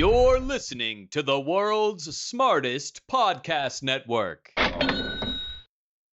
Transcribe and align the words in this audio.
You're 0.00 0.40
listening 0.40 1.08
to 1.10 1.22
the 1.22 1.38
world's 1.38 2.16
smartest 2.16 3.06
podcast 3.06 3.82
network. 3.82 4.50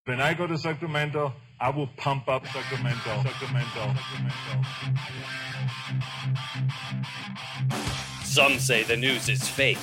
When 0.04 0.20
I 0.20 0.34
go 0.34 0.46
to 0.46 0.58
Sacramento, 0.58 1.32
I 1.62 1.70
will 1.70 1.88
pump 1.96 2.28
up 2.28 2.46
Sacramento. 2.48 3.24
Sacramento. 3.24 3.94
Some 8.26 8.60
say 8.60 8.84
the 8.84 8.98
news 8.98 9.30
is 9.30 9.48
fake, 9.48 9.78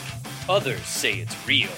others 0.50 0.84
say 0.84 1.20
it's 1.20 1.48
real. 1.48 1.70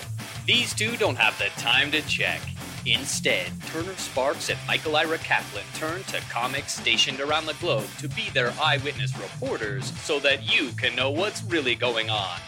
These 0.46 0.74
two 0.74 0.96
don't 0.96 1.18
have 1.18 1.36
the 1.38 1.48
time 1.60 1.90
to 1.90 2.00
check. 2.02 2.40
Instead, 2.86 3.50
Turner 3.66 3.96
Sparks 3.96 4.48
and 4.48 4.56
Michael 4.68 4.94
Ira 4.94 5.18
Kaplan 5.18 5.64
turn 5.74 6.04
to 6.04 6.20
comics 6.30 6.78
stationed 6.78 7.20
around 7.20 7.46
the 7.46 7.54
globe 7.54 7.88
to 7.98 8.08
be 8.08 8.30
their 8.30 8.52
eyewitness 8.62 9.18
reporters 9.18 9.92
so 10.02 10.20
that 10.20 10.48
you 10.48 10.70
can 10.76 10.94
know 10.94 11.10
what's 11.10 11.42
really 11.42 11.74
going 11.74 12.10
on. 12.10 12.38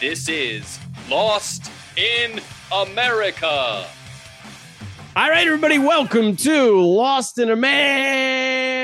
This 0.00 0.30
is 0.30 0.78
Lost 1.10 1.70
in 1.98 2.40
America. 2.72 3.84
All 5.14 5.28
right, 5.28 5.46
everybody, 5.46 5.78
welcome 5.78 6.36
to 6.36 6.80
Lost 6.80 7.38
in 7.38 7.50
America, 7.50 8.82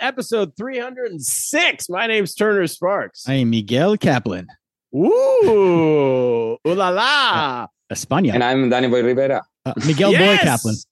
episode 0.00 0.56
306. 0.56 1.88
My 1.88 2.08
name's 2.08 2.34
Turner 2.34 2.66
Sparks. 2.66 3.28
I 3.28 3.34
am 3.34 3.50
Miguel 3.50 3.96
Kaplan. 3.96 4.48
Ooh, 4.92 6.58
ooh 6.66 6.74
la 6.74 6.88
la. 6.88 7.62
Uh, 7.62 7.66
España. 7.92 8.34
And 8.34 8.42
I'm 8.42 8.68
Danny 8.68 8.88
Boy 8.88 9.02
Rivera. 9.02 9.42
Uh, 9.64 9.72
Miguel 9.86 10.12
Boy 10.12 10.18
Yes! 10.18 10.42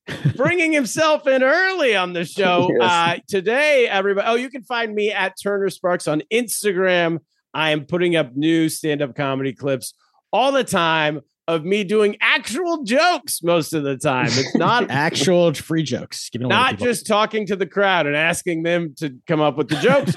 Kaplan. 0.06 0.32
Bringing 0.36 0.72
himself 0.72 1.26
in 1.26 1.42
early 1.42 1.94
on 1.96 2.12
the 2.12 2.24
show. 2.24 2.68
Yes. 2.80 2.90
Uh, 2.90 3.16
today, 3.28 3.86
everybody. 3.88 4.26
Oh, 4.28 4.34
you 4.34 4.50
can 4.50 4.62
find 4.62 4.94
me 4.94 5.10
at 5.12 5.34
Turner 5.40 5.70
Sparks 5.70 6.08
on 6.08 6.22
Instagram. 6.32 7.18
I 7.52 7.70
am 7.70 7.84
putting 7.86 8.16
up 8.16 8.34
new 8.34 8.68
stand 8.68 9.00
up 9.02 9.14
comedy 9.14 9.52
clips 9.52 9.94
all 10.32 10.50
the 10.52 10.64
time 10.64 11.20
of 11.46 11.62
me 11.64 11.84
doing 11.84 12.16
actual 12.20 12.82
jokes 12.84 13.42
most 13.42 13.74
of 13.74 13.84
the 13.84 13.96
time. 13.96 14.26
It's 14.30 14.54
not 14.56 14.90
Actual 14.90 15.52
free 15.52 15.82
jokes. 15.82 16.30
Giving 16.30 16.46
away 16.46 16.54
not 16.56 16.70
people. 16.72 16.86
just 16.86 17.06
talking 17.06 17.46
to 17.46 17.54
the 17.56 17.66
crowd 17.66 18.06
and 18.06 18.16
asking 18.16 18.62
them 18.62 18.94
to 18.98 19.14
come 19.26 19.40
up 19.40 19.56
with 19.56 19.68
the 19.68 19.76
jokes. 19.76 20.16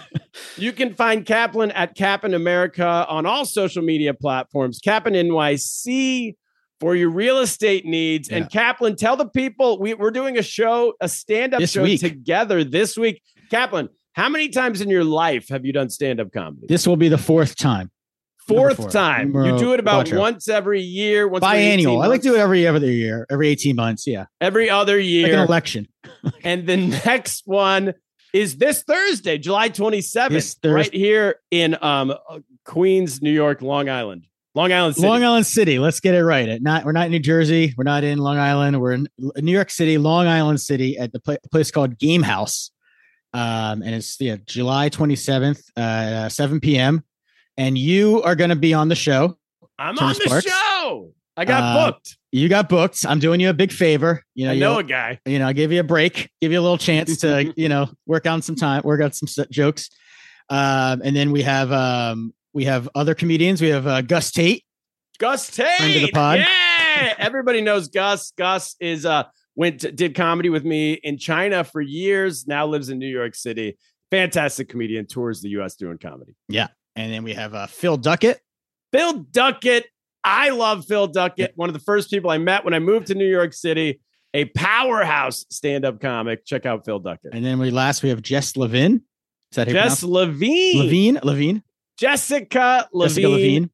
you 0.55 0.71
can 0.71 0.95
find 0.95 1.25
Kaplan 1.25 1.71
at 1.71 1.95
Kaplan 1.95 2.33
America 2.33 3.05
on 3.09 3.25
all 3.25 3.45
social 3.45 3.83
media 3.83 4.13
platforms. 4.13 4.79
Kaplan 4.79 5.13
NYC 5.15 6.35
for 6.79 6.95
your 6.95 7.09
real 7.09 7.39
estate 7.39 7.85
needs. 7.85 8.29
And 8.29 8.49
Kaplan, 8.49 8.95
tell 8.95 9.15
the 9.15 9.27
people 9.27 9.79
we, 9.79 9.93
we're 9.93 10.11
doing 10.11 10.37
a 10.37 10.43
show, 10.43 10.93
a 11.01 11.09
stand-up 11.09 11.61
show 11.63 11.83
week. 11.83 11.99
together 11.99 12.63
this 12.63 12.97
week. 12.97 13.21
Kaplan, 13.49 13.89
how 14.13 14.29
many 14.29 14.49
times 14.49 14.81
in 14.81 14.89
your 14.89 15.03
life 15.03 15.49
have 15.49 15.65
you 15.65 15.73
done 15.73 15.89
stand-up 15.89 16.31
comedy? 16.31 16.67
This 16.67 16.87
will 16.87 16.97
be 16.97 17.09
the 17.09 17.17
fourth 17.17 17.55
time. 17.55 17.91
Fourth 18.47 18.77
four. 18.77 18.89
time. 18.89 19.33
Numero 19.33 19.53
you 19.53 19.59
do 19.59 19.73
it 19.73 19.79
about 19.79 20.05
quattro. 20.05 20.19
once 20.19 20.47
every 20.47 20.81
year, 20.81 21.27
once 21.27 21.43
every 21.43 21.59
18 21.59 21.85
Biannual. 21.85 22.03
I 22.03 22.07
like 22.07 22.21
to 22.21 22.29
do 22.29 22.35
it 22.35 22.39
every 22.39 22.65
other 22.65 22.89
year, 22.89 23.25
every 23.29 23.49
18 23.49 23.75
months. 23.75 24.07
Yeah. 24.07 24.25
every 24.39 24.69
other 24.69 24.97
year. 24.97 25.23
Like 25.23 25.33
an 25.33 25.39
election. 25.39 25.87
And 26.43 26.65
the 26.65 26.77
next 26.77 27.43
one 27.45 27.93
is 28.33 28.57
this 28.57 28.83
Thursday, 28.83 29.37
July 29.37 29.69
27th, 29.69 30.29
This 30.29 30.57
right 30.63 30.93
here 30.93 31.35
in 31.51 31.77
um, 31.81 32.13
Queens, 32.65 33.21
New 33.21 33.31
York, 33.31 33.61
Long 33.61 33.89
Island. 33.89 34.27
Long 34.57 34.73
Island 34.73 34.95
City. 34.95 35.07
Long 35.07 35.23
Island 35.23 35.45
City. 35.45 35.77
Let's 35.79 35.99
get 35.99 36.15
it 36.15 36.23
right. 36.23 36.49
At 36.49 36.61
not, 36.63 36.83
we're 36.83 36.91
not 36.91 37.05
in 37.05 37.11
New 37.11 37.19
Jersey. 37.19 37.73
We're 37.77 37.83
not 37.83 38.03
in 38.03 38.17
Long 38.17 38.37
Island. 38.39 38.81
We're 38.81 38.93
in 38.93 39.07
New 39.37 39.51
York 39.51 39.69
City, 39.69 39.97
Long 39.99 40.25
Island 40.27 40.59
City, 40.59 40.97
at 40.97 41.13
the 41.13 41.19
pla- 41.19 41.35
place 41.51 41.69
called 41.69 41.99
Game 41.99 42.23
House. 42.23 42.71
Um, 43.33 43.83
and 43.83 43.93
it's 43.93 44.19
yeah, 44.19 44.37
July 44.47 44.89
27th, 44.89 45.61
uh, 45.77 46.27
7 46.29 46.59
p.m. 46.59 47.03
And 47.55 47.77
you 47.77 48.23
are 48.23 48.35
going 48.35 48.49
to 48.49 48.55
be 48.55 48.73
on 48.73 48.87
the 48.89 48.95
show. 48.95 49.37
I'm 49.77 49.95
Turner 49.95 50.07
on 50.07 50.13
the 50.15 50.21
Sparks. 50.25 50.45
show. 50.47 51.13
I 51.35 51.45
got 51.45 51.61
Uh, 51.63 51.91
booked. 51.91 52.17
You 52.31 52.49
got 52.49 52.67
booked. 52.67 53.05
I'm 53.07 53.19
doing 53.19 53.39
you 53.39 53.49
a 53.49 53.53
big 53.53 53.71
favor. 53.71 54.23
You 54.33 54.45
know, 54.45 54.51
I 54.51 54.53
you 54.55 54.59
know 54.59 54.79
a 54.79 54.83
guy. 54.83 55.19
you 55.27 55.37
know, 55.37 55.47
I 55.47 55.53
give 55.53 55.71
you 55.71 55.79
a 55.81 55.83
break, 55.83 56.31
give 56.41 56.51
you 56.51 56.59
a 56.59 56.61
little 56.63 56.79
chance 56.79 57.17
to, 57.17 57.53
you 57.57 57.69
know, 57.69 57.89
work 58.07 58.25
on 58.25 58.41
some 58.41 58.55
time, 58.55 58.81
work 58.83 59.01
out 59.01 59.13
some 59.15 59.27
jokes. 59.51 59.89
Um, 60.49 61.01
and 61.03 61.15
then 61.15 61.31
we 61.31 61.43
have 61.43 61.71
um, 61.71 62.33
we 62.57 62.65
have 62.65 62.89
other 62.95 63.13
comedians. 63.13 63.61
We 63.61 63.67
have 63.67 63.85
uh, 63.85 64.01
Gus 64.01 64.31
Tate. 64.31 64.63
Gus 65.19 65.47
Tate. 65.47 65.77
Friend 65.77 65.95
of 65.95 66.01
the 66.01 66.11
pod. 66.11 66.39
Yeah. 66.39 67.13
Everybody 67.19 67.61
knows 67.61 67.87
Gus. 67.87 68.31
Gus 68.35 68.75
is 68.79 69.05
uh 69.05 69.25
went 69.55 69.81
to, 69.81 69.91
did 69.91 70.15
comedy 70.15 70.49
with 70.49 70.65
me 70.65 70.93
in 70.93 71.19
China 71.19 71.63
for 71.63 71.81
years, 71.81 72.47
now 72.47 72.65
lives 72.65 72.89
in 72.89 72.97
New 72.97 73.07
York 73.07 73.35
City. 73.35 73.77
Fantastic 74.09 74.69
comedian, 74.69 75.05
tours 75.05 75.41
the 75.41 75.49
US 75.49 75.75
doing 75.75 75.99
comedy. 75.99 76.35
Yeah. 76.49 76.69
And 76.95 77.13
then 77.13 77.23
we 77.23 77.35
have 77.35 77.53
uh, 77.53 77.67
Phil 77.67 77.95
Duckett. 77.95 78.41
Phil 78.91 79.13
Duckett. 79.31 79.85
I 80.23 80.49
love 80.49 80.85
Phil 80.85 81.05
Duckett. 81.05 81.51
One 81.55 81.69
of 81.69 81.73
the 81.73 81.79
first 81.79 82.09
people 82.09 82.31
I 82.31 82.39
met 82.39 82.65
when 82.65 82.73
I 82.73 82.79
moved 82.79 83.07
to 83.07 83.15
New 83.15 83.29
York 83.29 83.53
City, 83.53 83.99
a 84.33 84.45
powerhouse 84.45 85.45
stand-up 85.51 86.01
comic. 86.01 86.43
Check 86.43 86.65
out 86.65 86.85
Phil 86.85 86.97
Duckett. 86.97 87.35
And 87.35 87.45
then 87.45 87.59
we 87.59 87.69
last 87.69 88.01
we 88.01 88.09
have 88.09 88.23
Jess 88.23 88.57
Levine. 88.57 89.03
Is 89.51 89.55
that 89.55 89.67
Jess 89.67 90.01
Levine. 90.01 90.83
Levine? 90.83 91.19
Levine? 91.23 91.63
Jessica 91.97 92.87
Levine, 92.93 93.09
Jessica 93.09 93.29
Levine. 93.29 93.69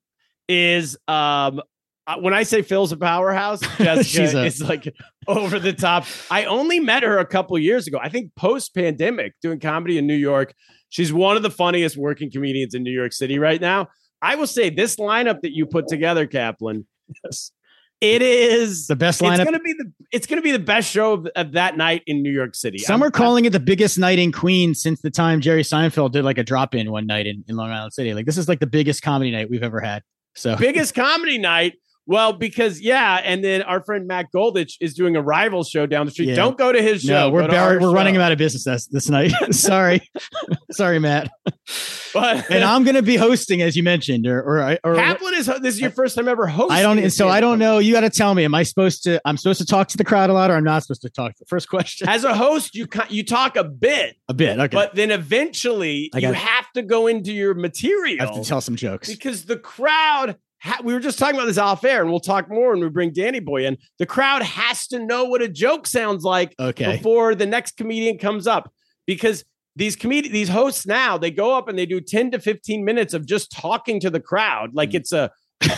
is 0.47 0.97
um 1.07 1.61
uh, 2.06 2.17
when 2.19 2.34
I 2.34 2.44
say 2.44 2.61
Phil's 2.61 2.91
a 2.91 2.97
powerhouse, 2.97 3.61
Jessica 3.78 4.03
She's 4.03 4.34
a- 4.34 4.44
is 4.45 4.61
like 4.61 4.94
over 5.28 5.57
the 5.59 5.72
top. 5.73 6.06
I 6.29 6.45
only 6.45 6.79
met 6.81 7.03
her 7.03 7.17
a 7.17 7.25
couple 7.25 7.57
years 7.57 7.88
ago. 7.88 7.97
I 8.01 8.09
think 8.09 8.35
post 8.35 8.75
pandemic 8.75 9.33
doing 9.41 9.59
comedy 9.62 9.97
in 9.97 10.06
New 10.06 10.16
York. 10.16 10.53
She's 10.89 11.13
one 11.13 11.38
of 11.38 11.44
the 11.44 11.50
funniest 11.50 11.95
working 11.95 12.29
comedians 12.29 12.73
in 12.73 12.83
New 12.83 12.91
York 12.91 13.13
City 13.13 13.39
right 13.39 13.59
now. 13.62 13.88
I 14.22 14.35
will 14.35 14.47
say 14.47 14.69
this 14.69 14.97
lineup 14.97 15.41
that 15.41 15.51
you 15.53 15.66
put 15.66 15.88
together, 15.88 16.28
Kaplan. 16.28 16.85
It 18.03 18.21
is 18.21 18.87
The 18.87 18.95
best 18.95 19.21
lineup. 19.21 19.35
It's 19.35 19.43
gonna 19.45 19.59
be 19.59 19.73
the 19.73 19.91
it's 20.11 20.27
gonna 20.27 20.41
be 20.41 20.51
the 20.51 20.59
best 20.59 20.91
show 20.91 21.13
of, 21.13 21.27
of 21.35 21.53
that 21.53 21.77
night 21.77 22.03
in 22.05 22.21
New 22.21 22.31
York 22.31 22.53
City. 22.53 22.77
Some 22.77 23.01
I'm- 23.01 23.07
are 23.07 23.11
calling 23.11 23.45
it 23.45 23.51
the 23.51 23.59
biggest 23.59 23.97
night 23.97 24.19
in 24.19 24.31
Queens 24.31 24.81
since 24.81 25.01
the 25.01 25.09
time 25.09 25.39
Jerry 25.39 25.63
Seinfeld 25.63 26.11
did 26.11 26.25
like 26.25 26.37
a 26.37 26.43
drop 26.43 26.75
in 26.75 26.91
one 26.91 27.07
night 27.07 27.27
in, 27.27 27.43
in 27.47 27.55
Long 27.55 27.71
Island 27.71 27.93
City. 27.93 28.13
Like 28.13 28.25
this 28.25 28.37
is 28.37 28.49
like 28.49 28.59
the 28.59 28.67
biggest 28.67 29.01
comedy 29.01 29.31
night 29.31 29.49
we've 29.49 29.63
ever 29.63 29.79
had. 29.79 30.03
So 30.35 30.55
biggest 30.57 30.95
comedy 30.95 31.38
night. 31.38 31.73
Well, 32.05 32.33
because 32.33 32.81
yeah, 32.81 33.21
and 33.23 33.44
then 33.44 33.61
our 33.61 33.81
friend 33.83 34.07
Matt 34.07 34.27
Goldich 34.35 34.73
is 34.81 34.94
doing 34.94 35.15
a 35.15 35.21
rival 35.21 35.63
show 35.63 35.85
down 35.85 36.05
the 36.05 36.11
street. 36.11 36.29
Yeah. 36.29 36.35
Don't 36.35 36.57
go 36.57 36.71
to 36.71 36.81
his 36.81 37.01
show. 37.03 37.13
no, 37.13 37.29
we're 37.29 37.47
bar- 37.47 37.79
we're 37.79 37.94
running 37.94 38.13
him 38.15 38.21
out 38.21 38.31
of 38.33 38.38
business 38.38 38.65
this, 38.65 38.88
this 38.88 39.09
night. 39.09 39.31
Sorry. 39.51 40.01
Sorry, 40.71 41.00
Matt. 41.00 41.31
But 42.13 42.51
And 42.51 42.63
I'm 42.63 42.83
going 42.83 42.95
to 42.95 43.01
be 43.01 43.15
hosting, 43.15 43.61
as 43.61 43.75
you 43.75 43.83
mentioned, 43.83 44.27
or 44.27 44.41
or, 44.41 44.77
or 44.83 44.95
Kaplan 44.95 45.33
is 45.35 45.45
this 45.45 45.75
is 45.75 45.81
your 45.81 45.91
first 45.91 46.15
time 46.15 46.27
ever 46.27 46.45
hosting. 46.45 46.75
I 46.77 46.81
don't. 46.81 47.09
So 47.09 47.29
I 47.29 47.39
don't 47.39 47.57
know. 47.57 47.79
You 47.79 47.94
got 47.94 48.01
to 48.01 48.09
tell 48.09 48.33
me. 48.35 48.44
Am 48.44 48.53
I 48.53 48.63
supposed 48.63 49.03
to? 49.03 49.21
I'm 49.25 49.38
supposed 49.38 49.59
to 49.61 49.65
talk 49.65 49.88
to 49.89 49.97
the 49.97 50.03
crowd 50.03 50.29
a 50.29 50.33
lot, 50.33 50.51
or 50.51 50.56
I'm 50.56 50.63
not 50.63 50.83
supposed 50.83 51.01
to 51.03 51.09
talk? 51.09 51.35
The 51.38 51.45
first 51.45 51.69
question. 51.69 52.09
As 52.09 52.23
a 52.23 52.33
host, 52.35 52.75
you 52.75 52.88
you 53.09 53.23
talk 53.23 53.56
a 53.56 53.63
bit, 53.63 54.15
A 54.27 54.33
bit. 54.33 54.59
Okay. 54.59 54.75
but 54.75 54.94
then 54.94 55.09
eventually 55.11 56.09
you 56.13 56.21
gotta- 56.21 56.35
have 56.35 56.71
to 56.73 56.81
go 56.81 57.07
into 57.07 57.31
your 57.31 57.53
material. 57.53 58.17
I 58.21 58.25
material 58.25 58.35
have 58.35 58.44
to 58.44 58.49
tell 58.49 58.61
some 58.61 58.75
jokes. 58.75 59.07
because 59.09 59.45
the 59.45 59.57
crowd. 59.57 60.35
Ha- 60.63 60.81
we 60.83 60.94
were 60.94 61.00
just 61.00 61.19
talking 61.19 61.36
about 61.36 61.45
this 61.45 61.57
off 61.57 61.83
air, 61.83 62.01
and 62.01 62.10
we'll 62.10 62.19
talk 62.19 62.50
more 62.50 62.71
when 62.71 62.80
we 62.80 62.89
bring 62.89 63.12
Danny 63.12 63.39
Boy 63.39 63.65
in. 63.65 63.77
The 64.00 64.06
crowd 64.06 64.42
has 64.44 64.88
to 64.88 65.00
know 65.00 65.25
what 65.25 65.42
a 65.42 65.48
joke 65.48 65.88
sounds 65.88 66.24
like 66.24 66.56
Okay. 66.60 66.98
before 66.98 67.36
the 67.36 67.45
next 67.45 67.77
comedian 67.77 68.18
comes 68.18 68.48
up 68.48 68.71
because 69.06 69.44
these 69.75 69.95
comedi- 69.95 70.31
these 70.31 70.50
hosts 70.50 70.86
now 70.86 71.18
they 71.18 71.31
go 71.31 71.57
up 71.57 71.68
and 71.68 71.77
they 71.77 71.86
do 71.86 72.00
10 72.00 72.31
to 72.31 72.39
15 72.39 72.86
minutes 72.86 73.13
of 73.13 73.25
just 73.25 73.51
talking 73.51 74.00
to 74.00 74.10
the 74.10 74.19
crowd 74.19 74.75
like 74.75 74.92
mm. 74.92 74.95
it's 74.95 75.12
a 75.12 75.31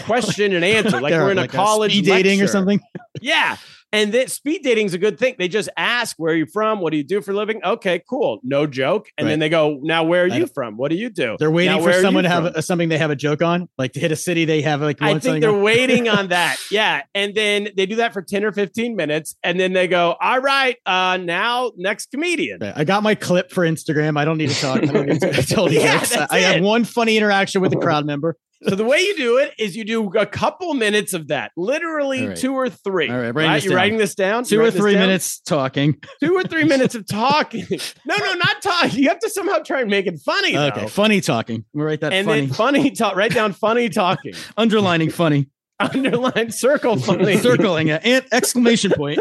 question 0.03 0.53
and 0.53 0.63
answer 0.63 0.99
like 1.01 1.11
They're 1.11 1.23
we're 1.23 1.31
in 1.31 1.37
like 1.37 1.53
a 1.53 1.55
college 1.55 1.91
speed 1.91 2.05
dating 2.05 2.41
or 2.41 2.47
something. 2.47 2.79
Yeah. 3.21 3.57
And 3.91 4.13
that 4.13 4.29
speed 4.29 4.61
dating 4.63 4.87
is 4.87 4.93
a 4.93 4.97
good 4.97 5.17
thing. 5.17 5.35
They 5.39 5.47
just 5.47 5.69
ask, 5.77 6.17
where 6.17 6.33
are 6.33 6.35
you 6.35 6.45
from? 6.45 6.81
What 6.81 6.91
do 6.91 6.97
you 6.97 7.03
do 7.03 7.21
for 7.21 7.31
a 7.31 7.33
living? 7.35 7.61
Okay, 7.63 8.01
cool. 8.09 8.39
No 8.43 8.67
joke. 8.67 9.07
And 9.17 9.25
then 9.27 9.39
they 9.39 9.47
go, 9.47 9.79
now, 9.81 10.03
where 10.03 10.23
are 10.23 10.27
you 10.27 10.47
from? 10.47 10.75
What 10.75 10.91
do 10.91 10.97
you 10.97 11.09
do? 11.09 11.37
They're 11.39 11.49
waiting 11.51 11.77
Now, 11.77 11.81
for 11.83 11.93
someone 11.93 12.23
to 12.25 12.29
have 12.29 12.45
a, 12.45 12.61
something 12.61 12.89
they 12.89 12.97
have 12.97 13.11
a 13.11 13.15
joke 13.15 13.41
on, 13.41 13.69
like 13.77 13.93
to 13.93 14.01
hit 14.01 14.11
a 14.11 14.15
city 14.17 14.43
they 14.43 14.61
have 14.63 14.81
like. 14.81 15.01
I 15.01 15.17
think 15.19 15.39
they're 15.39 15.49
on. 15.51 15.61
waiting 15.61 16.09
on 16.09 16.27
that. 16.29 16.57
Yeah. 16.69 17.03
And 17.13 17.33
then 17.35 17.69
they 17.77 17.85
do 17.85 17.95
that 17.97 18.11
for 18.11 18.21
10 18.21 18.43
or 18.43 18.51
15 18.51 18.95
minutes. 18.97 19.35
And 19.43 19.57
then 19.57 19.71
they 19.71 19.87
go, 19.87 20.15
all 20.19 20.39
right, 20.41 20.75
uh, 20.85 21.17
now 21.21 21.71
next 21.77 22.11
comedian. 22.11 22.59
Right. 22.61 22.73
I 22.75 22.83
got 22.83 23.01
my 23.01 23.15
clip 23.15 23.49
for 23.51 23.63
Instagram. 23.65 24.17
I 24.19 24.25
don't 24.25 24.37
need 24.37 24.49
to 24.49 24.59
talk. 24.59 24.83
I 24.83 24.85
don't 24.87 25.05
need 25.05 25.21
to 25.21 25.31
tell 25.47 25.67
the 25.67 25.75
Yeah, 25.75 26.03
I 26.29 26.39
have 26.39 26.57
it. 26.57 26.63
one 26.63 26.83
funny 26.83 27.15
interaction 27.15 27.61
with 27.61 27.71
a 27.73 27.77
crowd 27.77 28.05
member. 28.05 28.35
So 28.67 28.75
the 28.75 28.83
way 28.83 28.99
you 28.99 29.15
do 29.15 29.37
it 29.37 29.53
is 29.59 29.75
you 29.75 29.83
do 29.83 30.09
a 30.17 30.25
couple 30.25 30.73
minutes 30.73 31.13
of 31.13 31.27
that, 31.27 31.51
literally 31.55 32.21
All 32.21 32.27
right. 32.29 32.37
two 32.37 32.53
or 32.53 32.69
three. 32.69 33.09
All 33.09 33.19
right, 33.19 33.33
this 33.33 33.65
You're 33.65 33.75
writing 33.75 33.97
this 33.97 34.15
down? 34.15 34.43
Two 34.43 34.59
or 34.59 34.71
three 34.71 34.95
minutes 34.95 35.39
talking. 35.39 36.01
Two 36.19 36.35
or 36.35 36.43
three 36.43 36.63
minutes 36.63 36.95
of 36.95 37.05
talking. 37.05 37.65
No, 38.05 38.15
no, 38.17 38.33
not 38.33 38.61
talking. 38.61 38.99
You 38.99 39.09
have 39.09 39.19
to 39.19 39.29
somehow 39.29 39.59
try 39.59 39.81
and 39.81 39.89
make 39.89 40.07
it 40.07 40.19
funny. 40.19 40.53
though. 40.53 40.67
Okay, 40.67 40.87
funny 40.87 41.21
talking. 41.21 41.65
We 41.73 41.83
write 41.83 42.01
that 42.01 42.13
and 42.13 42.25
funny. 42.25 42.41
then 42.41 42.53
funny 42.53 42.91
talk. 42.91 43.15
Write 43.15 43.33
down 43.33 43.53
funny 43.53 43.89
talking. 43.89 44.33
Underlining 44.57 45.11
funny. 45.11 45.49
Underline 45.79 46.51
circle 46.51 46.97
funny. 46.97 47.37
Circling 47.41 47.89
it. 47.89 48.01
And 48.03 48.25
exclamation 48.31 48.91
point. 48.91 49.19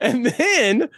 and 0.00 0.26
then 0.26 0.88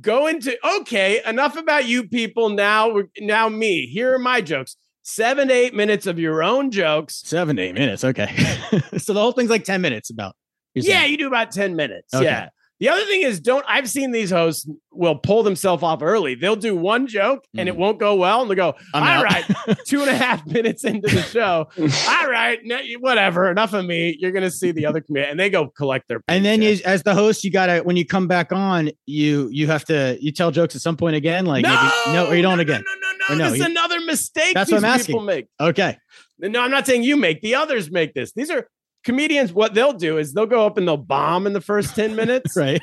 go 0.00 0.26
into 0.26 0.56
okay. 0.80 1.22
Enough 1.24 1.56
about 1.56 1.86
you 1.86 2.08
people. 2.08 2.50
Now, 2.50 3.02
now 3.18 3.48
me. 3.48 3.86
Here 3.86 4.14
are 4.14 4.18
my 4.18 4.40
jokes. 4.40 4.76
Seven 5.04 5.48
to 5.48 5.54
eight 5.54 5.74
minutes 5.74 6.06
of 6.06 6.18
your 6.18 6.42
own 6.42 6.70
jokes. 6.70 7.22
Seven 7.24 7.56
to 7.56 7.62
eight 7.62 7.74
minutes. 7.74 8.02
Okay. 8.02 8.26
so 8.98 9.12
the 9.12 9.20
whole 9.20 9.32
thing's 9.32 9.50
like 9.50 9.64
10 9.64 9.80
minutes 9.80 10.10
about. 10.10 10.34
Yeah, 10.74 11.00
saying. 11.00 11.12
you 11.12 11.18
do 11.18 11.26
about 11.28 11.52
ten 11.52 11.76
minutes. 11.76 12.12
Okay. 12.12 12.24
Yeah. 12.24 12.48
The 12.80 12.88
other 12.88 13.04
thing 13.04 13.22
is, 13.22 13.38
don't 13.40 13.64
I've 13.68 13.88
seen 13.88 14.10
these 14.10 14.30
hosts 14.30 14.68
will 14.90 15.14
pull 15.16 15.42
themselves 15.44 15.82
off 15.84 16.02
early. 16.02 16.34
They'll 16.34 16.56
do 16.56 16.74
one 16.74 17.06
joke 17.06 17.44
and 17.56 17.68
it 17.68 17.76
won't 17.76 18.00
go 18.00 18.16
well, 18.16 18.42
and 18.42 18.50
they'll 18.50 18.56
go, 18.56 18.72
Mm. 18.72 18.78
I'm 18.94 19.02
"All 19.02 19.08
out." 19.08 19.24
right, 19.24 19.44
two 19.86 20.00
and 20.02 20.10
a 20.10 20.14
half 20.16 20.44
minutes 20.56 20.84
into 20.84 21.08
the 21.08 21.22
show, 21.22 21.68
all 21.78 22.28
right, 22.30 22.58
no, 22.64 22.78
whatever, 22.98 23.48
enough 23.50 23.72
of 23.74 23.84
me. 23.84 24.16
You're 24.18 24.32
gonna 24.32 24.50
see 24.50 24.72
the 24.72 24.86
other 24.86 25.00
comedian, 25.00 25.30
and 25.30 25.40
they 25.40 25.50
go 25.50 25.68
collect 25.68 26.08
their. 26.08 26.20
And 26.28 26.44
then 26.44 26.62
you, 26.62 26.78
as 26.84 27.04
the 27.04 27.14
host, 27.14 27.44
you 27.44 27.50
gotta 27.52 27.78
when 27.84 27.96
you 27.96 28.04
come 28.04 28.26
back 28.26 28.52
on, 28.52 28.90
you 29.06 29.48
you 29.52 29.68
have 29.68 29.84
to 29.86 30.18
you 30.20 30.32
tell 30.32 30.50
jokes 30.50 30.74
at 30.74 30.82
some 30.82 30.96
point 30.96 31.14
again, 31.16 31.46
like 31.46 31.62
no, 31.62 31.70
maybe 32.06 32.16
no, 32.16 32.26
or 32.26 32.34
you 32.34 32.42
don't 32.42 32.56
no, 32.58 32.62
again. 32.62 32.82
No, 32.84 32.94
no, 32.94 33.34
no, 33.36 33.44
no, 33.44 33.50
This 33.52 33.60
is 33.60 33.66
another 33.66 34.00
mistake. 34.00 34.54
That's 34.54 34.70
what 34.70 34.78
I'm 34.78 34.84
asking. 34.84 35.24
make. 35.24 35.46
Okay, 35.60 35.96
No, 36.40 36.60
I'm 36.60 36.70
not 36.72 36.86
saying 36.86 37.04
you 37.04 37.16
make. 37.16 37.40
The 37.40 37.54
others 37.54 37.90
make 37.90 38.14
this. 38.14 38.32
These 38.32 38.50
are 38.50 38.66
comedians. 39.04 39.52
What 39.52 39.74
they'll 39.74 39.92
do 39.92 40.18
is 40.18 40.32
they'll 40.32 40.46
go 40.46 40.66
up 40.66 40.78
and 40.78 40.88
they'll 40.88 40.96
bomb 40.96 41.46
in 41.46 41.52
the 41.52 41.60
first 41.60 41.94
ten 41.94 42.16
minutes, 42.16 42.56
right. 42.56 42.82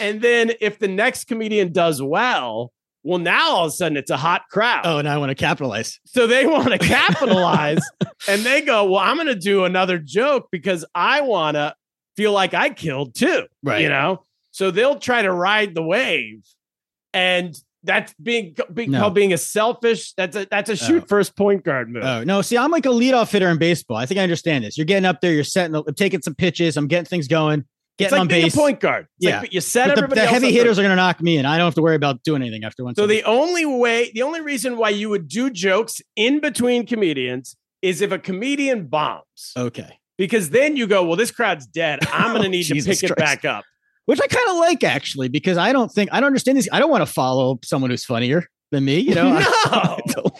and 0.00 0.20
then 0.20 0.52
if 0.60 0.78
the 0.78 0.88
next 0.88 1.24
comedian 1.26 1.72
does 1.72 2.02
well, 2.02 2.72
well, 3.02 3.18
now 3.18 3.50
all 3.52 3.64
of 3.64 3.68
a 3.68 3.72
sudden 3.72 3.96
it's 3.96 4.10
a 4.10 4.16
hot 4.16 4.42
crowd. 4.50 4.84
Oh, 4.84 5.00
now 5.00 5.14
I 5.14 5.18
want 5.18 5.30
to 5.30 5.34
capitalize. 5.34 5.98
So 6.04 6.26
they 6.26 6.46
want 6.46 6.68
to 6.68 6.78
capitalize 6.86 7.80
and 8.28 8.42
they 8.42 8.60
go, 8.60 8.90
Well, 8.90 9.00
I'm 9.00 9.16
going 9.16 9.28
to 9.28 9.34
do 9.34 9.64
another 9.64 9.98
joke 9.98 10.48
because 10.52 10.84
I 10.94 11.22
want 11.22 11.54
to 11.54 11.74
feel 12.16 12.32
like 12.32 12.52
I 12.52 12.70
killed 12.70 13.14
too. 13.14 13.46
Right. 13.62 13.82
You 13.82 13.88
know? 13.88 14.24
So 14.50 14.70
they'll 14.70 14.98
try 14.98 15.22
to 15.22 15.32
ride 15.32 15.74
the 15.74 15.82
wave. 15.82 16.42
And 17.12 17.54
that's 17.82 18.12
being, 18.22 18.54
being 18.74 18.90
No. 18.90 19.00
called 19.00 19.14
being 19.14 19.32
a 19.32 19.38
selfish. 19.38 20.12
That's 20.14 20.36
a 20.36 20.46
that's 20.50 20.68
a 20.68 20.72
oh. 20.72 20.76
shoot 20.76 21.02
Oh. 21.04 21.06
first 21.08 21.36
point 21.36 21.64
guard 21.64 21.88
move. 21.90 22.04
Oh 22.04 22.24
no, 22.24 22.42
see, 22.42 22.56
I'm 22.58 22.70
like 22.70 22.86
a 22.86 22.90
leadoff 22.90 23.30
hitter 23.32 23.48
in 23.48 23.58
baseball. 23.58 23.96
I 23.96 24.06
think 24.06 24.20
I 24.20 24.22
understand 24.22 24.64
this. 24.64 24.76
You're 24.76 24.84
getting 24.86 25.06
up 25.06 25.20
there, 25.20 25.32
you're 25.32 25.44
setting, 25.44 25.72
the, 25.72 25.92
taking 25.96 26.20
some 26.22 26.34
pitches. 26.34 26.76
I'm 26.76 26.86
getting 26.88 27.06
things 27.06 27.26
going, 27.28 27.64
it's 27.98 28.12
like 28.12 28.20
on 28.20 28.28
being 28.28 28.44
base. 28.44 28.54
a 28.54 28.58
point 28.58 28.80
guard. 28.80 29.06
It's 29.18 29.28
Yeah. 29.28 29.40
like 29.40 29.52
you 29.52 29.60
set 29.60 29.88
But 29.88 29.94
the, 29.96 29.98
everybody 30.02 30.20
the 30.20 30.24
else 30.26 30.32
heavy 30.34 30.52
hitters 30.52 30.76
there. 30.76 30.84
are 30.84 30.88
going 30.88 30.96
to 30.96 31.02
knock 31.02 31.20
me 31.22 31.36
in. 31.38 31.46
I 31.46 31.56
don't 31.58 31.66
have 31.66 31.74
to 31.76 31.82
worry 31.82 31.96
about 31.96 32.22
doing 32.22 32.42
anything 32.42 32.64
after 32.64 32.84
one. 32.84 32.94
So 32.94 33.06
the 33.06 33.22
only 33.24 33.66
way, 33.66 34.10
the 34.14 34.22
only 34.22 34.40
reason 34.40 34.76
why 34.76 34.90
you 34.90 35.08
would 35.10 35.28
do 35.28 35.50
jokes 35.50 36.00
in 36.16 36.40
between 36.40 36.86
comedians 36.86 37.56
is 37.82 38.00
if 38.02 38.12
a 38.12 38.18
comedian 38.18 38.86
bombs. 38.88 39.52
okay, 39.56 39.98
Because 40.18 40.50
then 40.50 40.76
you 40.76 40.86
go, 40.86 41.02
well, 41.04 41.16
this 41.16 41.30
crowd's 41.30 41.66
dead. 41.66 42.00
I'm 42.12 42.32
going 42.32 42.42
to 42.44 42.48
need 42.50 42.64
to 42.64 42.74
pick 42.74 43.02
it 43.02 43.16
back 43.16 43.44
up. 43.46 43.64
Which 44.10 44.20
I 44.20 44.26
kind 44.26 44.48
of 44.50 44.56
like 44.56 44.82
actually 44.82 45.28
because 45.28 45.56
I 45.56 45.72
don't 45.72 45.88
think 45.88 46.10
I 46.12 46.18
don't 46.18 46.26
understand 46.26 46.58
this. 46.58 46.68
I 46.72 46.80
don't 46.80 46.90
want 46.90 47.06
to 47.06 47.12
follow 47.12 47.60
someone 47.62 47.92
who's 47.92 48.04
funnier 48.04 48.44
than 48.72 48.84
me. 48.84 48.98
You 48.98 49.14
know, 49.14 49.38
no. 49.70 49.98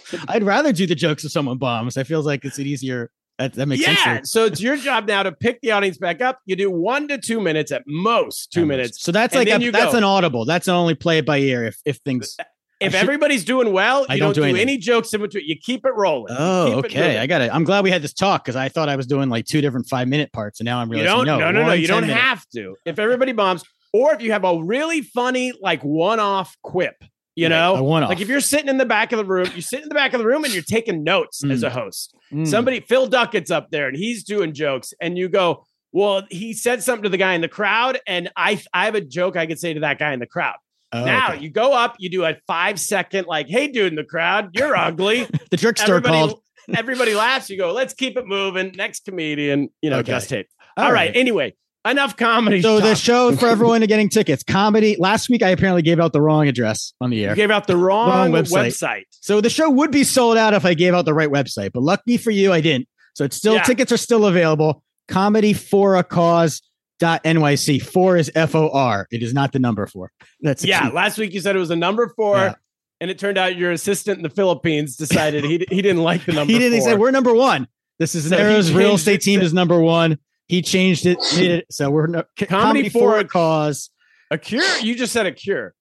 I, 0.29 0.35
would 0.35 0.43
rather 0.43 0.73
do 0.73 0.89
the 0.89 0.97
jokes 0.97 1.23
of 1.23 1.31
someone 1.31 1.57
bombs. 1.57 1.97
I 1.97 2.03
feels 2.03 2.27
like 2.27 2.45
it's 2.45 2.59
an 2.59 2.67
easier. 2.67 3.13
That, 3.39 3.53
that 3.53 3.67
makes 3.67 3.87
yeah. 3.87 3.95
sense. 3.95 4.33
So 4.33 4.45
it's 4.45 4.61
your 4.61 4.77
job 4.77 5.07
now 5.07 5.23
to 5.23 5.31
pick 5.31 5.61
the 5.61 5.71
audience 5.71 5.99
back 5.99 6.21
up. 6.21 6.41
You 6.47 6.57
do 6.57 6.69
one 6.69 7.07
to 7.07 7.17
two 7.17 7.41
minutes 7.41 7.71
at 7.71 7.85
most, 7.87 8.53
two 8.53 8.63
That 8.63 8.67
minutes. 8.67 8.89
makes- 8.89 9.03
So 9.03 9.13
that's 9.13 9.37
And 9.37 9.49
like 9.49 9.63
a, 9.63 9.71
that's 9.71 9.93
go. 9.93 9.99
an 9.99 10.05
audible. 10.05 10.45
That's 10.45 10.67
an 10.67 10.75
only 10.75 10.97
play 10.97 11.19
it 11.19 11.27
by 11.27 11.39
ear 11.39 11.65
if 11.65 11.77
if 11.85 11.99
things. 11.99 12.37
If 12.81 12.95
everybody's 12.95 13.45
doing 13.45 13.73
well, 13.73 14.03
you 14.03 14.07
don't 14.17 14.19
don't, 14.19 14.35
do 14.35 14.43
anything. 14.45 14.61
any 14.63 14.79
jokes 14.79 15.13
in 15.13 15.21
between. 15.21 15.45
You 15.47 15.57
keep 15.57 15.85
it 15.85 15.93
rolling. 15.95 16.35
Oh, 16.37 16.77
keep 16.83 16.85
okay. 16.87 17.19
I 17.19 17.27
got 17.27 17.43
it. 17.43 17.51
I'm 17.55 17.65
glad 17.65 17.85
we 17.85 17.91
had 17.91 18.01
this 18.03 18.15
talk 18.15 18.43
because 18.45 18.57
I 18.57 18.69
thought 18.71 18.89
I 18.89 18.97
was 18.97 19.07
doing 19.07 19.29
like 19.29 19.45
two 19.45 19.61
different 19.61 19.87
five 19.89 20.09
minute 20.09 20.33
parts, 20.33 20.61
and 20.61 20.65
now 20.65 20.79
I'm 20.81 20.89
You 20.93 21.01
realizing 21.03 21.27
don't. 21.27 21.39
No, 21.41 21.51
no, 21.51 21.61
no. 21.61 21.67
one 21.69 21.81
You 21.81 21.87
don't 21.87 22.01
10 22.03 22.09
minute. 22.09 22.21
have 22.23 22.47
to. 22.55 22.77
If 22.87 22.99
everybody 22.99 23.33
bombs, 23.33 23.63
or 23.93 24.15
if 24.15 24.23
you 24.23 24.33
have 24.33 24.45
a 24.45 24.63
really 24.63 25.03
funny 25.03 25.53
like 25.61 25.83
one-off 25.83 26.57
quip, 26.63 26.95
you 27.37 27.47
Right, 27.47 27.51
know, 27.57 27.75
like 27.85 28.21
if 28.21 28.29
you're 28.29 28.41
sitting 28.41 28.69
in 28.69 28.77
the 28.79 28.85
back 28.87 29.13
of 29.13 29.19
the 29.19 29.25
room, 29.25 29.49
you 29.55 29.63
sit 29.63 29.83
in 29.83 29.89
the 29.89 29.95
back 29.95 30.13
of 30.15 30.19
the 30.19 30.27
room 30.27 30.45
and 30.45 30.53
you're 30.53 30.63
taking 30.63 31.05
notes 31.05 31.45
as 31.45 31.63
Mm. 31.63 31.67
a 31.67 31.71
host. 31.71 32.15
Mm. 32.33 32.47
Somebody, 32.47 32.81
Phil 32.81 33.07
Duckett's 33.07 33.51
up 33.51 33.71
there 33.71 33.89
and 33.89 33.97
he's 33.97 34.25
doing 34.25 34.53
jokes, 34.55 34.93
and 35.01 35.17
you 35.19 35.29
go, 35.29 35.65
"Well, 35.93 36.23
he 36.31 36.53
said 36.55 36.83
something 36.83 37.03
to 37.05 37.09
the 37.09 37.17
guy 37.19 37.35
in 37.35 37.41
the 37.41 37.49
crowd, 37.49 37.99
and 38.07 38.31
I, 38.37 38.61
I 38.73 38.87
have 38.87 38.95
a 38.95 39.01
joke 39.01 39.37
I 39.37 39.47
could 39.47 39.59
say 39.59 39.75
to 39.75 39.81
that 39.81 39.99
guy 39.99 40.13
in 40.13 40.21
the 40.21 40.27
crowd." 40.27 40.57
Oh, 40.93 41.05
now 41.05 41.33
okay. 41.35 41.43
you 41.43 41.51
go 41.51 41.73
up, 41.73 41.97
you 41.99 42.11
do 42.11 42.25
a 42.25 42.37
five 42.47 42.81
second 42.81 43.27
like, 43.27 43.49
"Hey, 43.49 43.69
dude 43.69 43.87
in 43.93 43.95
the 43.95 44.05
crowd, 44.05 44.51
you're 44.55 44.77
ugly." 44.77 45.27
the 45.51 45.57
trickster 45.57 45.97
everybody, 45.97 46.15
called. 46.15 46.43
everybody 46.75 47.15
laughs. 47.15 47.49
You 47.51 47.59
go, 47.59 47.73
"Let's 47.73 47.95
keep 47.95 48.17
it 48.17 48.27
moving." 48.27 48.73
Next 48.77 49.05
comedian, 49.05 49.69
you 49.83 49.91
know, 49.91 49.99
Okay. 49.99 50.13
just 50.13 50.29
tape. 50.29 50.49
All 50.77 50.91
right. 50.93 51.11
Anyway, 51.15 51.55
enough 51.87 52.17
comedy. 52.17 52.61
So 52.63 52.81
the 52.81 52.95
show 52.97 53.35
for 53.37 53.47
everyone 53.49 53.83
getting 53.83 54.09
tickets, 54.09 54.43
comedy. 54.43 54.97
Last 54.99 55.29
week 55.29 55.43
I 55.43 55.51
apparently 55.51 55.83
gave 55.83 56.01
out 56.01 56.13
the 56.13 56.21
wrong 56.23 56.49
address 56.49 56.93
on 57.01 57.11
the 57.11 57.19
you 57.19 57.29
air. 57.29 57.35
gave 57.37 57.51
out 57.51 57.67
the 57.69 57.77
wrong, 57.77 58.09
Wrong 58.09 58.31
website. 58.33 58.69
website. 58.69 59.03
So 59.11 59.41
the 59.41 59.51
show 59.51 59.71
would 59.71 59.91
be 59.93 60.03
sold 60.05 60.37
out 60.39 60.55
if 60.55 60.65
I 60.65 60.75
gave 60.75 60.95
out 60.95 61.05
the 61.05 61.15
right 61.15 61.29
website, 61.31 61.71
but 61.73 61.83
lucky 61.83 62.17
for 62.17 62.31
you, 62.33 62.53
I 62.53 62.61
didn't. 62.61 62.89
So 63.15 63.25
it's 63.25 63.37
still 63.37 63.55
Yeah. 63.55 63.63
tickets 63.63 63.93
are 63.93 63.97
still 63.97 64.27
available. 64.27 64.83
Comedy 65.09 65.53
for 65.53 65.97
a 65.97 66.05
cause. 66.05 66.63
Dot 67.01 67.25
NYC. 67.25 67.83
Four 67.83 68.19
is 68.19 68.31
F 68.35 68.55
O 68.55 68.69
R. 68.71 69.09
It 69.11 69.23
is 69.23 69.33
not 69.35 69.53
the 69.53 69.59
number 69.59 69.87
four. 69.87 70.13
That's 70.43 70.63
Yeah, 70.65 70.89
key. 70.91 70.95
last 70.95 71.17
week 71.19 71.33
you 71.33 71.41
said 71.41 71.57
it 71.57 71.59
was 71.59 71.71
a 71.71 71.77
number 71.77 72.13
four, 72.15 72.37
Yeah. 72.37 72.55
and 73.01 73.11
it 73.11 73.19
turned 73.19 73.39
out 73.39 73.57
your 73.57 73.73
assistant 73.73 74.19
in 74.19 74.23
the 74.23 74.29
Philippines 74.31 74.97
decided 74.97 75.43
he 75.45 75.67
he 75.71 75.81
didn't 75.83 76.03
like 76.03 76.27
the 76.27 76.33
number. 76.35 76.53
he 76.53 76.59
didn't. 76.59 76.75
He 76.75 76.81
said 76.83 76.99
we're 76.99 77.11
number 77.11 77.35
one. 77.35 77.67
This 77.99 78.15
is 78.15 78.29
So 78.29 78.37
real 78.77 78.95
estate 78.95 79.23
team 79.23 79.41
to- 79.41 79.47
is 79.47 79.53
number 79.55 79.81
one. 79.81 80.19
He 80.47 80.63
changed 80.63 81.07
it. 81.07 81.19
it 81.35 81.67
so 81.71 81.91
we're 81.91 82.07
no, 82.07 82.25
comedy, 82.39 82.89
for 82.91 83.13
for 83.15 83.19
a 83.19 83.25
cause. 83.25 83.89
a 84.31 84.37
cure. 84.37 84.63
You 84.83 84.95
just 84.95 85.13
said 85.13 85.25
a 85.27 85.33
cure. 85.33 85.75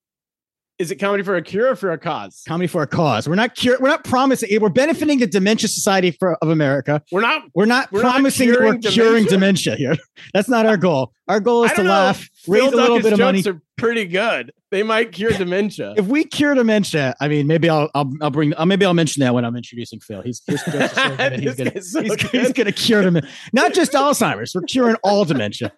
Is 0.80 0.90
it 0.90 0.96
comedy 0.96 1.22
for 1.22 1.36
a 1.36 1.42
cure 1.42 1.72
or 1.72 1.76
for 1.76 1.92
a 1.92 1.98
cause? 1.98 2.42
Comedy 2.48 2.66
for 2.66 2.82
a 2.82 2.86
cause. 2.86 3.28
We're 3.28 3.34
not 3.34 3.54
cure. 3.54 3.76
We're 3.78 3.90
not 3.90 4.02
promising. 4.02 4.48
We're 4.58 4.70
benefiting 4.70 5.18
the 5.18 5.26
Dementia 5.26 5.68
Society 5.68 6.10
for, 6.10 6.38
of 6.40 6.48
America. 6.48 7.02
We're 7.12 7.20
not. 7.20 7.42
We're 7.54 7.66
not 7.66 7.92
We're 7.92 8.02
not 8.02 8.14
that 8.22 8.22
we're 8.22 8.30
curing 8.30 8.80
curing 8.80 9.24
dementia? 9.24 9.28
dementia 9.28 9.76
here. 9.76 9.96
That's 10.32 10.48
not 10.48 10.64
our 10.64 10.78
goal. 10.78 11.12
Our 11.28 11.38
goal 11.38 11.64
is 11.64 11.72
to 11.72 11.82
know. 11.82 11.90
laugh, 11.90 12.26
Phil 12.32 12.54
raise 12.54 12.72
a 12.72 12.76
little 12.76 12.98
bit 12.98 13.12
of 13.12 13.18
money. 13.18 13.42
jokes 13.42 13.58
are 13.58 13.62
pretty 13.76 14.06
good. 14.06 14.52
They 14.70 14.82
might 14.82 15.12
cure 15.12 15.32
dementia. 15.36 15.92
If 15.98 16.06
we 16.06 16.24
cure 16.24 16.54
dementia, 16.54 17.14
I 17.20 17.28
mean, 17.28 17.46
maybe 17.46 17.68
I'll 17.68 17.90
I'll, 17.94 18.10
I'll 18.22 18.30
bring. 18.30 18.54
Uh, 18.56 18.64
maybe 18.64 18.86
I'll 18.86 18.94
mention 18.94 19.20
that 19.20 19.34
when 19.34 19.44
I'm 19.44 19.56
introducing 19.56 20.00
Phil. 20.00 20.22
He's 20.22 20.40
his 20.46 20.62
jokes 20.64 20.96
are 20.96 21.18
so 21.18 21.30
he's 21.36 21.56
gonna 21.56 21.82
so 21.82 22.02
he's, 22.02 22.30
he's 22.30 22.52
gonna 22.54 22.72
cure 22.72 23.02
dementia. 23.02 23.30
Not 23.52 23.74
just 23.74 23.92
Alzheimer's. 23.94 24.54
We're 24.54 24.62
curing 24.62 24.96
all 25.04 25.26
dementia. 25.26 25.72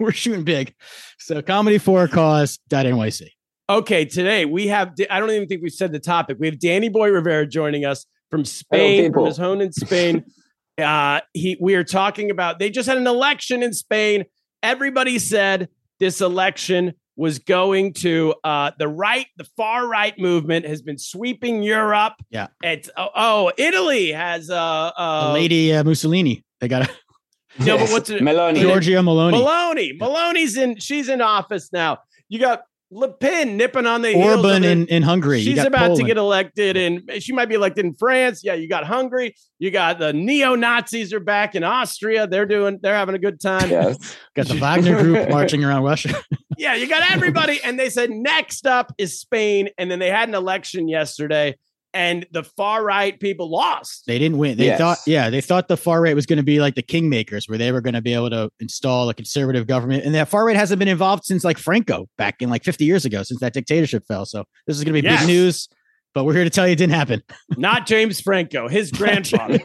we're 0.00 0.10
shooting 0.10 0.42
big. 0.42 0.74
So 1.20 1.40
comedy 1.40 1.78
for 1.78 2.02
a 2.02 2.08
cause. 2.08 2.58
NYC. 2.68 3.28
Okay, 3.70 4.04
today 4.04 4.46
we 4.46 4.66
have. 4.66 4.94
I 5.08 5.20
don't 5.20 5.30
even 5.30 5.46
think 5.46 5.62
we've 5.62 5.72
said 5.72 5.92
the 5.92 6.00
topic. 6.00 6.38
We 6.40 6.48
have 6.48 6.58
Danny 6.58 6.88
Boy 6.88 7.08
Rivera 7.08 7.46
joining 7.46 7.84
us 7.84 8.04
from 8.28 8.44
Spain, 8.44 9.12
from 9.12 9.26
his 9.26 9.36
home 9.36 9.60
in 9.60 9.70
Spain. 9.70 10.24
uh, 10.82 11.20
he, 11.34 11.56
we 11.60 11.76
are 11.76 11.84
talking 11.84 12.32
about. 12.32 12.58
They 12.58 12.68
just 12.68 12.88
had 12.88 12.98
an 12.98 13.06
election 13.06 13.62
in 13.62 13.72
Spain. 13.72 14.24
Everybody 14.60 15.20
said 15.20 15.68
this 16.00 16.20
election 16.20 16.94
was 17.14 17.38
going 17.38 17.92
to 17.92 18.34
uh, 18.42 18.72
the 18.76 18.88
right. 18.88 19.26
The 19.36 19.46
far 19.56 19.86
right 19.86 20.18
movement 20.18 20.66
has 20.66 20.82
been 20.82 20.98
sweeping 20.98 21.62
Europe. 21.62 22.14
Yeah. 22.28 22.48
It's 22.64 22.90
oh, 22.96 23.10
oh 23.14 23.52
Italy 23.56 24.10
has 24.10 24.50
uh, 24.50 24.90
uh 24.98 25.30
Lady 25.32 25.72
uh, 25.72 25.84
Mussolini. 25.84 26.44
They 26.58 26.66
got 26.66 26.90
a 26.90 27.64
No, 27.64 27.78
but 27.78 27.90
what's 27.90 28.10
it? 28.10 28.20
Meloni? 28.20 28.56
Giorgia 28.56 29.00
Meloni. 29.04 29.30
Maloney. 29.30 29.92
Maloney's 29.92 30.56
in. 30.56 30.80
She's 30.80 31.08
in 31.08 31.20
office 31.20 31.72
now. 31.72 31.98
You 32.28 32.40
got 32.40 32.62
Le 32.92 33.12
Pen 33.12 33.56
nipping 33.56 33.86
on 33.86 34.02
the 34.02 34.10
heels. 34.10 34.44
Orban 34.44 34.64
it. 34.64 34.70
in, 34.72 34.86
in 34.88 35.02
Hungary. 35.02 35.38
You 35.38 35.44
She's 35.44 35.56
got 35.56 35.68
about 35.68 35.96
to 35.96 36.02
get 36.02 36.16
elected, 36.16 36.76
and 36.76 37.08
she 37.20 37.32
might 37.32 37.48
be 37.48 37.54
elected 37.54 37.84
in 37.84 37.94
France. 37.94 38.42
Yeah, 38.42 38.54
you 38.54 38.68
got 38.68 38.84
Hungary. 38.84 39.34
You 39.60 39.70
got 39.70 40.00
the 40.00 40.12
neo 40.12 40.56
Nazis 40.56 41.12
are 41.12 41.20
back 41.20 41.54
in 41.54 41.62
Austria. 41.62 42.26
They're 42.26 42.46
doing. 42.46 42.80
They're 42.82 42.96
having 42.96 43.14
a 43.14 43.18
good 43.18 43.40
time. 43.40 43.70
Yes. 43.70 44.16
got 44.34 44.46
the 44.48 44.58
Wagner 44.58 45.00
group 45.00 45.30
marching 45.30 45.64
around 45.64 45.84
Russia. 45.84 46.14
Yeah, 46.58 46.74
you 46.74 46.86
got 46.86 47.10
everybody. 47.10 47.58
and 47.64 47.80
they 47.80 47.88
said 47.88 48.10
next 48.10 48.66
up 48.66 48.92
is 48.98 49.18
Spain, 49.18 49.70
and 49.78 49.90
then 49.90 49.98
they 49.98 50.10
had 50.10 50.28
an 50.28 50.34
election 50.34 50.88
yesterday, 50.88 51.56
and 51.92 52.26
the 52.30 52.44
far 52.44 52.84
right 52.84 53.18
people 53.18 53.50
lost. 53.50 54.04
They 54.06 54.18
didn't 54.18 54.38
win. 54.38 54.56
They 54.56 54.66
Yes. 54.66 54.78
thought, 54.78 54.98
yeah, 55.06 55.30
they 55.30 55.40
thought 55.40 55.68
the 55.68 55.76
far 55.76 56.00
right 56.00 56.14
was 56.14 56.26
going 56.26 56.36
to 56.36 56.42
be 56.42 56.60
like 56.60 56.74
the 56.76 56.82
kingmakers, 56.82 57.48
where 57.48 57.58
they 57.58 57.72
were 57.72 57.80
going 57.80 57.94
to 57.94 58.02
be 58.02 58.14
able 58.14 58.30
to 58.30 58.50
install 58.60 59.08
a 59.08 59.14
conservative 59.14 59.66
government. 59.66 60.04
And 60.04 60.14
that 60.14 60.28
far 60.28 60.44
right 60.46 60.56
hasn't 60.56 60.78
been 60.78 60.88
involved 60.88 61.24
since 61.24 61.44
like 61.44 61.58
Franco 61.58 62.08
back 62.16 62.36
in 62.40 62.48
like 62.50 62.64
50 62.64 62.84
years 62.84 63.04
ago, 63.04 63.22
since 63.22 63.40
that 63.40 63.52
dictatorship 63.52 64.04
fell. 64.06 64.24
So 64.24 64.44
this 64.66 64.76
is 64.76 64.84
going 64.84 64.94
to 64.94 65.02
be 65.02 65.06
Yes. 65.08 65.20
big 65.20 65.28
news. 65.28 65.68
But 66.12 66.24
we're 66.24 66.34
here 66.34 66.42
to 66.42 66.50
tell 66.50 66.66
you 66.66 66.72
it 66.72 66.76
didn't 66.76 66.96
happen. 66.96 67.22
Not 67.56 67.86
James 67.86 68.20
Franco, 68.20 68.66
his 68.66 68.90
grandfather. 68.90 69.60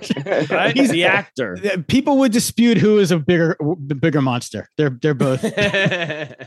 right? 0.52 0.76
He's 0.78 0.92
the 0.92 1.04
actor. 1.06 1.58
People 1.88 2.20
would 2.20 2.32
dispute 2.32 2.78
who 2.78 3.00
is 3.00 3.10
a 3.12 3.18
bigger, 3.18 3.58
bigger 4.00 4.22
monster. 4.22 4.70
They're 4.78 4.96
they're 5.02 5.16
both. 5.16 5.42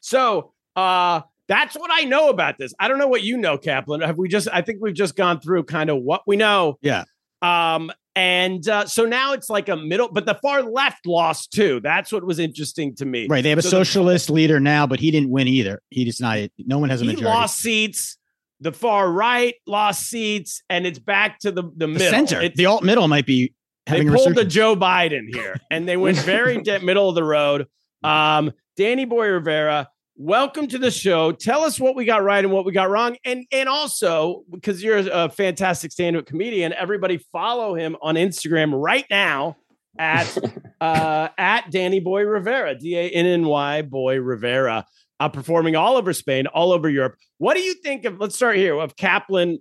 so 0.00 0.52
uh 0.76 1.22
that's 1.48 1.74
what 1.76 1.90
I 1.92 2.04
know 2.04 2.28
about 2.28 2.58
this. 2.58 2.74
I 2.78 2.88
don't 2.88 2.98
know 2.98 3.08
what 3.08 3.22
you 3.22 3.36
know, 3.36 3.58
Kaplan. 3.58 4.00
Have 4.02 4.18
we 4.18 4.28
just 4.28 4.48
I 4.52 4.62
think 4.62 4.78
we've 4.80 4.94
just 4.94 5.16
gone 5.16 5.40
through 5.40 5.64
kind 5.64 5.90
of 5.90 6.02
what 6.02 6.22
we 6.26 6.36
know. 6.36 6.78
Yeah. 6.82 7.04
Um 7.42 7.90
and 8.14 8.68
uh, 8.68 8.84
so 8.86 9.04
now 9.04 9.32
it's 9.32 9.48
like 9.48 9.68
a 9.68 9.76
middle, 9.76 10.08
but 10.10 10.26
the 10.26 10.34
far 10.42 10.62
left 10.62 11.06
lost 11.06 11.52
too. 11.52 11.78
That's 11.80 12.10
what 12.10 12.24
was 12.26 12.40
interesting 12.40 12.96
to 12.96 13.04
me. 13.06 13.28
Right. 13.30 13.42
They 13.42 13.50
have 13.50 13.60
a 13.60 13.62
So 13.62 13.70
the- 13.70 13.84
socialist 13.84 14.28
leader 14.28 14.58
now, 14.58 14.88
but 14.88 14.98
he 14.98 15.10
didn't 15.12 15.30
win 15.30 15.46
either. 15.46 15.80
He 15.90 16.04
just 16.04 16.20
not. 16.20 16.36
No 16.58 16.78
one 16.78 16.90
has 16.90 17.00
a 17.00 17.04
he 17.04 17.10
majority. 17.12 17.38
lost 17.38 17.58
seats. 17.60 18.16
The 18.60 18.72
far 18.72 19.08
right 19.08 19.54
lost 19.68 20.08
seats, 20.10 20.62
and 20.68 20.84
it's 20.84 20.98
back 20.98 21.38
to 21.40 21.52
the 21.52 21.62
the, 21.62 21.70
the 21.76 21.86
middle. 21.86 22.10
center. 22.10 22.38
It's- 22.38 22.56
the 22.56 22.66
alt 22.66 22.82
middle 22.82 23.06
might 23.06 23.24
be 23.24 23.54
they 23.86 23.92
having 23.98 24.08
a 24.08 24.12
pulled 24.12 24.26
the 24.26 24.30
resurgence. 24.30 24.54
Joe 24.54 24.74
Biden 24.74 25.32
here, 25.32 25.54
and 25.70 25.88
they 25.88 25.96
went 25.96 26.18
very 26.18 26.60
de- 26.62 26.80
middle 26.80 27.08
of 27.08 27.14
the 27.14 27.22
road. 27.22 27.68
Um, 28.02 28.50
Danny 28.76 29.04
Boy 29.04 29.28
Rivera, 29.28 29.88
welcome 30.18 30.66
to 30.66 30.78
the 30.78 30.90
show. 30.90 31.32
Tell 31.32 31.62
us 31.62 31.78
what 31.78 31.94
we 31.94 32.04
got 32.04 32.22
right 32.22 32.44
and 32.44 32.52
what 32.52 32.66
we 32.66 32.72
got 32.72 32.90
wrong, 32.90 33.16
and 33.24 33.46
and 33.52 33.68
also 33.68 34.42
because 34.50 34.82
you're 34.82 34.98
a 34.98 35.30
fantastic 35.30 35.92
stand-up 35.92 36.26
comedian, 36.26 36.72
everybody 36.72 37.18
follow 37.32 37.74
him 37.74 37.96
on 38.02 38.16
Instagram 38.16 38.72
right 38.74 39.06
now 39.10 39.56
at 39.98 40.36
uh, 40.80 41.28
at 41.38 41.70
Danny 41.70 42.00
Boy 42.00 42.24
Rivera, 42.24 42.74
D 42.78 42.96
A 42.96 43.08
N 43.08 43.24
N 43.24 43.46
Y 43.46 43.82
Boy 43.82 44.20
Rivera, 44.20 44.84
uh, 45.20 45.28
performing 45.28 45.76
all 45.76 45.96
over 45.96 46.12
Spain, 46.12 46.46
all 46.48 46.72
over 46.72 46.90
Europe. 46.90 47.16
What 47.38 47.54
do 47.54 47.62
you 47.62 47.74
think 47.74 48.04
of? 48.04 48.20
Let's 48.20 48.34
start 48.34 48.56
here 48.56 48.78
of 48.78 48.96
Kaplan. 48.96 49.60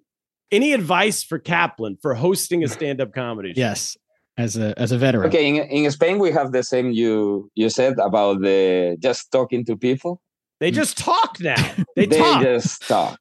Any 0.50 0.72
advice 0.72 1.24
for 1.24 1.40
Kaplan 1.40 1.98
for 2.02 2.16
hosting 2.16 2.64
a 2.64 2.70
stand-up 2.70 3.14
comedy? 3.14 3.50
show? 3.54 3.60
Yes, 3.60 3.98
as 4.38 4.56
a 4.56 4.74
as 4.80 4.92
a 4.92 4.98
veteran. 4.98 5.28
Okay, 5.28 5.48
in, 5.48 5.56
in 5.56 5.92
Spain 5.92 6.20
we 6.20 6.32
have 6.32 6.52
the 6.52 6.64
same 6.64 6.92
you 6.92 7.52
you 7.56 7.70
said 7.70 8.00
about 8.00 8.42
the 8.42 8.98
just 9.00 9.32
talking 9.32 9.66
to 9.66 9.76
people. 9.76 10.22
They 10.60 10.72
just 10.72 10.98
talk 10.98 11.38
now. 11.40 11.56
They, 11.96 12.06
They 12.06 12.18
talk. 12.18 12.42
just 12.44 12.88
talk. 12.88 13.20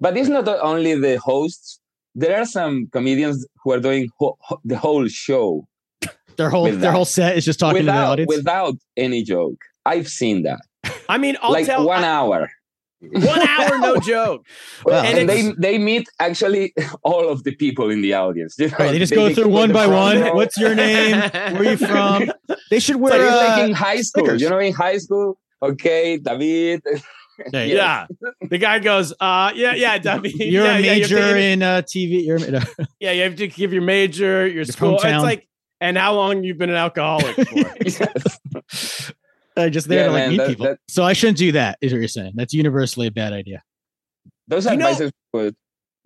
But 0.00 0.16
it's 0.16 0.28
not 0.28 0.46
only 0.48 0.94
the 0.94 1.18
hosts. 1.18 1.80
There 2.14 2.38
are 2.40 2.46
some 2.46 2.88
comedians 2.92 3.46
who 3.62 3.72
are 3.72 3.80
doing 3.80 4.08
ho- 4.18 4.36
ho- 4.40 4.60
the 4.64 4.78
whole 4.78 5.06
show 5.08 5.66
Their 6.36 6.48
whole 6.50 6.64
with 6.64 6.80
their 6.80 6.90
that. 6.90 6.92
whole 6.96 7.04
set 7.04 7.36
is 7.36 7.44
just 7.44 7.60
talking 7.60 7.80
to 7.80 7.84
the 7.86 7.92
without 7.92 8.10
audience. 8.12 8.36
without 8.36 8.74
any 8.96 9.22
joke. 9.22 9.58
I've 9.84 10.08
seen 10.08 10.42
that. 10.44 10.60
I 11.08 11.18
mean, 11.18 11.36
I'll 11.42 11.52
like 11.52 11.66
tell 11.66 11.86
one 11.86 12.04
I- 12.04 12.08
hour. 12.08 12.50
one 13.00 13.40
hour, 13.46 13.78
no 13.78 13.98
joke. 14.14 14.46
Well, 14.84 15.04
And 15.04 15.18
and, 15.18 15.28
they 15.28 15.52
they 15.58 15.76
meet 15.78 16.08
actually 16.18 16.72
all 17.02 17.28
of 17.28 17.44
the 17.44 17.54
people 17.54 17.90
in 17.90 18.00
the 18.00 18.14
audience. 18.14 18.56
You 18.58 18.68
know, 18.70 18.76
Right, 18.78 18.92
they 18.92 18.98
just 18.98 19.12
go 19.14 19.32
through 19.34 19.48
one 19.48 19.72
by 19.72 19.86
one. 19.86 20.20
row. 20.20 20.34
What's 20.34 20.56
your 20.56 20.74
name? 20.74 21.16
Where 21.20 21.60
are 21.60 21.64
you 21.64 21.76
from? 21.76 22.32
They 22.70 22.80
should 22.80 22.96
wear. 22.96 23.12
But 23.12 23.20
it's 23.20 23.36
like 23.36 23.58
uh, 23.58 23.64
in 23.66 23.72
high 23.74 24.00
school. 24.00 24.24
stickers. 24.24 24.40
You 24.42 24.48
know, 24.50 24.58
in 24.58 24.72
high 24.72 24.96
school. 24.98 25.38
Okay, 25.62 26.18
David. 26.18 26.82
yeah, 27.52 27.62
Yeah. 27.64 28.06
The 28.48 28.58
guy 28.58 28.78
goes, 28.78 29.12
uh, 29.20 29.52
yeah, 29.54 29.74
yeah, 29.74 29.98
Debbie. 29.98 30.30
You're 30.36 30.64
yeah, 30.64 30.76
a 30.76 30.80
yeah, 30.80 30.92
you 30.92 31.02
have 31.02 31.10
major 31.10 31.36
in 31.36 31.62
uh, 31.62 31.82
TV. 31.82 32.24
You're 32.24 32.38
yeah, 33.00 33.12
you 33.12 33.22
have 33.22 33.36
to 33.36 33.48
give 33.48 33.72
your 33.72 33.82
major, 33.82 34.46
your, 34.46 34.64
school. 34.64 34.96
hometown. 34.98 35.14
It's 35.16 35.24
like, 35.24 35.48
and 35.80 35.96
how 35.98 36.14
long 36.14 36.44
you've 36.44 36.58
been 36.58 36.70
an 36.70 36.76
alcoholic 36.76 37.34
for? 37.36 37.54
yes. 37.84 39.12
uh, 39.56 39.68
just 39.68 39.88
there 39.88 40.00
Yeah, 40.00 40.06
to 40.06 40.12
like 40.12 40.20
man, 40.22 40.30
meet 40.30 40.36
that- 40.38 40.48
people. 40.48 40.66
that- 40.66 40.78
so 40.88 41.04
I 41.04 41.12
shouldn't 41.12 41.38
do 41.38 41.52
that. 41.52 41.78
Is 41.80 41.92
what 41.92 41.98
you're 41.98 42.08
saying? 42.08 42.32
That's 42.36 42.54
universally 42.54 43.06
a 43.06 43.10
bad 43.10 43.32
idea. 43.32 43.62
Those 44.48 44.64
You 44.64 44.76
know, 44.76 44.86
advices 44.88 45.12
would. 45.32 45.56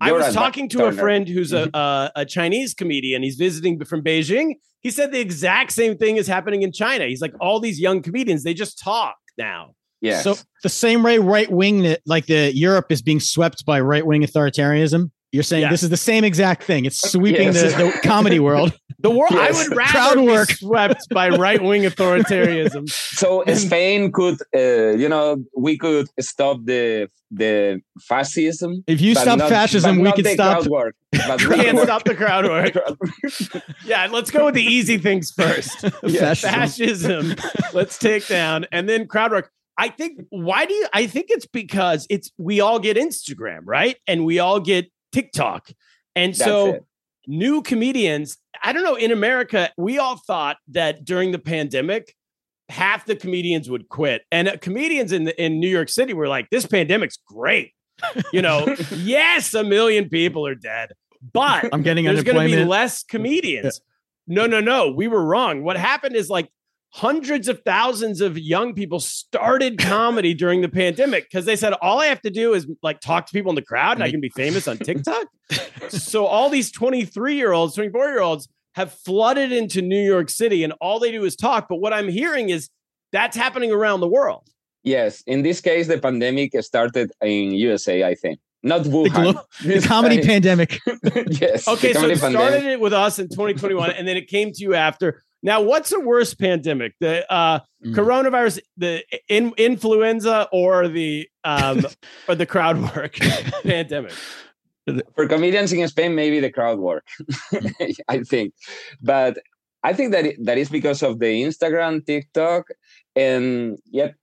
I 0.03 0.13
was 0.13 0.33
talking 0.33 0.69
to 0.71 0.87
a 0.87 0.93
friend 0.93 1.29
who's 1.29 1.53
a, 1.53 1.69
a 1.75 2.11
a 2.17 2.25
Chinese 2.25 2.73
comedian. 2.73 3.23
He's 3.23 3.37
visiting 3.37 3.85
from 3.85 4.03
Beijing. 4.03 4.55
He 4.81 4.91
said 4.91 5.13
the 5.13 5.21
exact 5.21 5.73
same 5.73 5.99
thing 5.99 6.17
is 6.17 6.27
happening 6.27 6.63
in 6.63 6.73
China. 6.73 7.05
He's 7.05 7.21
like, 7.21 7.35
all 7.39 7.61
these 7.61 7.79
young 7.79 8.01
comedians, 8.01 8.43
they 8.43 8.55
just 8.55 8.79
talk 8.79 9.17
now. 9.41 9.75
Yes. 10.01 10.25
So 10.25 10.37
the 10.63 10.69
same 10.69 11.03
way 11.03 11.19
right 11.19 11.51
wing 11.51 11.83
that 11.83 12.01
like 12.07 12.27
the 12.27 12.55
Europe 12.55 12.87
is 12.91 13.03
being 13.03 13.21
swept 13.21 13.65
by 13.67 13.81
right 13.81 14.05
wing 14.05 14.23
authoritarianism. 14.23 15.11
You're 15.33 15.43
saying 15.45 15.63
Yeah. 15.63 15.71
this 15.71 15.83
is 15.83 15.91
the 15.91 15.97
same 15.97 16.25
exact 16.25 16.65
thing. 16.65 16.85
It's 16.85 17.01
sweeping 17.13 17.53
Yes. 17.53 17.75
the, 17.75 17.85
the 17.85 18.01
comedy 18.03 18.39
world. 18.41 18.73
The 19.03 19.09
world, 19.11 19.31
Yes. 19.33 19.57
I 19.57 19.63
would 19.69 19.77
rather 19.79 19.91
Crowd 19.93 20.15
be 20.17 20.27
work. 20.27 20.51
swept 20.51 21.09
by 21.09 21.31
right 21.47 21.63
wing 21.63 21.85
authoritarianism. 21.85 22.87
so 22.91 23.43
Spain 23.55 24.13
could, 24.13 24.37
uh, 24.55 24.91
you 24.95 25.09
know, 25.09 25.43
we 25.57 25.79
could 25.79 26.07
stop 26.21 26.59
the 26.67 27.09
the 27.31 27.81
fascism. 28.03 28.85
If 28.87 29.01
you 29.01 29.15
stop 29.15 29.39
not- 29.39 29.49
fascism, 29.49 29.97
we 29.97 30.03
not 30.03 30.17
could 30.17 30.27
stop. 30.27 30.59
crowd 30.59 30.67
work. 30.67 30.95
But 31.13 31.43
We 31.47 31.55
can't 31.55 31.77
work. 31.77 31.85
stop 31.85 32.05
the 32.05 32.15
crowd 32.15 32.45
work. 32.45 32.75
Yeah, 33.87 34.07
let's 34.11 34.31
go 34.31 34.45
with 34.47 34.55
the 34.55 34.63
easy 34.65 34.99
things 34.99 35.31
first. 35.31 35.83
Yes. 36.03 36.41
Fascism. 36.43 37.37
Let's 37.73 37.97
take 37.99 38.27
down 38.29 38.67
and 38.71 38.87
then 38.87 39.07
crowd 39.07 39.31
work. 39.31 39.51
I 39.79 39.89
think 39.89 40.21
why 40.29 40.67
do 40.67 40.75
you 40.75 40.87
I 40.93 41.07
think 41.07 41.27
it's 41.31 41.47
because 41.47 42.07
it's 42.11 42.31
we 42.37 42.61
all 42.61 42.79
get 42.79 42.99
Instagram, 42.99 43.61
right? 43.65 43.97
And 44.07 44.27
we 44.27 44.39
all 44.41 44.61
get 44.61 44.91
TikTok. 45.13 45.71
And 46.17 46.33
That's 46.33 46.45
so 46.45 46.75
it. 46.75 46.85
new 47.27 47.63
comedians, 47.63 48.39
I 48.63 48.73
don't 48.73 48.83
know, 48.83 48.97
in 48.97 49.13
America, 49.13 49.71
we 49.77 49.99
all 49.99 50.17
thought 50.17 50.57
that 50.69 51.05
during 51.05 51.33
the 51.33 51.39
pandemic, 51.39 52.15
half 52.69 53.05
the 53.05 53.17
comedians 53.17 53.69
would 53.69 53.89
quit. 53.89 54.23
And 54.31 54.49
uh, 54.49 54.57
comedians 54.61 55.13
in 55.13 55.25
the, 55.25 55.43
in 55.43 55.61
New 55.61 55.69
York 55.69 55.89
City 55.89 56.15
were 56.15 56.29
like, 56.29 56.49
this 56.51 56.67
pandemic's 56.67 57.19
great. 57.27 57.73
You 58.33 58.43
know, 58.43 58.77
yes, 58.97 59.53
a 59.55 59.63
million 59.63 60.09
people 60.09 60.47
are 60.47 60.55
dead, 60.55 60.93
but 61.33 61.69
I'm 61.73 61.83
getting 61.83 62.07
there's 62.07 62.23
going 62.23 62.51
to 62.51 62.57
be 62.57 62.65
less 62.65 63.03
comedians. 63.03 63.81
No, 64.27 64.47
no, 64.47 64.61
no. 64.61 64.91
We 64.91 65.09
were 65.09 65.25
wrong. 65.25 65.63
What 65.65 65.77
happened 65.77 66.17
is 66.17 66.31
like 66.31 66.49
hundreds 66.93 67.49
of 67.49 67.63
thousands 67.65 68.21
of 68.21 68.37
young 68.37 68.75
people 68.75 68.99
started 68.99 69.79
comedy 69.79 70.35
during 70.35 70.61
the 70.61 70.69
pandemic 70.69 71.25
because 71.25 71.45
they 71.45 71.57
said 71.57 71.73
all 71.75 72.01
I 72.01 72.07
have 72.07 72.21
to 72.23 72.31
do 72.31 72.53
is 72.53 72.67
like 72.83 73.01
talk 73.01 73.27
to 73.27 73.33
people 73.33 73.51
in 73.51 73.57
the 73.57 73.63
crowd 73.63 73.97
and 73.97 74.03
I 74.03 74.11
can 74.11 74.21
be 74.21 74.31
famous 74.31 74.67
on 74.67 74.77
TikTok. 74.79 75.27
so 75.89 76.27
all 76.27 76.51
these 76.51 76.73
23 76.73 77.37
year 77.37 77.53
olds, 77.53 77.75
24 77.75 78.09
year 78.09 78.21
olds 78.21 78.49
have 78.75 78.93
flooded 78.93 79.53
into 79.53 79.83
New 79.83 80.03
York 80.03 80.31
City 80.31 80.65
and 80.65 80.73
all 80.81 80.99
they 80.99 81.13
do 81.13 81.25
is 81.25 81.37
talk. 81.37 81.69
But 81.69 81.77
what 81.77 81.93
I'm 81.93 82.09
hearing 82.09 82.51
is 82.51 82.69
that's 83.13 83.37
happening 83.37 83.71
around 83.71 84.01
the 84.01 84.09
world. 84.09 84.49
Yes, 84.83 85.23
in 85.27 85.43
this 85.43 85.61
case, 85.61 85.89
the 85.89 85.99
pandemic 85.99 86.53
started 86.63 87.13
in 87.23 87.53
USA, 87.53 88.05
I 88.05 88.15
think, 88.15 88.41
not 88.63 88.83
Wuhan. 88.83 89.13
glo- 89.13 89.43
the 89.65 89.87
comedy 89.87 90.23
pandemic. 90.23 90.81
yes. 91.29 91.69
Okay, 91.69 91.93
so 91.93 92.01
comedy 92.01 92.15
it 92.15 92.19
started 92.19 92.39
pandemic. 92.39 92.65
it 92.65 92.81
with 92.81 92.95
us 92.95 93.19
in 93.19 93.29
2021, 93.29 93.91
and 93.91 94.09
then 94.09 94.17
it 94.17 94.27
came 94.29 94.53
to 94.53 94.63
you 94.63 94.75
after. 94.75 95.23
Now, 95.43 95.63
what's 95.63 95.93
a 95.93 96.01
worse 96.01 96.35
pandemic? 96.35 96.95
The 97.01 97.31
uh, 97.33 97.61
Mm. 97.83 97.95
coronavirus, 97.95 98.61
the 98.77 99.03
in, 99.29 99.55
influenza, 99.57 100.49
or 100.53 100.87
the 100.89 101.27
um, 101.45 101.87
or 102.29 102.35
the 102.35 102.45
crowd 102.45 102.77
work 102.95 103.15
pandemic? 103.63 104.13
for 105.15 105.27
comedians 105.27 105.73
in 105.73 105.89
Spain, 105.89 106.15
maybe 106.15 106.41
the 106.41 106.51
crowd 106.51 106.79
work, 106.79 107.07
I 108.09 108.19
think. 108.21 108.53
But 109.01 109.39
I 109.83 109.95
think 109.95 110.13
that 110.13 110.27
it, 110.27 110.45
that 110.45 110.59
is 110.59 110.69
because 110.69 111.03
of 111.03 111.21
the 111.21 111.43
Instagram, 111.43 112.05
TikTok, 112.05 112.67
and 113.17 113.79
yet 113.91 114.15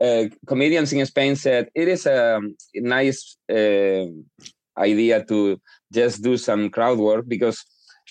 uh, 0.00 0.24
comedians 0.46 0.92
in 0.94 1.04
Spain 1.04 1.36
said 1.36 1.68
it 1.74 1.88
is 1.88 2.06
a 2.06 2.40
nice 2.76 3.36
uh, 3.52 4.06
idea 4.78 5.22
to 5.26 5.60
just 5.92 6.22
do 6.22 6.38
some 6.38 6.70
crowd 6.70 6.96
work 6.98 7.26
because 7.28 7.62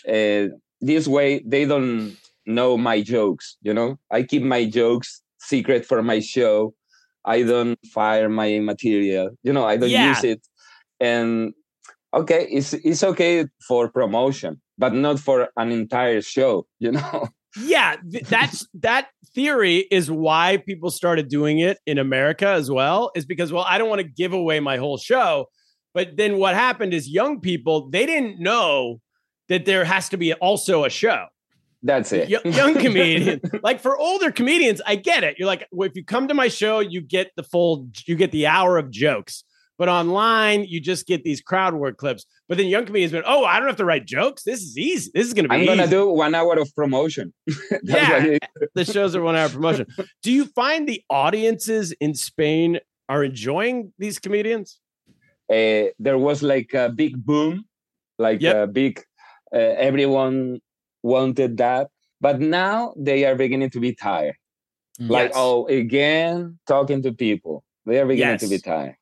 uh, 0.07 0.45
this 0.79 1.07
way 1.07 1.41
they 1.43 1.65
don't 1.65 2.15
know 2.45 2.77
my 2.77 3.01
jokes. 3.01 3.57
You 3.62 3.74
know, 3.74 3.98
I 4.12 4.24
keep 4.24 4.43
my 4.43 4.65
jokes 4.65 5.21
secret 5.39 5.86
for 5.86 6.01
my 6.03 6.19
show. 6.19 6.74
I 7.25 7.43
don't 7.43 7.77
fire 7.93 8.29
my 8.29 8.60
material. 8.60 9.31
You 9.43 9.53
know, 9.53 9.65
I 9.65 9.77
don't 9.77 9.89
Yeah. 9.89 10.10
use 10.10 10.24
it, 10.24 10.41
and 11.00 11.53
okay 12.13 12.45
it's 12.51 12.74
it's 12.74 13.03
okay 13.03 13.45
for 13.65 13.89
promotion 13.89 14.60
but 14.77 14.93
not 14.93 15.17
for 15.17 15.48
an 15.55 15.71
entire 15.71 16.19
show 16.21 16.67
you 16.79 16.91
know 16.98 17.27
yeah, 17.57 17.98
th- 18.10 18.25
that's 18.25 18.65
that 18.75 19.07
theory 19.36 19.86
is 19.91 20.10
why 20.10 20.57
people 20.65 20.89
started 20.89 21.27
doing 21.27 21.60
it 21.60 21.79
in 21.86 21.98
America 21.98 22.48
as 22.48 22.71
well. 22.71 23.12
Is 23.13 23.25
because 23.25 23.51
well, 23.51 23.65
I 23.67 23.77
don't 23.77 23.89
want 23.89 24.00
to 24.00 24.07
give 24.07 24.31
away 24.31 24.62
my 24.62 24.77
whole 24.77 24.98
show, 24.98 25.48
but 25.93 26.15
then 26.15 26.38
what 26.38 26.53
happened 26.53 26.93
is 26.93 27.10
young 27.10 27.41
people 27.41 27.89
they 27.89 28.05
didn't 28.05 28.39
know 28.39 29.01
that 29.50 29.65
there 29.65 29.83
has 29.83 30.07
to 30.10 30.17
be 30.17 30.33
also 30.36 30.86
a 30.86 30.89
show. 30.89 31.25
That's 31.83 32.11
it. 32.11 32.29
Y- 32.29 32.51
young 32.51 32.73
comedian, 32.75 33.41
like 33.63 33.79
for 33.79 33.97
older 33.97 34.31
comedians, 34.31 34.81
I 34.85 34.95
get 34.95 35.23
it. 35.23 35.38
You're 35.39 35.47
like, 35.47 35.67
well, 35.71 35.89
if 35.89 35.95
you 35.95 36.03
come 36.05 36.27
to 36.27 36.33
my 36.33 36.47
show, 36.47 36.79
you 36.79 37.01
get 37.01 37.31
the 37.35 37.43
full, 37.43 37.88
you 38.05 38.15
get 38.15 38.31
the 38.31 38.47
hour 38.47 38.77
of 38.77 38.91
jokes. 38.91 39.43
But 39.79 39.89
online, 39.89 40.65
you 40.65 40.79
just 40.79 41.07
get 41.07 41.23
these 41.23 41.41
crowd 41.41 41.73
work 41.73 41.97
clips. 41.97 42.23
But 42.47 42.59
then 42.59 42.67
young 42.67 42.85
comedians 42.85 43.13
went, 43.13 43.25
oh, 43.27 43.43
I 43.45 43.57
don't 43.57 43.67
have 43.67 43.77
to 43.77 43.85
write 43.85 44.05
jokes. 44.05 44.43
This 44.43 44.61
is 44.61 44.77
easy. 44.77 45.09
This 45.15 45.25
is 45.25 45.33
going 45.33 45.45
to 45.45 45.50
be. 45.50 45.55
I'm 45.55 45.65
gonna 45.65 45.88
do 45.88 46.07
one 46.11 46.35
hour 46.35 46.53
of 46.59 46.69
promotion. 46.75 47.33
Yeah. 47.83 48.38
the 48.75 48.85
shows 48.85 49.15
are 49.15 49.23
one 49.23 49.35
hour 49.35 49.50
promotion. 49.50 49.88
Do 50.21 50.31
you 50.31 50.45
find 50.45 50.88
the 50.88 51.01
audiences 51.09 51.93
in 51.93 52.13
Spain 52.13 52.79
are 53.09 53.23
enjoying 53.23 53.91
these 53.97 54.19
comedians? 54.19 54.79
uh, 55.51 55.85
there 56.00 56.17
was 56.17 56.43
like 56.43 56.73
a 56.75 56.88
big 56.89 57.25
boom, 57.25 57.65
like 58.19 58.39
Yep. 58.41 58.55
a 58.55 58.67
big. 58.67 59.00
Uh, 59.53 59.57
everyone 59.57 60.59
wanted 61.03 61.58
that, 61.58 61.89
but 62.20 62.39
now 62.39 62.93
they 62.98 63.25
are 63.25 63.36
beginning 63.36 63.70
to 63.72 63.79
be 63.79 63.93
tired. 63.93 64.36
Mm. 65.00 65.10
Like, 65.10 65.31
oh, 65.36 65.67
again, 65.67 66.60
talking 66.67 67.01
to 67.03 67.12
people. 67.13 67.63
They 67.86 68.00
are 68.00 68.05
beginning 68.05 68.38
to 68.39 68.48
be 68.48 68.60
tired. 68.60 68.96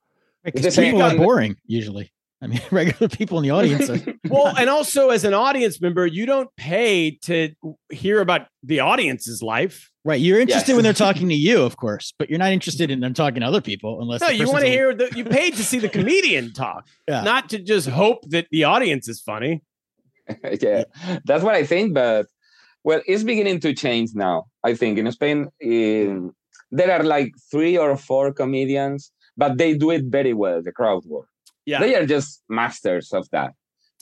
Because 0.44 0.76
people 0.76 1.02
are 1.02 1.16
boring 1.18 1.58
usually. 1.66 2.12
I 2.42 2.48
mean, 2.48 2.62
regular 2.72 3.10
people 3.10 3.38
in 3.40 3.44
the 3.44 3.50
audience. 3.50 3.90
Are, 3.90 3.98
Well, 4.30 4.54
and 4.58 4.70
also 4.70 5.10
as 5.10 5.26
an 5.26 5.34
audience 5.34 5.82
member, 5.82 6.06
you 6.08 6.26
don't 6.26 6.50
pay 6.56 7.12
to 7.24 7.50
hear 7.92 8.22
about 8.22 8.48
the 8.64 8.80
audience's 8.80 9.42
life. 9.42 9.92
right. 10.06 10.22
You're 10.22 10.40
interested 10.40 10.70
Yes. 10.72 10.76
when 10.78 10.84
they're 10.86 10.94
talking 10.94 11.28
to 11.28 11.36
you, 11.48 11.62
of 11.64 11.76
course, 11.76 12.14
but 12.18 12.30
you're 12.30 12.40
not 12.40 12.54
interested 12.54 12.90
in 12.90 13.02
them 13.02 13.14
talking 13.14 13.42
to 13.42 13.46
other 13.46 13.60
people 13.60 14.02
unless 14.02 14.22
No, 14.22 14.30
you 14.30 14.48
want 14.48 14.62
to 14.62 14.68
a- 14.68 14.72
hear 14.72 14.96
the 14.96 15.12
you 15.14 15.26
paid 15.26 15.56
to 15.56 15.64
see 15.66 15.80
the 15.80 15.90
comedian 15.90 16.54
talk, 16.54 16.88
Yeah. 17.10 17.24
not 17.24 17.50
to 17.50 17.60
just 17.60 17.90
hope 17.90 18.20
that 18.30 18.48
the 18.52 18.64
audience 18.64 19.10
is 19.10 19.20
funny. 19.20 19.62
yeah, 20.62 20.84
that's 21.26 21.44
what 21.44 21.56
I 21.56 21.66
think. 21.66 21.94
But 21.94 22.28
well, 22.84 23.02
it's 23.06 23.24
beginning 23.24 23.60
to 23.62 23.74
change 23.74 24.12
now. 24.14 24.46
I 24.64 24.74
think 24.74 24.98
in 24.98 25.12
Spain, 25.12 25.50
in, 25.60 26.32
there 26.72 26.92
are 26.92 27.04
like 27.04 27.32
three 27.52 27.78
or 27.78 27.96
four 27.98 28.32
comedians, 28.34 29.12
but 29.38 29.58
they 29.58 29.74
do 29.78 29.92
it 29.92 30.06
very 30.06 30.34
well. 30.34 30.62
The 30.62 30.72
crowd 30.72 31.04
work. 31.06 31.28
Yeah. 31.66 31.80
They 31.80 31.96
are 31.96 32.06
just 32.06 32.44
masters 32.50 33.12
of 33.14 33.30
that. 33.32 33.52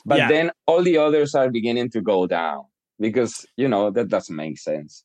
But 0.06 0.18
Yeah. 0.18 0.28
then 0.28 0.50
all 0.66 0.82
the 0.82 0.96
others 0.98 1.34
are 1.34 1.50
beginning 1.50 1.90
to 1.90 2.00
go 2.00 2.26
down 2.26 2.64
because 2.98 3.44
you 3.56 3.68
know 3.68 3.90
that 3.90 4.08
doesn't 4.08 4.34
make 4.34 4.58
sense. 4.58 5.04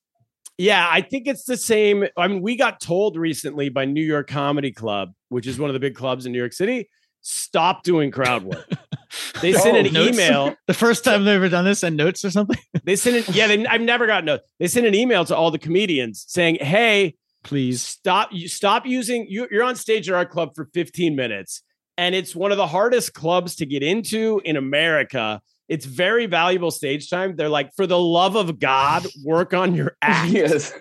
Yeah, 0.58 0.88
I 0.90 1.02
think 1.02 1.28
it's 1.28 1.46
the 1.46 1.58
same. 1.58 2.06
I 2.16 2.28
mean, 2.28 2.42
we 2.44 2.56
got 2.56 2.80
told 2.80 3.18
recently 3.18 3.70
by 3.70 3.86
New 3.86 4.04
York 4.04 4.28
Comedy 4.28 4.72
Club, 4.72 5.14
which 5.30 5.48
is 5.48 5.58
one 5.58 5.70
of 5.70 5.74
the 5.74 5.80
big 5.80 5.96
clubs 5.96 6.28
in 6.28 6.32
New 6.32 6.38
York 6.38 6.54
City, 6.54 6.90
stop 7.22 7.84
doing 7.84 8.12
crowd 8.12 8.44
work. 8.44 8.70
They 9.42 9.54
sent 9.54 9.76
Oh, 9.76 9.80
an 9.80 9.94
notes? 9.94 10.14
email. 10.18 10.56
the 10.68 10.74
first 10.74 11.04
time 11.04 11.26
they've 11.26 11.36
ever 11.36 11.50
done 11.50 11.66
this 11.66 11.84
and 11.84 11.96
notes 11.98 12.24
or 12.26 12.32
something. 12.32 12.58
They 12.84 12.96
sent 12.96 13.16
it. 13.16 13.36
Yeah, 13.36 13.48
they, 13.48 13.66
I've 13.66 13.82
never 13.82 14.06
gotten 14.08 14.28
a. 14.30 14.42
They 14.60 14.68
sent 14.68 14.86
an 14.86 14.94
email 14.96 15.24
to 15.26 15.36
all 15.36 15.52
the 15.52 15.60
comedians 15.60 16.26
saying, 16.28 16.58
"Hey, 16.60 17.16
Please. 17.44 17.82
stop 17.82 18.30
you 18.32 18.48
stop 18.48 18.86
using 18.86 19.26
you, 19.30 19.48
you're 19.52 19.64
on 19.64 19.76
stage 19.76 20.10
at 20.10 20.16
our 20.16 20.26
club 20.26 20.50
for 20.56 20.66
15 20.74 21.16
minutes 21.16 21.62
and 21.98 22.16
it's 22.16 22.34
one 22.36 22.52
of 22.52 22.58
the 22.58 22.68
hardest 22.68 23.14
clubs 23.14 23.56
to 23.58 23.66
get 23.66 23.84
into 23.84 24.42
in 24.46 24.56
america 24.56 25.42
it's 25.68 25.86
very 25.86 26.26
valuable 26.26 26.72
stage 26.72 27.10
time 27.10 27.36
they're 27.36 27.50
like 27.50 27.70
for 27.76 27.86
the 27.86 28.00
love 28.00 28.36
of 28.38 28.60
god 28.60 29.06
work 29.26 29.54
on 29.54 29.76
your 29.76 29.96
act 30.02 30.32
yes. 30.32 30.74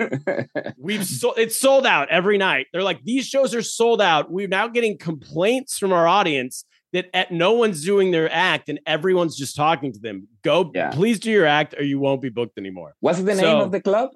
we've 0.79 1.05
sold 1.05 1.35
it's 1.37 1.57
sold 1.57 1.85
out 1.85 2.09
every 2.11 2.39
night 2.39 2.67
they're 2.73 2.83
like 2.85 3.03
these 3.03 3.27
shows 3.27 3.55
are 3.57 3.63
sold 3.63 4.01
out 4.01 4.31
we're 4.31 4.47
now 4.49 4.69
getting 4.69 4.97
complaints 4.97 5.79
from 5.79 5.93
our 5.93 6.07
audience 6.07 6.65
that 6.93 7.07
at, 7.15 7.33
no 7.33 7.53
one's 7.53 7.85
doing 7.85 8.11
their 8.11 8.31
act 8.31 8.69
and 8.69 8.79
everyone's 8.87 9.37
just 9.37 9.57
talking 9.57 9.93
to 9.93 9.99
them 9.99 10.29
go 10.43 10.71
Yeah. 10.75 10.91
please 10.91 11.19
do 11.21 11.31
your 11.31 11.47
act 11.47 11.75
or 11.79 11.83
you 11.85 11.99
won't 11.99 12.21
be 12.23 12.29
booked 12.29 12.59
anymore 12.59 12.95
What's 13.01 13.19
the 13.21 13.35
name 13.35 13.39
So- 13.39 13.61
of 13.63 13.73
the 13.73 13.81
club? 13.81 14.11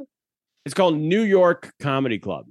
it's 0.64 0.74
called 0.74 0.96
new 0.98 1.22
york 1.22 1.72
comedy 1.80 2.18
club 2.18 2.46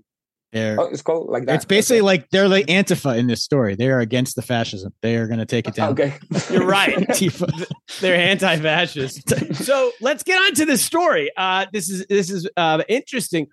They're, 0.53 0.79
Oh, 0.79 0.85
it's 0.85 1.01
called 1.01 1.29
like 1.29 1.45
that. 1.47 1.55
it's 1.55 1.65
basically 1.65 1.97
Okay. 1.99 2.05
like 2.05 2.29
they're 2.29 2.47
like 2.47 2.67
Antifa 2.67 3.17
in 3.17 3.27
this 3.27 3.41
story. 3.43 3.75
They 3.75 3.89
are 3.89 3.99
against 3.99 4.38
the 4.38 4.41
fascism. 4.41 4.93
They 5.01 5.17
are 5.17 5.27
going 5.27 5.39
to 5.39 5.45
take 5.45 5.67
it 5.67 5.75
down. 5.75 5.89
Okay. 5.91 6.13
you're 6.49 6.65
right 6.65 6.95
Antifa. 7.09 7.49
they're 7.99 8.15
anti-fascist. 8.15 9.55
so 9.65 9.91
let's 9.99 10.23
get 10.23 10.38
on 10.41 10.53
to 10.53 10.65
this 10.65 10.81
story. 10.81 11.29
Uh, 11.35 11.65
this 11.73 11.89
is 11.89 12.05
this 12.07 12.29
is 12.29 12.47
uh, 12.55 12.83
interesting. 12.88 13.47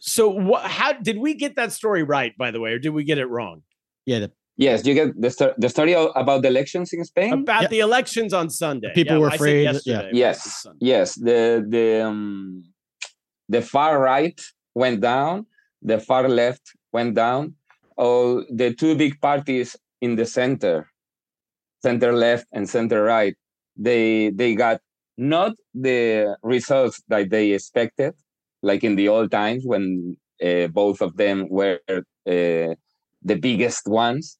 So, 0.00 0.28
what? 0.28 0.62
How 0.70 0.92
did 0.92 1.16
we 1.16 1.32
get 1.34 1.56
that 1.56 1.72
story 1.72 2.02
right? 2.02 2.36
By 2.36 2.50
the 2.50 2.60
way, 2.60 2.72
or 2.72 2.78
did 2.78 2.90
we 2.90 3.02
get 3.04 3.16
it 3.16 3.26
wrong 3.26 3.62
Yeah, 4.04 4.18
the, 4.18 4.32
Yes, 4.66 4.84
you 4.86 4.92
get 4.92 5.08
the, 5.24 5.30
sto- 5.30 5.54
the 5.56 5.70
story 5.70 5.94
about 6.22 6.42
the 6.42 6.48
elections 6.48 6.92
in 6.92 7.02
Spain. 7.12 7.32
about 7.32 7.62
Yeah. 7.62 7.68
the 7.74 7.80
elections 7.88 8.32
on 8.40 8.46
Sunday? 8.50 8.92
People 8.94 9.14
Yeah, 9.16 9.20
were 9.22 9.32
I 9.32 9.36
said 9.36 9.40
afraid 9.40 9.80
yeah. 9.86 10.08
yes, 10.24 10.66
yes. 10.92 11.08
The 11.28 11.40
the 11.74 11.86
um, 12.08 12.62
the 13.54 13.62
far 13.62 13.92
right 14.12 14.38
went 14.82 14.98
down. 15.00 15.34
The 15.90 15.98
far 16.08 16.24
left 16.28 16.64
went 16.96 17.12
down. 17.24 17.42
All 17.96 18.44
the 18.60 18.68
two 18.80 18.94
big 19.02 19.14
parties 19.28 19.68
in 20.04 20.16
the 20.20 20.26
center, 20.38 20.76
center 21.82 22.12
left 22.12 22.46
and 22.52 22.68
center 22.68 23.02
right, 23.02 23.34
they 23.88 24.30
they 24.40 24.54
got 24.54 24.78
not 25.16 25.52
the 25.88 26.36
results 26.54 26.96
that 27.08 27.30
they 27.30 27.46
expected, 27.52 28.12
like 28.62 28.82
in 28.84 28.94
the 28.96 29.08
old 29.08 29.30
times 29.30 29.62
when 29.64 30.16
uh, 30.44 30.66
both 30.68 31.00
of 31.00 31.16
them 31.16 31.36
were 31.48 31.78
uh, 31.88 32.02
the 33.30 33.36
biggest 33.48 33.84
ones. 33.86 34.36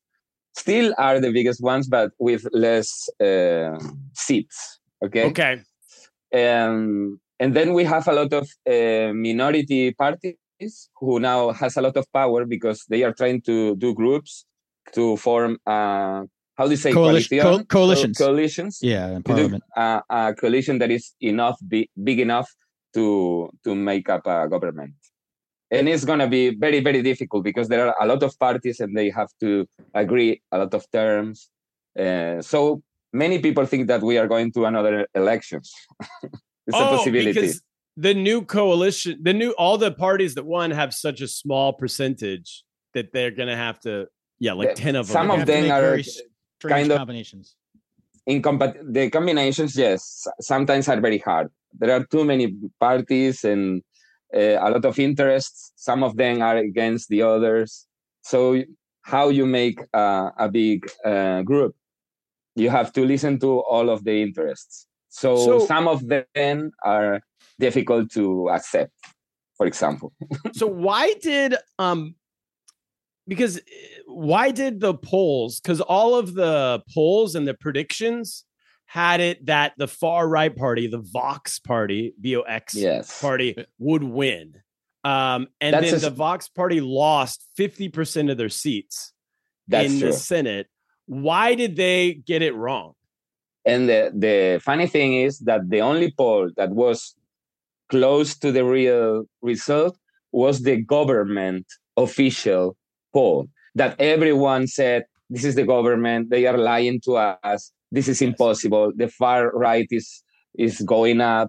Still 0.57 0.95
are 0.99 1.21
the 1.21 1.31
biggest 1.33 1.63
ones, 1.63 1.89
but 1.89 2.11
with 2.19 2.47
less 2.53 3.09
uh, 3.21 3.79
seats. 4.15 4.81
Okay. 5.05 5.25
Okay. 5.27 5.63
Um, 6.35 7.21
and 7.39 7.55
then 7.55 7.73
we 7.73 7.85
have 7.85 8.07
a 8.09 8.13
lot 8.13 8.33
of 8.33 8.49
uh, 8.69 9.13
minority 9.15 9.93
parties 9.95 10.37
who 10.99 11.19
now 11.21 11.51
has 11.53 11.77
a 11.77 11.81
lot 11.81 11.97
of 11.97 12.07
power 12.13 12.45
because 12.45 12.85
they 12.89 13.03
are 13.03 13.13
trying 13.13 13.41
to 13.43 13.75
do 13.77 13.95
groups 13.95 14.45
to 14.93 15.17
form 15.17 15.57
uh, 15.67 16.23
how 16.57 16.65
do 16.67 16.71
you 16.73 16.77
say 16.77 16.93
Coalition- 16.93 17.41
co- 17.41 17.65
coalitions. 17.65 18.19
Co- 18.19 18.27
coalitions 18.27 18.79
yeah, 18.83 19.09
in 19.17 19.23
do 19.23 19.33
Parliament. 19.33 19.63
a, 19.77 20.03
a 20.11 20.35
coalition 20.35 20.79
that 20.79 20.91
is 20.91 21.15
enough 21.23 21.57
big, 21.67 21.89
big 22.05 22.21
enough 22.21 22.49
to 22.93 23.49
to 23.65 23.75
make 23.75 24.11
up 24.11 24.27
a 24.27 24.47
government 24.49 24.93
and 25.71 25.89
it's 25.89 26.05
going 26.05 26.19
to 26.19 26.27
be 26.27 26.51
very 26.67 26.81
very 26.81 27.03
difficult 27.03 27.45
because 27.45 27.69
there 27.69 27.87
are 27.87 27.95
a 28.01 28.07
lot 28.07 28.23
of 28.23 28.39
parties 28.39 28.81
and 28.81 28.97
they 28.97 29.09
have 29.11 29.29
to 29.41 29.67
agree 29.95 30.41
a 30.53 30.59
lot 30.59 30.73
of 30.75 30.85
terms 30.91 31.49
uh, 31.99 32.41
so 32.41 32.83
many 33.13 33.39
people 33.41 33.65
think 33.67 33.87
that 33.89 34.03
we 34.03 34.19
are 34.19 34.29
going 34.29 34.53
to 34.53 34.65
another 34.65 35.07
elections 35.15 35.73
it's 36.67 36.77
a 36.77 36.87
possibility 36.97 37.31
Oh, 37.31 37.43
because 37.43 37.63
the 37.97 38.15
new 38.15 38.43
coalition, 38.43 39.19
the 39.23 39.33
new 39.35 39.51
all 39.59 39.77
the 39.77 39.91
parties 39.91 40.35
that 40.37 40.47
won 40.47 40.71
have 40.71 40.95
such 40.95 41.21
a 41.21 41.29
small 41.29 41.73
percentage 41.73 42.65
that 42.95 43.13
they're 43.13 43.33
going 43.33 43.49
to 43.49 43.57
have 43.57 43.79
to. 43.81 44.07
Yeah, 44.39 44.55
like 44.55 44.75
ten 44.77 44.95
of 44.97 45.07
them. 45.07 45.13
some 45.13 45.31
are 45.31 45.41
of 45.41 45.47
them 45.47 45.65
are 45.71 45.81
very 45.83 46.05
kind 46.63 46.91
of- 46.93 46.99
combinations. 46.99 47.57
incompat- 48.29 48.81
the 48.97 49.11
combinations 49.11 49.77
yes 49.77 50.27
sometimes 50.41 50.89
are 50.89 51.01
very 51.01 51.19
hard 51.19 51.49
there 51.81 51.93
are 51.97 52.05
too 52.15 52.25
many 52.25 52.55
parties 52.79 53.45
and 53.45 53.83
uh, 54.35 54.59
a 54.61 54.69
lot 54.71 54.85
of 54.85 54.99
interests. 54.99 55.73
Some 55.77 56.03
of 56.03 56.17
them 56.17 56.43
are 56.43 56.57
against 56.57 57.09
the 57.09 57.23
others. 57.23 57.87
So 58.23 58.63
how 59.03 59.29
you 59.29 59.47
make 59.47 59.81
uh, 59.95 60.31
a 60.39 60.49
big 60.49 60.91
uh, 61.05 61.43
group? 61.43 61.75
You 62.57 62.71
have 62.71 62.93
to 62.95 63.05
listen 63.05 63.39
to 63.41 63.61
all 63.61 63.89
of 63.91 64.05
the 64.05 64.23
interests. 64.23 64.87
So, 65.09 65.37
So- 65.37 65.67
some 65.67 65.89
of 65.89 66.03
them 66.09 66.73
are 66.85 67.21
difficult 67.59 68.11
to 68.13 68.49
accept 68.51 68.93
for 69.61 69.67
example. 69.67 70.11
So 70.55 70.67
why 70.67 71.13
did 71.21 71.55
um 71.79 72.15
because 73.29 73.59
uh, 73.59 73.61
why 74.07 74.51
did 74.51 74.81
the 74.81 74.95
polls 74.95 75.61
because 75.61 75.83
all 75.83 76.15
of 76.15 76.33
the 76.33 76.81
polls 76.95 77.35
and 77.35 77.47
the 77.47 77.53
predictions 77.53 78.45
had 78.91 79.21
it 79.21 79.47
that 79.47 79.73
the 79.79 79.87
far 79.87 80.29
right 80.29 80.57
party 80.57 80.89
the 80.89 80.99
vox 80.99 81.61
party 81.61 82.13
vox 82.21 82.75
yes. 82.75 83.21
party 83.21 83.55
would 83.79 84.03
win. 84.03 84.53
Um 85.05 85.47
and 85.61 85.75
That's 85.75 85.93
then 85.93 85.95
a- 85.95 86.11
the 86.11 86.11
vox 86.11 86.49
party 86.49 86.81
lost 86.81 87.47
50% 87.57 88.33
of 88.33 88.37
their 88.37 88.49
seats 88.49 89.13
that's 89.69 89.93
in 89.93 90.01
true. 90.01 90.09
The 90.09 90.13
senate. 90.15 90.67
Why 91.07 91.55
did 91.55 91.77
they 91.77 92.15
get 92.15 92.43
it 92.43 92.53
wrong? 92.57 92.95
And 93.65 93.89
the, 93.89 94.11
the 94.13 94.61
funny 94.61 94.89
thing 94.89 95.15
is 95.15 95.39
that 95.41 95.71
the 95.71 95.83
only 95.83 96.13
poll 96.19 96.51
that 96.57 96.71
was 96.71 97.15
close 97.91 98.37
to 98.39 98.51
the 98.51 98.65
real 98.65 99.23
result 99.41 99.97
was 100.33 100.63
the 100.63 100.83
government 100.83 101.67
official 101.97 102.77
poll 103.13 103.49
that 103.77 103.95
everyone 104.01 104.67
said, 104.67 105.05
this 105.29 105.45
is 105.45 105.55
the 105.55 105.65
government, 105.65 106.31
they 106.31 106.47
are 106.47 106.59
lying 106.59 107.01
to 107.03 107.17
us, 107.17 107.71
this 107.93 108.09
is 108.09 108.23
impossible, 108.23 108.93
the 108.97 109.09
far 109.09 109.51
right 109.53 109.87
is, 109.91 110.23
is 110.59 110.81
going 110.83 111.21
up. 111.21 111.49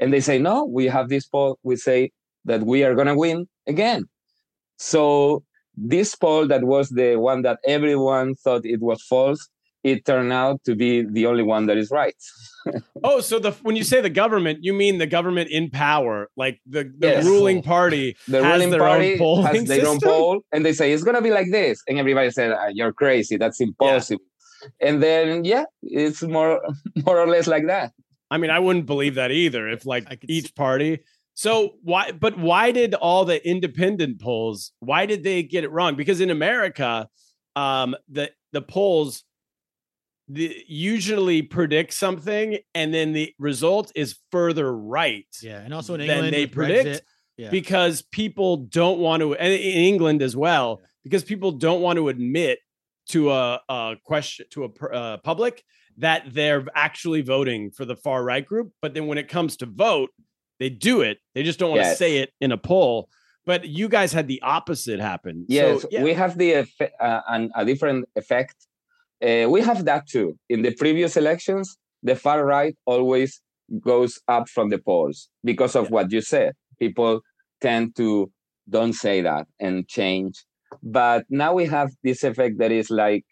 and 0.00 0.12
they 0.12 0.20
say 0.20 0.38
no 0.38 0.64
we 0.64 0.86
have 0.86 1.08
this 1.08 1.26
poll. 1.26 1.58
We 1.62 1.76
say 1.76 2.10
that 2.44 2.62
we 2.72 2.82
are 2.84 2.94
going 2.94 3.06
to 3.06 3.14
win 3.14 3.46
again. 3.68 4.02
So 4.78 5.44
this 5.76 6.14
poll 6.14 6.46
that 6.48 6.64
was 6.64 6.88
the 6.90 7.16
one 7.16 7.42
that 7.42 7.58
everyone 7.66 8.34
thought 8.34 8.64
it 8.64 8.80
was 8.80 9.00
false 9.12 9.48
it 9.84 10.04
turned 10.04 10.32
out 10.32 10.62
to 10.64 10.76
be 10.76 11.02
the 11.16 11.26
only 11.26 11.42
one 11.42 11.66
that 11.66 11.76
is 11.76 11.90
right. 11.90 12.14
Oh 13.04 13.20
so 13.20 13.38
the 13.40 13.50
when 13.66 13.74
you 13.74 13.82
say 13.82 14.00
the 14.00 14.10
government 14.24 14.58
you 14.62 14.72
mean 14.72 14.98
the 14.98 15.08
government 15.18 15.48
in 15.50 15.70
power. 15.70 16.28
Like 16.36 16.56
the, 16.74 16.82
the 17.02 17.08
Yes. 17.08 17.24
ruling 17.24 17.60
party 17.62 18.16
the 18.28 18.40
has 18.44 18.52
ruling 18.52 18.70
their 18.70 18.78
party 18.88 19.18
own 19.18 19.44
has 19.44 19.64
their 19.64 19.86
own 19.90 19.98
system? 20.00 20.08
poll 20.10 20.40
and 20.52 20.64
they 20.64 20.72
say 20.72 20.92
it's 20.92 21.02
going 21.02 21.16
to 21.16 21.22
be 21.28 21.30
like 21.38 21.50
this. 21.50 21.76
And 21.88 21.98
everybody 21.98 22.30
said 22.30 22.52
"Ah, 22.52 22.68
you're 22.72 22.92
crazy. 22.92 23.36
That's 23.36 23.60
impossible 23.60 24.22
and 24.80 25.02
then 25.02 25.44
yeah 25.44 25.64
it's 25.82 26.22
more 26.22 26.60
more 27.06 27.18
or 27.18 27.26
less 27.26 27.46
like 27.46 27.66
that 27.66 27.92
I 28.32 28.38
mean, 28.38 28.50
I 28.50 28.60
wouldn't 28.60 28.86
believe 28.86 29.16
that 29.16 29.30
either. 29.30 29.68
If 29.68 29.84
like 29.84 30.06
I 30.08 30.16
could 30.16 30.30
each 30.30 30.54
party. 30.54 31.00
So 31.34 31.74
why? 31.82 32.12
But 32.12 32.38
why 32.38 32.72
did 32.72 32.94
all 32.94 33.26
the 33.26 33.46
independent 33.46 34.22
polls? 34.22 34.72
Why 34.80 35.04
did 35.04 35.22
they 35.22 35.42
get 35.42 35.64
it 35.64 35.70
wrong? 35.70 35.96
Because 35.96 36.22
in 36.22 36.30
America, 36.30 37.08
um, 37.56 37.94
the 38.08 38.30
the 38.52 38.62
polls 38.62 39.24
the, 40.28 40.56
usually 40.66 41.42
predict 41.42 41.92
something, 41.92 42.56
and 42.74 42.94
then 42.94 43.12
the 43.12 43.34
result 43.38 43.92
is 43.94 44.16
further 44.30 44.74
right. 44.74 45.26
Yeah, 45.42 45.58
and 45.58 45.74
also 45.74 45.92
in 45.94 46.00
Than 46.00 46.08
England, 46.08 46.34
they 46.34 46.46
predict? 46.46 46.86
Brexit, 46.86 47.00
yeah. 47.36 47.50
because 47.50 48.00
people 48.00 48.56
don't 48.56 48.98
want 48.98 49.20
to 49.20 49.34
and 49.34 49.52
in 49.52 49.58
england 49.58 50.20
as 50.20 50.36
well 50.36 50.82
because 51.02 51.24
people 51.24 51.50
don't 51.50 51.80
want 51.80 51.96
to 51.96 52.08
admit 52.08 52.58
to 53.08 53.30
a, 53.30 53.60
a 53.68 53.96
question 54.04 54.46
to 54.50 54.64
a 54.64 54.86
uh, 54.86 55.16
public 55.18 55.64
that 55.98 56.22
they're 56.32 56.64
actually 56.74 57.20
voting 57.20 57.70
for 57.70 57.84
the 57.84 57.96
far 57.96 58.24
right 58.24 58.46
group 58.46 58.72
but 58.80 58.94
then 58.94 59.06
when 59.06 59.18
it 59.18 59.28
comes 59.28 59.56
to 59.56 59.66
vote 59.66 60.10
they 60.62 60.70
do 60.70 61.00
it. 61.00 61.18
They 61.34 61.42
just 61.42 61.58
don't 61.58 61.70
want 61.70 61.82
to 61.82 61.88
Yes. 61.88 61.98
say 61.98 62.18
it 62.18 62.30
in 62.40 62.52
a 62.52 62.56
poll. 62.56 63.08
But 63.44 63.66
you 63.66 63.88
guys 63.88 64.12
had 64.12 64.28
the 64.28 64.40
opposite 64.42 65.00
happen. 65.00 65.44
Yes 65.48 65.82
so, 65.82 65.88
yeah. 65.90 66.04
we 66.04 66.12
have 66.14 66.38
the 66.38 66.50
uh, 67.00 67.20
an, 67.34 67.50
a 67.56 67.64
different 67.64 68.08
effect. 68.14 68.54
Uh, 69.20 69.46
we 69.54 69.60
have 69.60 69.84
that 69.86 70.06
too. 70.06 70.38
In 70.48 70.62
the 70.62 70.72
previous 70.82 71.16
elections 71.16 71.76
the 72.04 72.14
far 72.14 72.44
right 72.44 72.76
always 72.84 73.40
goes 73.80 74.20
up 74.28 74.48
from 74.48 74.70
the 74.70 74.78
polls 74.78 75.28
because 75.44 75.74
of 75.74 75.90
what 75.90 76.12
you 76.12 76.20
said. 76.20 76.52
People 76.78 77.22
tend 77.60 77.96
to 77.96 78.30
don't 78.76 78.92
say 78.92 79.20
that 79.22 79.44
and 79.58 79.88
change 79.88 80.34
but 80.82 81.24
now 81.30 81.52
we 81.54 81.64
have 81.66 81.90
this 82.02 82.22
effect 82.24 82.58
that 82.58 82.72
is 82.72 82.90
like 82.90 83.24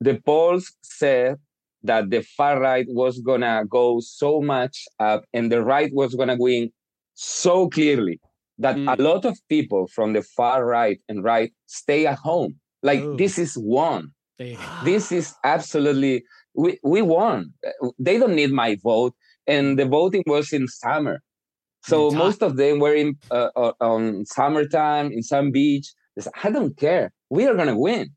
the 0.00 0.20
polls 0.26 0.72
said 0.82 1.36
that 1.82 2.10
the 2.10 2.22
far 2.22 2.60
right 2.60 2.86
was 2.88 3.18
gonna 3.20 3.64
go 3.68 4.00
so 4.00 4.40
much 4.40 4.84
up 5.00 5.24
and 5.32 5.50
the 5.50 5.62
right 5.62 5.90
was 5.94 6.14
gonna 6.14 6.36
win 6.38 6.70
so 7.14 7.68
clearly 7.68 8.20
that 8.58 8.76
Mm. 8.76 8.98
a 8.98 9.02
lot 9.02 9.24
of 9.24 9.36
people 9.48 9.86
from 9.88 10.12
the 10.12 10.22
far 10.22 10.64
right 10.64 11.00
and 11.08 11.24
right 11.24 11.52
stay 11.66 12.06
at 12.06 12.18
home. 12.18 12.54
Like 12.82 13.00
Oh. 13.02 13.16
this 13.16 13.38
is 13.38 13.56
won. 13.56 14.12
This 14.84 15.12
is 15.12 15.34
absolutely 15.44 16.24
we, 16.54 16.78
we 16.82 17.00
won. 17.02 17.52
They 17.98 18.18
don't 18.18 18.34
need 18.34 18.52
my 18.52 18.76
vote 18.82 19.14
and 19.46 19.78
the 19.78 19.86
voting 19.86 20.22
was 20.26 20.52
in 20.52 20.68
summer. 20.68 21.22
So 21.84 22.10
most 22.24 22.42
of 22.42 22.56
them 22.56 22.78
were 22.78 22.94
in 22.94 23.16
uh, 23.30 23.50
uh, 23.56 23.72
on 23.80 24.24
summertime 24.26 25.10
in 25.12 25.22
some 25.22 25.50
beach 25.50 25.92
I 26.42 26.50
don't 26.50 26.76
care. 26.76 27.12
We 27.30 27.46
are 27.46 27.54
going 27.54 27.68
to 27.68 27.76
win. 27.76 28.10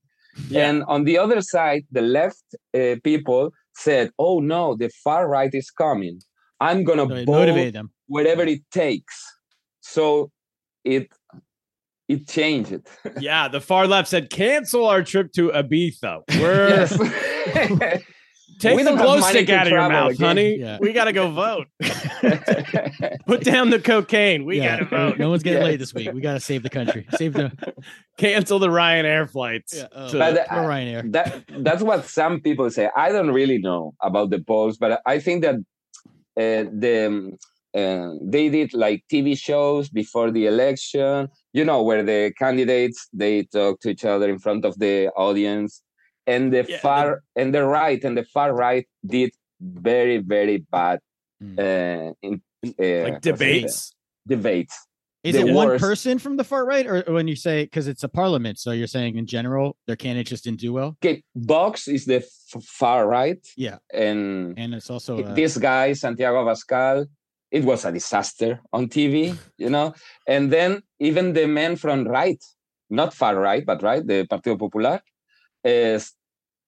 Yeah. 0.50 0.68
and 0.70 0.84
on 0.90 1.06
the 1.06 1.18
other 1.18 1.40
side 1.42 1.84
the 1.92 2.02
left 2.02 2.44
uh, 2.78 2.96
people 3.06 3.52
said 3.74 4.12
oh 4.20 4.42
no 4.42 4.76
the 4.76 4.90
far 5.04 5.28
right 5.30 5.54
is 5.54 5.72
coming. 5.72 6.20
I'm 6.60 6.84
going 6.84 7.00
to 7.08 7.16
it 7.16 7.26
vote 7.26 7.74
them. 7.74 7.92
whatever 8.08 8.44
it 8.44 8.60
takes. 8.72 9.24
So 9.82 10.32
it 10.84 11.08
it 12.10 12.28
changed. 12.28 12.82
Yeah 13.20 13.48
the 13.48 13.62
far 13.62 13.88
left 13.88 14.10
said 14.10 14.30
cancel 14.30 14.86
our 14.86 15.04
trip 15.04 15.32
to 15.34 15.52
ibiza. 15.52 16.24
We're 16.40 16.70
yes 16.70 18.04
take 18.60 18.76
We 18.78 18.84
the 18.84 18.96
glow 18.96 19.20
stick 19.22 19.50
out 19.50 19.68
of 19.68 19.72
your 19.72 19.90
mouth 19.90 20.12
again. 20.14 20.28
honey 20.28 20.56
Yeah. 20.60 20.78
we 20.80 20.94
gotta 20.94 21.14
go 21.14 21.30
vote 21.32 21.68
put 23.28 23.44
down 23.44 23.70
the 23.70 23.80
cocaine 23.80 24.46
we 24.46 24.58
yeah, 24.58 24.80
gotta 24.80 24.84
no- 24.96 25.10
vote 25.10 25.20
no 25.20 25.30
one's 25.30 25.44
getting 25.44 25.62
Yeah. 25.62 25.66
laid 25.68 25.80
this 25.80 25.94
week. 25.94 26.12
We 26.14 26.22
got 26.22 26.34
to 26.34 26.40
save 26.40 26.64
the 26.64 26.70
country. 26.70 27.06
Save 27.18 27.34
the 27.34 27.52
cancel 28.18 28.60
the 28.60 28.68
Ryanair 28.68 29.30
flights. 29.30 29.76
Yeah, 29.76 29.88
oh. 29.92 30.10
to- 30.10 30.18
But, 30.20 30.48
poor 30.48 30.60
uh, 30.60 30.68
Ryanair. 30.68 31.12
that 31.14 31.44
that's 31.60 31.84
what 31.84 32.06
some 32.06 32.42
people 32.42 32.70
say. 32.70 32.90
I 32.96 33.12
don't 33.12 33.32
really 33.32 33.58
know 33.60 33.94
about 34.02 34.30
the 34.30 34.40
polls, 34.40 34.78
but 34.78 35.02
I 35.06 35.20
think 35.20 35.44
that 35.44 35.56
uh, 36.38 36.70
the 36.84 37.06
um, 37.08 37.38
uh, 37.76 38.14
they 38.22 38.48
did 38.50 38.74
like 38.74 39.04
TV 39.12 39.38
shows 39.38 39.90
before 39.90 40.32
the 40.32 40.46
election. 40.48 41.28
You 41.54 41.66
know, 41.66 41.82
where 41.84 42.04
the 42.04 42.34
candidates 42.38 43.08
they 43.14 43.44
talk 43.44 43.80
to 43.82 43.90
each 43.90 44.06
other 44.06 44.30
in 44.30 44.40
front 44.40 44.64
of 44.66 44.78
the 44.80 45.10
audience, 45.16 45.82
and 46.28 46.52
the 46.54 46.66
Yeah, 46.68 46.78
far 46.80 47.24
and 47.36 47.54
the 47.54 47.64
right 47.66 48.04
and 48.04 48.18
the 48.18 48.24
far 48.24 48.54
right 48.54 48.86
did 49.06 49.32
very 49.62 50.18
very 50.20 50.58
bad 50.72 51.00
Mm. 51.44 51.60
uh, 51.60 52.14
in 52.22 52.42
uh, 52.80 53.04
like 53.12 53.22
debates. 53.22 53.94
debates. 54.26 54.76
Is 55.24 55.36
the 55.36 55.42
it 55.48 55.54
one 55.54 55.78
person 55.80 56.18
from 56.20 56.38
the 56.38 56.44
far 56.44 56.66
right, 56.66 56.86
or 56.88 57.04
or 57.08 57.14
when 57.14 57.28
you 57.28 57.36
say 57.36 57.64
because 57.66 57.88
it's 57.88 58.04
a 58.04 58.08
parliament, 58.08 58.58
so 58.60 58.72
you're 58.72 58.88
saying 58.98 59.18
in 59.18 59.26
general 59.26 59.76
their 59.88 59.96
candidates 59.98 60.30
just 60.30 60.44
didn't 60.46 60.60
do 60.62 60.72
well? 60.72 60.96
Okay, 61.04 61.24
Vox 61.36 61.88
is 61.88 62.06
the 62.06 62.18
f- 62.18 62.64
far 62.64 63.08
right. 63.08 63.44
Yeah. 63.58 63.78
and 63.94 64.58
And 64.58 64.74
it's 64.76 64.90
also 64.90 65.24
uh, 65.24 65.34
this 65.34 65.58
guy 65.58 65.94
santiago 65.94 66.46
abascal 66.46 67.08
it 67.52 67.64
was 67.64 67.86
a 67.86 67.92
disaster 67.92 68.60
on 68.74 68.88
tv 68.88 69.38
you 69.64 69.70
know 69.70 69.94
and 70.28 70.52
then 70.52 70.82
even 71.00 71.34
the 71.34 71.48
men 71.48 71.76
from 71.76 72.08
right 72.08 72.42
not 72.90 73.14
far 73.14 73.36
right 73.36 73.64
but 73.66 73.82
right 73.84 74.04
the 74.06 74.26
partido 74.32 74.58
popular 74.58 75.02
is 75.66 76.14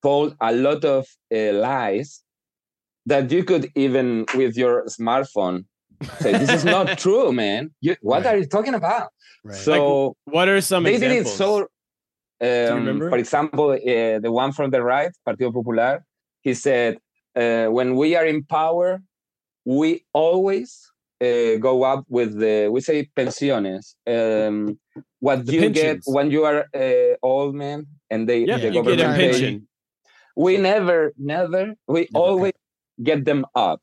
told 0.03 0.35
a 0.41 0.53
lot 0.53 0.83
of 0.85 1.07
uh, 1.33 1.53
lies 1.53 2.23
that 3.05 3.31
you 3.31 3.43
could 3.43 3.71
even 3.75 4.25
with 4.35 4.57
your 4.57 4.85
smartphone 4.85 5.65
say 6.21 6.33
this 6.33 6.51
is 6.51 6.65
not 6.65 6.97
true 7.05 7.31
man 7.31 7.71
you, 7.81 7.95
what 8.01 8.23
Right. 8.25 8.35
are 8.35 8.37
you 8.37 8.45
talking 8.47 8.73
about 8.75 9.09
right. 9.43 9.55
so 9.55 10.15
What 10.25 10.49
are 10.49 10.61
some 10.61 10.83
they 10.83 10.97
did 10.97 11.11
it 11.11 11.27
so 11.27 11.67
um, 12.41 12.77
remember? 12.79 13.09
for 13.09 13.17
example 13.17 13.71
uh, 13.71 14.19
the 14.19 14.31
one 14.31 14.51
from 14.51 14.71
the 14.71 14.81
right 14.81 15.11
partido 15.27 15.53
popular 15.53 16.03
he 16.41 16.53
said 16.53 16.97
uh, 17.35 17.67
when 17.67 17.95
we 17.95 18.15
are 18.15 18.25
in 18.25 18.43
power 18.43 19.01
we 19.65 20.05
always 20.13 20.91
uh, 21.21 21.57
go 21.57 21.83
up 21.83 22.05
with 22.09 22.37
the 22.39 22.69
we 22.71 22.81
say 22.81 23.05
pensiones. 23.15 23.95
Um, 24.07 24.79
what 25.19 25.45
The 25.45 25.53
you 25.53 25.61
pensions. 25.61 26.03
get 26.05 26.13
when 26.13 26.31
you 26.31 26.45
are 26.45 26.65
uh, 26.75 27.15
old 27.23 27.55
man 27.55 27.87
and 28.09 28.27
they 28.29 28.45
yeah, 28.45 28.57
the 28.57 28.69
you 28.69 28.83
get 28.83 28.83
government 28.85 29.01
a 29.01 29.09
pension. 29.15 29.67
we 30.35 30.57
never 30.57 31.13
never 31.17 31.75
we 31.87 32.07
Never 32.11 32.25
always 32.25 32.53
get 33.03 33.25
them 33.25 33.45
up. 33.55 33.81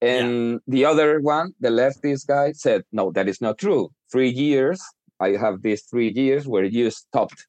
And 0.00 0.60
the 0.66 0.84
other 0.84 1.20
one 1.20 1.52
the 1.60 1.70
leftist 1.70 2.26
guy 2.26 2.52
said 2.52 2.82
no 2.92 3.12
that 3.12 3.28
is 3.28 3.40
not 3.40 3.58
true. 3.58 3.90
Three 4.12 4.30
years 4.30 4.80
i 5.20 5.30
have 5.30 5.62
these 5.62 5.82
three 5.84 6.10
years 6.14 6.46
where 6.48 6.64
you 6.64 6.90
stopped. 6.90 7.46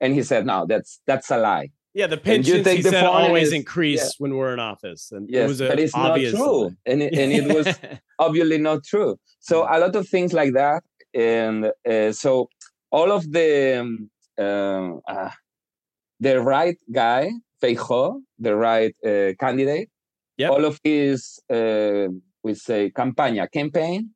And 0.00 0.14
he 0.14 0.22
said 0.22 0.46
no 0.46 0.66
that's 0.66 1.00
that's 1.06 1.30
a 1.30 1.38
lie 1.38 1.70
Yeah, 1.94 2.06
the 2.06 2.16
pensions 2.18 2.66
he 2.68 2.82
the 2.82 2.90
said 2.90 3.04
always 3.04 3.48
it's- 3.48 3.60
increase 3.60 4.02
yeah. 4.04 4.10
when 4.18 4.34
we're 4.36 4.52
in 4.52 4.60
office, 4.60 5.10
and 5.10 5.28
it 5.28 5.32
yes 5.34 5.48
was 5.48 5.58
but 5.60 5.78
it's 5.80 5.96
not 5.96 6.16
true 6.18 6.70
and 6.86 7.02
it, 7.02 7.12
and 7.14 7.32
it 7.32 7.46
was 7.56 7.66
obviously 8.18 8.58
not 8.58 8.84
true 8.84 9.16
so 9.40 9.62
a 9.62 9.76
lot 9.78 9.94
of 9.96 10.06
things 10.08 10.32
like 10.32 10.52
that 10.52 10.82
and 11.14 11.72
uh, 11.88 12.12
so 12.12 12.48
all 12.90 13.10
of 13.10 13.22
the 13.32 13.50
um, 13.80 14.10
um, 14.44 15.00
uh, 15.08 15.30
the 16.20 16.40
right 16.40 16.76
guy 16.92 17.30
Feijóo, 17.62 18.20
the 18.38 18.54
right 18.54 18.94
uh, 19.04 19.32
candidate 19.40 19.88
Yep. 20.36 20.50
all 20.52 20.64
of 20.64 20.78
his 20.84 21.40
uh, 21.50 22.06
we 22.44 22.54
say 22.54 22.90
campaña 22.90 23.50
campaign 23.50 24.10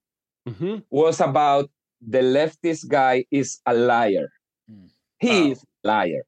Mhm. 0.48 0.82
was 0.90 1.20
about 1.20 1.70
the 2.14 2.18
leftist 2.36 2.86
guy 2.88 3.24
is 3.30 3.60
a 3.66 3.74
liar 3.74 4.28
Mm. 4.70 4.88
he 5.18 5.50
is 5.52 5.58
a 5.64 5.88
liar 5.88 6.22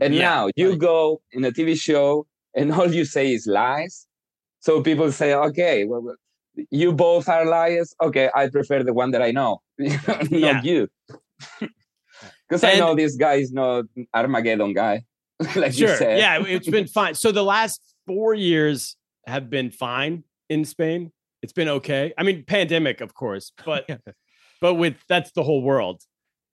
and 0.00 0.14
Yeah, 0.14 0.20
now 0.22 0.50
you 0.56 0.70
right. 0.70 0.78
go 0.78 1.20
in 1.32 1.44
a 1.44 1.50
tv 1.52 1.78
show 1.80 2.26
and 2.54 2.72
all 2.76 2.92
you 2.92 3.04
say 3.04 3.32
is 3.32 3.46
lies 3.46 4.06
so 4.60 4.82
people 4.82 5.10
say 5.12 5.34
okay 5.34 5.84
well, 5.84 6.14
you 6.70 6.92
both 6.92 7.28
are 7.28 7.44
liars 7.46 7.94
okay 8.02 8.30
i 8.34 8.48
prefer 8.48 8.82
the 8.82 8.92
one 8.92 9.10
that 9.10 9.22
i 9.22 9.30
know 9.30 9.60
not 9.78 10.30
Yeah. 10.30 10.62
you 10.62 10.88
because 12.48 12.64
i 12.64 12.78
know 12.78 12.94
this 12.94 13.16
guy 13.16 13.34
is 13.34 13.52
not 13.52 13.84
armageddon 14.14 14.72
guy 14.72 15.02
like 15.54 15.76
you 15.78 15.86
Sure. 15.86 15.96
said 15.96 16.18
Yeah, 16.18 16.42
it's 16.46 16.68
been 16.68 16.86
fine. 16.86 17.14
So 17.14 17.30
the 17.30 17.44
last 17.44 17.80
four 18.06 18.32
years 18.32 18.96
have 19.26 19.50
been 19.50 19.70
fine 19.70 20.24
in 20.48 20.64
Spain. 20.64 21.12
It's 21.42 21.52
been 21.52 21.68
okay. 21.68 22.14
I 22.16 22.22
mean, 22.22 22.42
pandemic, 22.44 23.02
of 23.02 23.12
course, 23.12 23.52
but 23.66 23.84
but 24.62 24.74
with 24.74 24.94
that's 25.08 25.32
the 25.32 25.42
whole 25.42 25.62
world. 25.62 26.00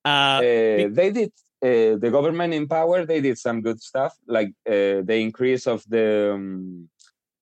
Uh, 0.04 0.10
uh, 0.10 0.42
they 0.42 1.12
did 1.14 1.32
uh, 1.64 1.96
the 2.04 2.10
government 2.12 2.54
in 2.54 2.68
power 2.68 3.06
they 3.06 3.22
did 3.22 3.38
some 3.38 3.62
good 3.62 3.80
stuff 3.82 4.14
like 4.28 4.50
uh, 4.68 5.00
the 5.10 5.18
increase 5.28 5.66
of 5.68 5.84
the 5.88 6.32
um, 6.36 6.90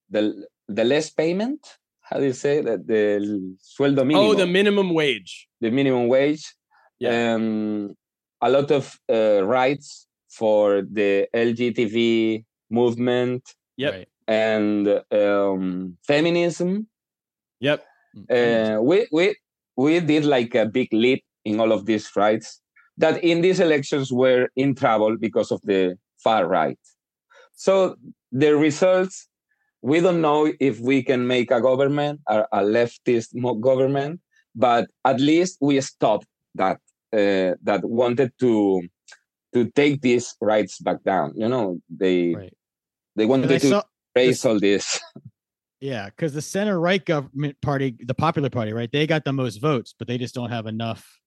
the 0.10 0.22
the 0.68 0.84
less 0.84 1.10
payment 1.10 1.60
how 2.08 2.18
do 2.20 2.26
you 2.26 2.34
say 2.34 2.62
that 2.62 2.86
the 2.88 3.04
sueldo 3.74 4.04
mínimo 4.06 4.30
Oh, 4.32 4.34
the 4.36 4.48
minimum 4.48 4.90
wage. 4.94 5.48
the 5.64 5.72
minimum 5.72 6.08
wage 6.08 6.44
Yeah. 7.00 7.34
um, 7.36 7.96
a 8.42 8.50
lot 8.50 8.70
of 8.72 8.84
uh, 9.10 9.42
rights 9.44 10.08
for 10.30 10.82
the 11.00 11.28
LGTB 11.34 12.46
movement 12.70 13.44
Yep. 13.78 13.94
Right. 13.94 14.08
and 14.28 14.84
um, 15.12 15.98
feminism. 16.06 16.88
Yep. 17.60 17.80
Uh, 18.30 18.78
we 18.90 19.08
we 19.12 19.36
we 19.78 20.00
did 20.00 20.26
like 20.26 20.54
a 20.56 20.66
big 20.66 20.90
leap 20.94 21.24
in 21.46 21.60
all 21.60 21.72
of 21.72 21.86
these 21.90 22.06
rights 22.16 22.61
that 23.02 23.24
in 23.24 23.42
these 23.42 23.60
elections 23.60 24.12
were 24.12 24.48
in 24.56 24.76
trouble 24.76 25.18
because 25.18 25.52
of 25.52 25.62
the 25.64 25.98
far 26.24 26.48
right. 26.48 26.80
So 27.54 27.96
the 28.32 28.56
results, 28.56 29.28
we 29.82 30.00
don't 30.00 30.22
know 30.22 30.52
if 30.60 30.80
we 30.80 31.04
can 31.04 31.28
make 31.28 31.52
a 31.52 31.62
government, 31.62 32.22
a, 32.28 32.46
a 32.52 32.62
leftist 32.62 33.30
government, 33.62 34.22
but 34.56 34.88
at 35.06 35.20
least 35.20 35.58
we 35.62 35.82
stopped 35.82 36.28
that 36.56 36.78
uh, 37.14 37.58
that 37.64 37.82
wanted 37.84 38.32
to 38.40 38.82
to 39.54 39.70
take 39.72 40.02
these 40.02 40.34
rights 40.40 40.80
back 40.80 41.04
down. 41.04 41.34
You 41.36 41.50
know, 41.50 41.80
they 41.90 42.36
Right. 42.36 42.54
they 43.16 43.26
wanted 43.26 43.60
to 43.60 43.84
raise 44.16 44.46
all 44.46 44.60
this. 44.60 45.00
yeah, 45.82 46.06
because 46.06 46.34
the 46.34 46.42
center 46.42 46.80
right 46.80 47.04
government 47.04 47.58
party, 47.62 47.98
the 48.00 48.14
Popular 48.14 48.50
Party, 48.50 48.74
right? 48.74 48.92
They 48.92 49.08
got 49.08 49.26
the 49.26 49.34
most 49.34 49.58
votes, 49.58 49.94
but 49.98 50.08
they 50.08 50.18
just 50.18 50.36
don't 50.36 50.52
have 50.52 50.68
enough. 50.68 51.20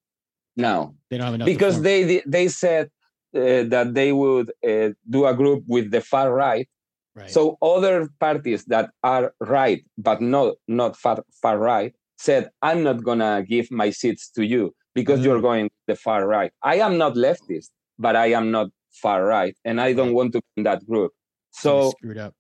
Now 0.56 0.94
They 1.10 1.16
don't 1.18 1.26
have 1.26 1.34
enough 1.34 1.46
because 1.46 1.82
they 1.82 2.22
they 2.26 2.48
said 2.48 2.90
uh, 3.36 3.64
that 3.74 3.94
they 3.94 4.12
would 4.12 4.52
uh, 4.66 4.90
do 5.08 5.26
a 5.26 5.34
group 5.34 5.64
with 5.66 5.90
the 5.90 6.00
far 6.00 6.32
right 6.32 6.68
right. 7.16 7.30
so 7.30 7.58
other 7.60 8.08
parties 8.20 8.64
that 8.66 8.90
are 9.02 9.34
right 9.40 9.82
but 9.98 10.20
not 10.20 10.54
not 10.68 10.96
far, 10.96 11.22
far 11.42 11.58
right 11.58 11.94
said 12.18 12.50
i'm 12.62 12.82
not 12.82 13.02
gonna 13.02 13.42
give 13.48 13.70
my 13.70 13.90
seats 13.90 14.30
to 14.30 14.44
you 14.44 14.72
because 14.94 15.24
you're 15.24 15.38
Mm. 15.40 15.48
going 15.50 15.70
the 15.88 15.96
far 15.96 16.26
right 16.26 16.52
i 16.62 16.76
am 16.76 16.96
not 16.98 17.14
leftist 17.14 17.70
but 17.98 18.14
i 18.16 18.26
am 18.26 18.50
not 18.50 18.68
far 19.02 19.24
right 19.24 19.56
and 19.64 19.80
i 19.80 19.92
don't 19.92 20.14
want 20.14 20.32
to 20.32 20.38
be 20.38 20.50
in 20.58 20.62
that 20.64 20.86
group 20.86 21.10
they 21.12 21.60
so 21.60 21.90
screwed 21.98 22.18
up. 22.18 22.32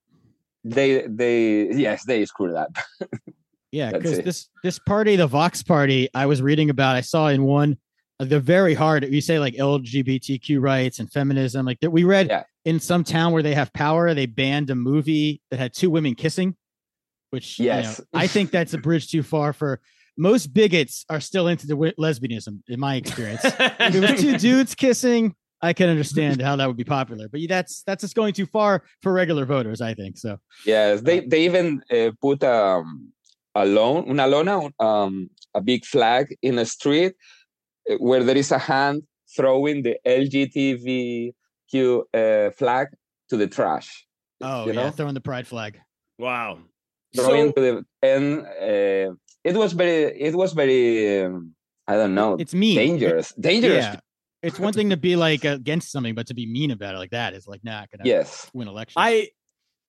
they 0.62 1.04
they 1.08 1.68
yes 1.72 2.04
they 2.06 2.24
screwed 2.24 2.54
up 2.54 2.70
Yeah, 3.72 3.90
because 3.98 4.22
this 4.22 4.48
this 4.62 4.78
party, 4.78 5.16
the 5.16 5.26
Vox 5.26 5.62
Party, 5.64 6.08
I 6.14 6.26
was 6.26 6.40
reading 6.40 6.70
about. 6.70 6.94
I 6.94 7.00
saw 7.02 7.26
in 7.26 7.42
one, 7.42 7.76
they're 8.18 8.40
very 8.40 8.74
hard. 8.74 9.04
You 9.12 9.20
say 9.20 9.38
like 9.38 9.54
LGBTQ 9.54 10.60
rights 10.60 10.98
and 10.98 11.10
feminism. 11.12 11.66
Like 11.66 11.80
that, 11.80 11.90
we 11.90 12.04
read 12.04 12.28
Yeah. 12.28 12.44
in 12.64 12.80
some 12.80 13.04
town 13.04 13.32
where 13.32 13.42
they 13.42 13.54
have 13.54 13.72
power, 13.72 14.14
they 14.14 14.26
banned 14.26 14.70
a 14.70 14.74
movie 14.74 15.40
that 15.50 15.58
had 15.58 15.74
two 15.74 15.90
women 15.90 16.14
kissing. 16.14 16.56
Which 17.30 17.58
you 17.58 17.68
know, 17.68 17.78
Yes. 17.78 18.00
I 18.12 18.26
think 18.28 18.50
that's 18.52 18.74
a 18.74 18.78
bridge 18.78 19.10
too 19.10 19.22
far 19.24 19.52
for 19.52 19.80
most 20.16 20.54
bigots 20.54 21.04
are 21.08 21.20
still 21.20 21.48
into 21.48 21.66
the 21.66 21.74
lesbianism, 21.74 22.60
in 22.68 22.78
my 22.78 22.94
experience. 22.94 23.40
if 23.44 23.94
it 23.94 24.00
was 24.00 24.20
two 24.20 24.38
dudes 24.38 24.74
kissing, 24.76 25.34
I 25.60 25.72
can 25.72 25.88
understand 25.88 26.40
how 26.40 26.54
that 26.56 26.68
would 26.68 26.76
be 26.76 26.84
popular. 26.84 27.26
But 27.28 27.40
that's 27.48 27.82
that's 27.82 28.02
just 28.02 28.14
going 28.14 28.34
too 28.34 28.46
far 28.46 28.84
for 29.02 29.12
regular 29.12 29.44
voters, 29.44 29.80
I 29.80 29.94
think. 29.94 30.18
So 30.18 30.38
Yes, 30.64 31.00
they 31.00 31.20
they 31.20 31.44
even 31.46 31.82
uh, 31.90 32.10
put 32.20 32.44
um, 32.44 33.12
a 33.56 33.64
lone, 33.66 34.08
una 34.08 34.28
lona, 34.28 34.60
um, 34.78 35.30
a 35.54 35.60
big 35.60 35.84
flag 35.84 36.36
in 36.42 36.58
a 36.58 36.66
street 36.66 37.14
uh, 37.14 37.16
where 37.98 38.22
there 38.24 38.36
is 38.36 38.50
a 38.52 38.58
hand 38.58 39.02
throwing 39.36 39.82
the 39.82 39.96
LGBTQ 40.06 42.02
uh, 42.14 42.50
flag 42.52 42.88
to 43.28 43.36
the 43.36 43.46
trash. 43.46 44.06
oh 44.40 44.66
you 44.66 44.72
yeah, 44.72 44.84
know? 44.84 44.90
throwing 44.90 45.14
the 45.14 45.20
pride 45.20 45.46
flag. 45.46 45.80
Wow. 46.18 46.58
Throwing 47.14 47.48
So, 47.48 47.52
to 47.52 47.60
the 47.60 47.84
and 48.02 48.40
uh, 48.46 49.14
it 49.44 49.54
was 49.56 49.72
very 49.72 50.20
it 50.20 50.34
was 50.34 50.52
very 50.52 51.22
um, 51.22 51.54
I 51.86 51.94
don't 51.94 52.14
know 52.14 52.36
It's 52.38 52.54
mean. 52.54 52.76
dangerous 52.76 53.32
dangerous. 53.38 53.84
Yeah. 53.84 54.00
It's 54.42 54.58
one 54.60 54.74
thing 54.74 54.90
to 54.90 54.96
be 54.98 55.16
like 55.16 55.44
against 55.44 55.90
something, 55.90 56.14
but 56.14 56.26
to 56.26 56.34
be 56.34 56.44
mean 56.46 56.70
about 56.70 56.94
it 56.94 56.98
like 56.98 57.12
that 57.12 57.32
is 57.32 57.46
like 57.46 57.64
not 57.64 57.88
gonna 57.90 58.04
Yes, 58.06 58.50
win 58.52 58.68
election. 58.68 58.94
I 59.00 59.28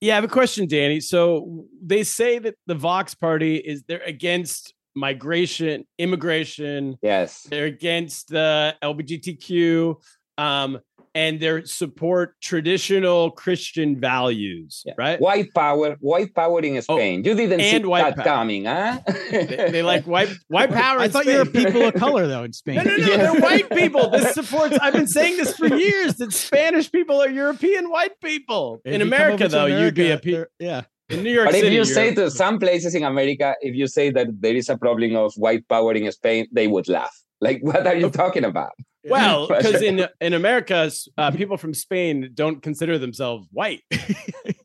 yeah, 0.02 0.14
I 0.14 0.16
have 0.16 0.24
a 0.24 0.28
question, 0.30 0.68
Danny. 0.68 1.00
So 1.02 1.66
they 1.84 2.04
say 2.04 2.38
that 2.40 2.56
the 2.68 2.76
Vox 2.76 3.16
Party 3.16 3.56
is 3.56 3.84
they're 3.88 4.04
against 4.04 4.74
migration, 4.96 5.86
immigration, 5.98 6.98
yes, 7.02 7.44
they're 7.50 7.66
against 7.66 8.30
the 8.30 8.76
LGBTQ, 8.82 9.96
um, 10.38 10.80
and 11.14 11.40
they 11.40 11.64
support 11.64 12.36
traditional 12.42 13.32
Christian 13.32 13.98
values, 14.02 14.84
Yeah. 14.86 14.96
right? 14.98 15.20
white 15.22 15.54
power, 15.54 15.96
white 16.02 16.34
power 16.36 16.60
in 16.62 16.82
Spain. 16.82 17.24
you 17.24 17.36
didn't 17.36 17.62
see 17.62 17.82
Oh, 17.84 17.88
white 17.90 18.16
that 18.18 18.26
power. 18.26 18.26
coming, 18.26 18.66
huh? 18.66 19.00
They, 19.32 19.46
they 19.72 19.82
like 19.82 20.04
white 20.06 20.28
white 20.50 20.72
power. 20.84 21.00
I 21.00 21.06
in 21.06 21.12
thought 21.12 21.26
you 21.26 21.38
were 21.38 21.46
people 21.46 21.84
of 21.88 21.94
color 21.94 22.28
though 22.28 22.44
in 22.44 22.52
Spain. 22.52 22.76
No, 22.76 22.84
no, 22.84 22.98
no. 22.98 23.06
Yes. 23.08 23.18
They're 23.32 23.42
white 23.42 23.70
people. 23.70 24.10
This 24.10 24.34
supports. 24.34 24.78
I've 24.82 24.92
been 24.94 25.08
saying 25.08 25.38
this 25.38 25.56
for 25.56 25.68
years 25.74 26.16
that 26.16 26.34
Spanish 26.34 26.92
people 26.92 27.22
are 27.22 27.30
European 27.30 27.90
white 27.90 28.20
people. 28.22 28.82
If 28.84 28.94
In 28.94 29.00
you 29.00 29.06
come 29.10 29.14
America, 29.14 29.48
though, 29.48 29.68
you'd 29.68 29.96
be 29.96 30.12
a 30.12 30.18
pe- 30.18 30.44
yeah. 30.60 30.82
In 31.10 31.24
New 31.24 31.32
York 31.32 31.48
But 31.48 31.56
City. 31.56 31.68
if 31.68 31.74
you 31.74 31.86
say 31.86 32.14
to 32.16 32.32
some 32.32 32.60
places 32.60 32.96
in 32.96 33.04
America, 33.04 33.56
if 33.62 33.76
you 33.76 33.88
say 33.88 34.10
that 34.12 34.28
there 34.40 34.56
is 34.56 34.70
a 34.70 34.78
problem 34.78 35.16
of 35.16 35.34
white 35.36 35.68
power 35.68 35.94
in 35.94 36.12
Spain, 36.12 36.48
they 36.52 36.68
would 36.68 36.88
laugh. 36.88 37.16
Like, 37.42 37.60
what 37.62 37.86
are 37.86 37.96
you 37.96 38.10
talking 38.10 38.44
about? 38.44 38.72
Well, 39.04 39.48
because 39.58 39.82
in 39.82 40.08
in 40.20 40.34
America, 40.34 40.92
uh, 41.18 41.32
people 41.32 41.58
from 41.58 41.74
Spain 41.74 42.32
don't 42.34 42.62
consider 42.62 42.98
themselves 42.98 43.48
white. 43.52 43.84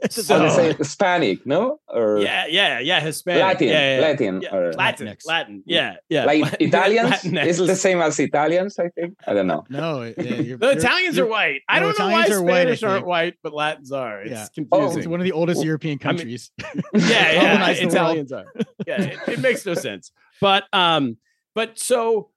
It's 0.04 0.26
So- 0.26 0.36
I 0.36 0.38
would 0.40 0.48
a- 0.48 0.54
say 0.54 0.72
Hispanic, 0.72 1.44
no? 1.46 1.78
Or 1.88 2.18
yeah, 2.20 2.46
yeah, 2.48 2.78
yeah, 2.80 3.00
Hispanic, 3.00 3.42
Latin, 3.42 3.68
yeah, 3.68 3.94
yeah, 3.96 4.00
Latin, 4.00 4.40
yeah, 4.42 4.54
or 4.54 4.72
Latin, 4.72 5.06
Latinx. 5.08 5.26
Latin, 5.26 5.62
yeah, 5.66 5.96
yeah. 6.08 6.24
like 6.24 6.42
Latin- 6.42 6.56
Italians. 6.68 7.10
Latinx. 7.10 7.44
It's 7.46 7.58
the 7.58 7.76
same 7.76 8.00
as 8.00 8.18
Italians, 8.18 8.78
I 8.78 8.88
think. 8.88 9.16
I 9.26 9.34
don't 9.34 9.46
know. 9.46 9.64
no, 9.68 10.02
yeah, 10.02 10.12
you're- 10.16 10.56
The 10.56 10.66
you're- 10.66 10.72
Italians 10.76 11.16
you're- 11.16 11.28
are 11.28 11.30
white. 11.30 11.60
I 11.68 11.80
don't 11.80 11.98
know 11.98 12.06
why 12.06 12.24
Italians 12.24 12.32
are 12.32 12.42
white, 12.42 12.52
Spanish 12.62 12.82
aren't 12.82 13.06
white, 13.06 13.34
but 13.42 13.52
Latins 13.52 13.92
are. 13.92 14.22
It's 14.22 14.30
Yeah. 14.30 14.46
confusing. 14.54 14.98
It's 15.00 15.06
one 15.08 15.20
of 15.20 15.24
the 15.24 15.32
oldest 15.32 15.58
Well, 15.58 15.66
European 15.66 15.98
I 16.02 16.06
mean- 16.08 16.16
countries. 16.18 16.50
yeah, 16.58 16.72
yeah, 16.94 17.40
colonize 17.40 17.78
the 17.78 17.84
world. 17.84 17.94
Italians 17.94 18.32
are. 18.32 18.46
Yeah, 18.86 19.02
it, 19.02 19.18
it 19.28 19.40
makes 19.40 19.66
no 19.66 19.74
sense. 19.74 20.12
But 20.40 20.64
um, 20.72 21.18
but 21.54 21.78
so 21.78 22.30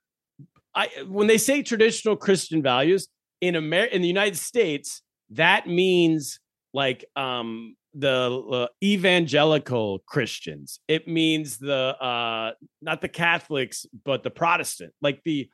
I 0.75 0.89
when 1.07 1.27
they 1.27 1.37
say 1.37 1.63
traditional 1.63 2.15
Christian 2.17 2.61
values 2.61 3.07
in 3.41 3.55
America 3.55 3.95
in 3.95 4.01
the 4.01 4.07
United 4.07 4.37
States, 4.37 5.01
that 5.29 5.67
means 5.67 6.39
like 6.73 7.05
um 7.15 7.75
the 7.95 8.09
uh, 8.51 8.67
evangelical 8.83 9.99
Christians. 10.07 10.79
It 10.87 11.07
means 11.07 11.57
the 11.57 11.95
uh 12.01 12.51
not 12.81 13.01
the 13.01 13.09
Catholics, 13.09 13.85
but 14.03 14.23
the 14.23 14.31
Protestant, 14.31 14.93
like 15.01 15.21
the 15.23 15.49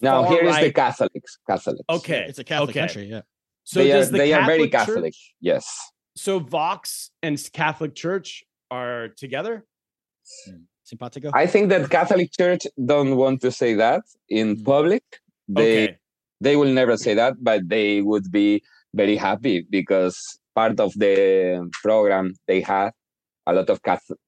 Now 0.00 0.22
far 0.24 0.32
here 0.32 0.44
is 0.44 0.58
the 0.58 0.72
Catholics. 0.72 1.38
Catholics. 1.48 1.80
Okay, 1.90 2.24
It's 2.28 2.38
a 2.38 2.44
Catholic 2.44 2.70
okay. 2.70 2.80
country. 2.80 3.04
Yeah. 3.06 3.20
So 3.64 3.80
they 3.82 3.92
are 3.92 4.04
the 4.04 4.18
they 4.18 4.32
are 4.32 4.46
very 4.46 4.68
Catholic 4.68 4.86
Catholic. 4.94 5.12
Church- 5.12 5.34
Yes. 5.40 5.66
so 6.16 6.38
Vox 6.38 7.10
and 7.22 7.36
Catholic 7.52 7.94
Church 7.94 8.42
are 8.70 9.08
together. 9.22 9.64
Simpatico. 10.84 11.30
I 11.34 11.46
think 11.46 11.68
that 11.70 11.90
Catholic 11.90 12.30
Church 12.32 12.62
don't 12.92 13.16
want 13.16 13.40
to 13.42 13.50
say 13.50 13.74
that 13.74 14.02
in 14.28 14.56
Mm. 14.56 14.64
public. 14.64 15.04
They 15.48 15.84
okay. 15.84 15.98
they 16.40 16.54
will 16.56 16.72
never 16.80 16.96
say 16.96 17.14
that, 17.14 17.34
but 17.48 17.68
they 17.68 18.02
would 18.02 18.30
be 18.30 18.62
very 18.94 19.16
happy 19.16 19.56
because 19.78 20.16
part 20.56 20.80
of 20.80 20.92
the 21.04 21.16
program 21.84 22.26
they 22.48 22.60
had 22.74 22.90
a 23.46 23.52
lot 23.52 23.68
of 23.70 23.78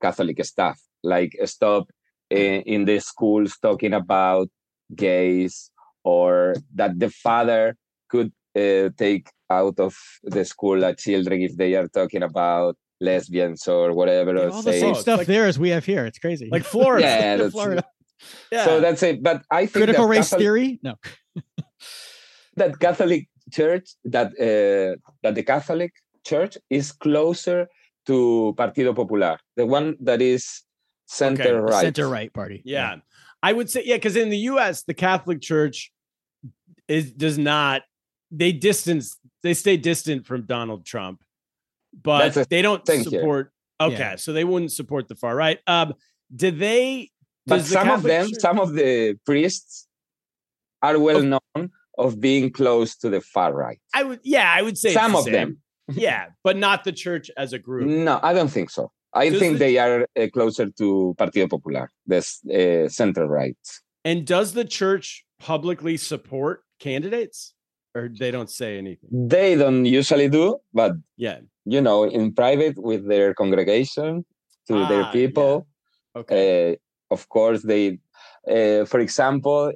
Catholic 0.03 0.45
stuff, 0.45 0.79
like 1.03 1.33
stop 1.47 1.85
uh, 2.33 2.61
in 2.75 2.85
the 2.85 2.99
schools 3.01 3.57
talking 3.61 3.95
about 3.95 4.49
gays, 4.95 5.71
or 6.05 6.55
that 6.75 6.93
the 7.03 7.11
father 7.11 7.75
could 8.13 8.31
uh, 8.57 8.91
take 8.97 9.27
out 9.51 9.77
of 9.81 9.95
the 10.35 10.45
school 10.45 10.85
uh, 10.85 10.93
children 11.05 11.41
if 11.49 11.57
they 11.57 11.75
are 11.75 11.89
talking 11.89 12.23
about 12.23 12.77
lesbians 13.01 13.67
or 13.67 13.93
whatever. 13.93 14.35
Yeah, 14.37 14.43
or 14.43 14.51
all 14.51 14.63
the 14.63 14.73
same 14.73 14.95
Oh, 14.95 15.01
stuff 15.07 15.19
like- 15.19 15.27
there 15.27 15.47
as 15.47 15.59
we 15.59 15.71
have 15.71 15.85
here. 15.93 16.05
It's 16.07 16.19
crazy. 16.19 16.49
Like 16.53 16.65
Florida. 16.65 17.07
Yeah, 17.07 17.37
that's- 17.39 17.53
Florida. 17.53 17.85
yeah. 18.53 18.65
So 18.67 18.81
that's 18.81 19.03
it. 19.03 19.23
But 19.23 19.43
I 19.51 19.63
think 19.67 19.73
Critical 19.85 20.07
race 20.07 20.31
Catholic- 20.31 20.41
theory? 20.45 20.81
No. 20.83 20.95
that 22.57 22.79
Catholic 22.79 23.29
Church 23.53 23.87
that 24.05 24.29
uh, 24.49 24.91
that 25.23 25.35
the 25.35 25.43
Catholic 25.43 25.93
Church 26.29 26.59
is 26.69 26.93
closer 26.93 27.69
to 28.07 28.55
Partido 28.59 28.95
Popular, 28.95 29.39
the 29.57 29.65
one 29.67 29.97
that 30.01 30.21
is 30.21 30.63
center 31.07 31.43
Okay, 31.43 31.53
right. 31.75 31.81
Center 31.87 32.09
right 32.09 32.33
party. 32.33 32.61
Yeah. 32.65 32.97
I 33.43 33.53
would 33.53 33.71
say, 33.71 33.83
yeah, 33.85 33.97
because 33.97 34.17
in 34.17 34.29
the 34.31 34.43
US, 34.53 34.83
the 34.83 34.95
Catholic 34.95 35.41
Church 35.41 35.93
is 36.87 37.13
does 37.13 37.39
not 37.39 37.83
they 38.31 38.53
distance 38.53 39.17
they 39.43 39.55
stay 39.55 39.77
distant 39.77 40.27
from 40.27 40.41
Donald 40.47 40.85
Trump, 40.85 41.23
but 42.11 42.35
they 42.51 42.61
don't 42.63 42.85
thing 42.85 43.01
here. 43.05 43.21
support 43.21 43.53
okay, 43.81 43.97
Yeah. 43.99 44.17
so 44.17 44.33
they 44.33 44.45
wouldn't 44.45 44.73
support 44.73 45.09
the 45.09 45.15
far 45.15 45.35
right. 45.37 45.59
Um 45.67 45.95
did 46.35 46.59
they 46.59 47.11
But 47.47 47.57
does 47.59 47.69
the 47.69 47.75
some 47.79 47.91
of 47.91 48.03
them, 48.03 48.27
Church- 48.29 48.41
some 48.41 48.59
of 48.65 48.75
the 48.75 49.17
priests 49.25 49.87
are 50.83 50.99
well 50.99 51.23
known 51.23 51.71
of 51.97 52.21
being 52.21 52.51
close 52.61 52.97
to 53.03 53.09
the 53.15 53.21
far 53.21 53.51
right. 53.55 53.81
I 53.95 54.03
would 54.05 54.21
yeah, 54.25 54.49
I 54.59 54.61
would 54.63 54.77
say 54.77 54.93
Some 54.93 55.13
the 55.13 55.19
of 55.19 55.25
same. 55.25 55.33
them. 55.33 55.51
Yeah, 55.93 56.27
but 56.45 56.57
not 56.57 56.85
the 56.85 56.93
church 56.93 57.31
as 57.37 57.53
a 57.53 57.59
group. 57.59 57.89
No, 57.89 58.21
I 58.23 58.33
don't 58.35 58.51
think 58.51 58.71
so. 58.71 58.91
I 59.13 59.31
Does 59.31 59.39
think 59.41 59.55
the- 59.55 59.59
they 59.61 59.79
are 59.79 60.07
uh, 60.19 60.27
closer 60.33 60.67
to 60.71 61.15
Partido 61.19 61.49
Popular, 61.49 61.91
this 62.07 62.41
uh, 62.47 62.89
center 62.89 63.27
right. 63.27 63.57
And 64.05 64.27
does 64.27 64.53
the 64.53 64.65
church 64.65 65.25
publicly 65.41 65.97
support 65.97 66.63
candidates, 66.79 67.55
or 67.95 68.09
they 68.09 68.31
don't 68.31 68.51
say 68.51 68.79
anything? 68.79 69.09
They 69.29 69.55
don't 69.57 69.85
usually 69.85 70.29
do, 70.29 70.59
but 70.73 70.93
Yeah. 71.17 71.41
you 71.65 71.81
know, 71.81 72.05
in 72.05 72.33
private 72.33 72.77
with 72.79 73.09
their 73.09 73.35
congregation 73.35 74.25
to 74.69 74.75
Ah, 74.77 74.89
their 74.89 75.01
yeah. 75.03 75.13
people. 75.13 75.67
Okay. 76.17 76.73
Uh, 76.73 76.77
of 77.11 77.29
course, 77.29 77.63
they, 77.63 77.99
uh, 78.47 78.85
for 78.85 79.01
example, 79.01 79.69
uh, 79.69 79.73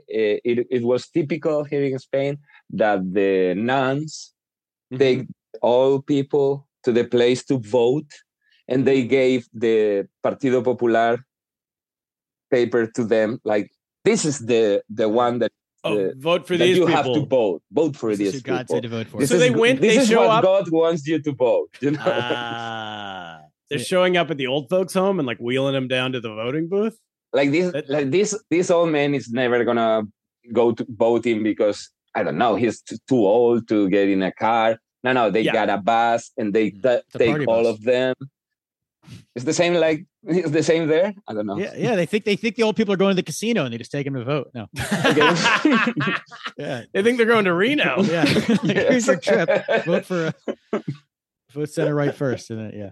it, 0.51 0.67
it 0.71 0.83
was 0.85 1.09
typical 1.09 1.65
here 1.65 1.85
in 1.85 1.99
Spain 1.99 2.39
that 2.71 3.01
the 3.13 3.55
nuns 3.55 4.35
Mhm. 4.93 4.99
take 4.99 5.27
all 5.61 6.01
people 6.01 6.67
to 6.85 6.93
the 6.93 7.05
place 7.05 7.45
to 7.45 7.59
vote, 7.59 8.11
and 8.69 8.87
they 8.87 9.05
gave 9.05 9.47
the 9.53 10.09
Partido 10.25 10.65
Popular 10.65 11.25
paper 12.51 12.87
to 12.87 13.05
them. 13.05 13.41
Like 13.45 13.71
this 14.05 14.25
is 14.25 14.39
the 14.41 14.83
the 14.89 15.09
one 15.09 15.39
that, 15.41 15.53
oh, 15.85 15.97
the- 15.97 16.15
vote 16.17 16.47
for 16.47 16.57
that 16.57 16.65
these 16.65 16.77
you 16.79 16.87
people. 16.87 16.97
have 17.03 17.13
to 17.15 17.27
vote. 17.27 17.63
Vote 17.73 17.97
for 17.97 18.11
This 18.11 18.19
these 18.19 18.33
who 18.35 18.41
God 18.41 18.59
people. 18.67 18.77
said 18.77 18.83
to 18.85 18.89
vote 18.89 19.07
for. 19.09 19.19
This 19.19 19.29
So 19.31 19.35
is, 19.37 19.41
they 19.41 19.51
went- 19.51 19.81
This 19.81 19.97
they 19.97 20.03
is 20.03 20.09
show 20.09 20.21
what 20.27 20.31
up- 20.31 20.45
God 20.45 20.71
wants 20.71 21.07
you 21.07 21.21
to 21.21 21.33
vote. 21.33 21.71
You 21.81 21.93
know. 21.93 22.01
Ah, 22.05 23.41
they're 23.69 23.79
Yeah. 23.79 23.85
showing 23.85 24.17
up 24.17 24.31
at 24.31 24.37
the 24.39 24.47
old 24.47 24.69
folks' 24.69 24.95
home 24.95 25.19
and 25.19 25.27
like 25.27 25.39
wheeling 25.39 25.75
them 25.75 25.89
down 25.89 26.13
to 26.13 26.21
the 26.21 26.29
voting 26.35 26.69
booth. 26.69 26.99
like 27.35 27.51
this 27.51 27.73
That- 27.73 27.89
like 27.89 28.11
this 28.11 28.37
this 28.51 28.71
old 28.71 28.91
man 28.91 29.15
is 29.15 29.31
never 29.31 29.65
gonna 29.65 30.03
go 30.53 30.73
to 30.73 30.85
voting 30.91 31.43
because 31.43 31.89
i 32.15 32.23
don't 32.23 32.37
know 32.37 32.57
he's 32.57 32.83
too 32.83 33.23
old 33.37 33.67
to 33.69 33.89
get 33.89 34.07
in 34.15 34.23
a 34.23 34.33
car 34.33 34.79
no 35.05 35.13
no 35.13 35.31
they 35.31 35.43
Yeah. 35.43 35.53
got 35.53 35.71
a 35.71 35.79
bus 35.79 36.31
and 36.37 36.53
they 36.55 36.71
Mm, 36.71 36.83
ta- 36.83 37.01
the 37.13 37.19
take 37.19 37.49
all 37.49 37.65
bus. 37.65 37.75
of 37.75 37.83
them 37.83 38.15
it's 39.35 39.45
the 39.45 39.53
same 39.53 39.75
like 39.75 40.05
it's 40.25 40.51
the 40.51 40.63
same 40.63 40.87
there 40.87 41.13
i 41.27 41.35
don't 41.35 41.47
know 41.47 41.59
Yeah, 41.59 41.75
yeah. 41.77 41.97
They 41.97 42.07
think 42.07 42.25
they 42.25 42.37
think 42.37 42.55
the 42.57 42.63
old 42.63 42.77
people 42.77 42.95
are 42.95 42.97
going 42.97 43.11
to 43.11 43.17
the 43.17 43.23
casino 43.33 43.65
and 43.65 43.73
they 43.75 43.79
just 43.79 43.91
take 43.91 44.05
them 44.05 44.15
to 44.15 44.25
vote. 44.25 44.51
No. 44.55 44.69
Yeah. 46.57 46.83
They 46.93 47.03
think 47.03 47.17
they're 47.17 47.27
going 47.27 47.45
to 47.47 47.55
Reno. 47.55 48.03
Yeah. 48.03 48.25
Here's 48.25 49.07
your 49.07 49.17
trip. 49.19 49.49
Vote 49.85 50.05
for 50.07 50.33
a, 50.73 50.83
vote 51.53 51.69
center 51.71 51.95
right 51.95 52.15
first. 52.15 52.51
And 52.51 52.61
then, 52.61 52.73
yeah. 52.79 52.91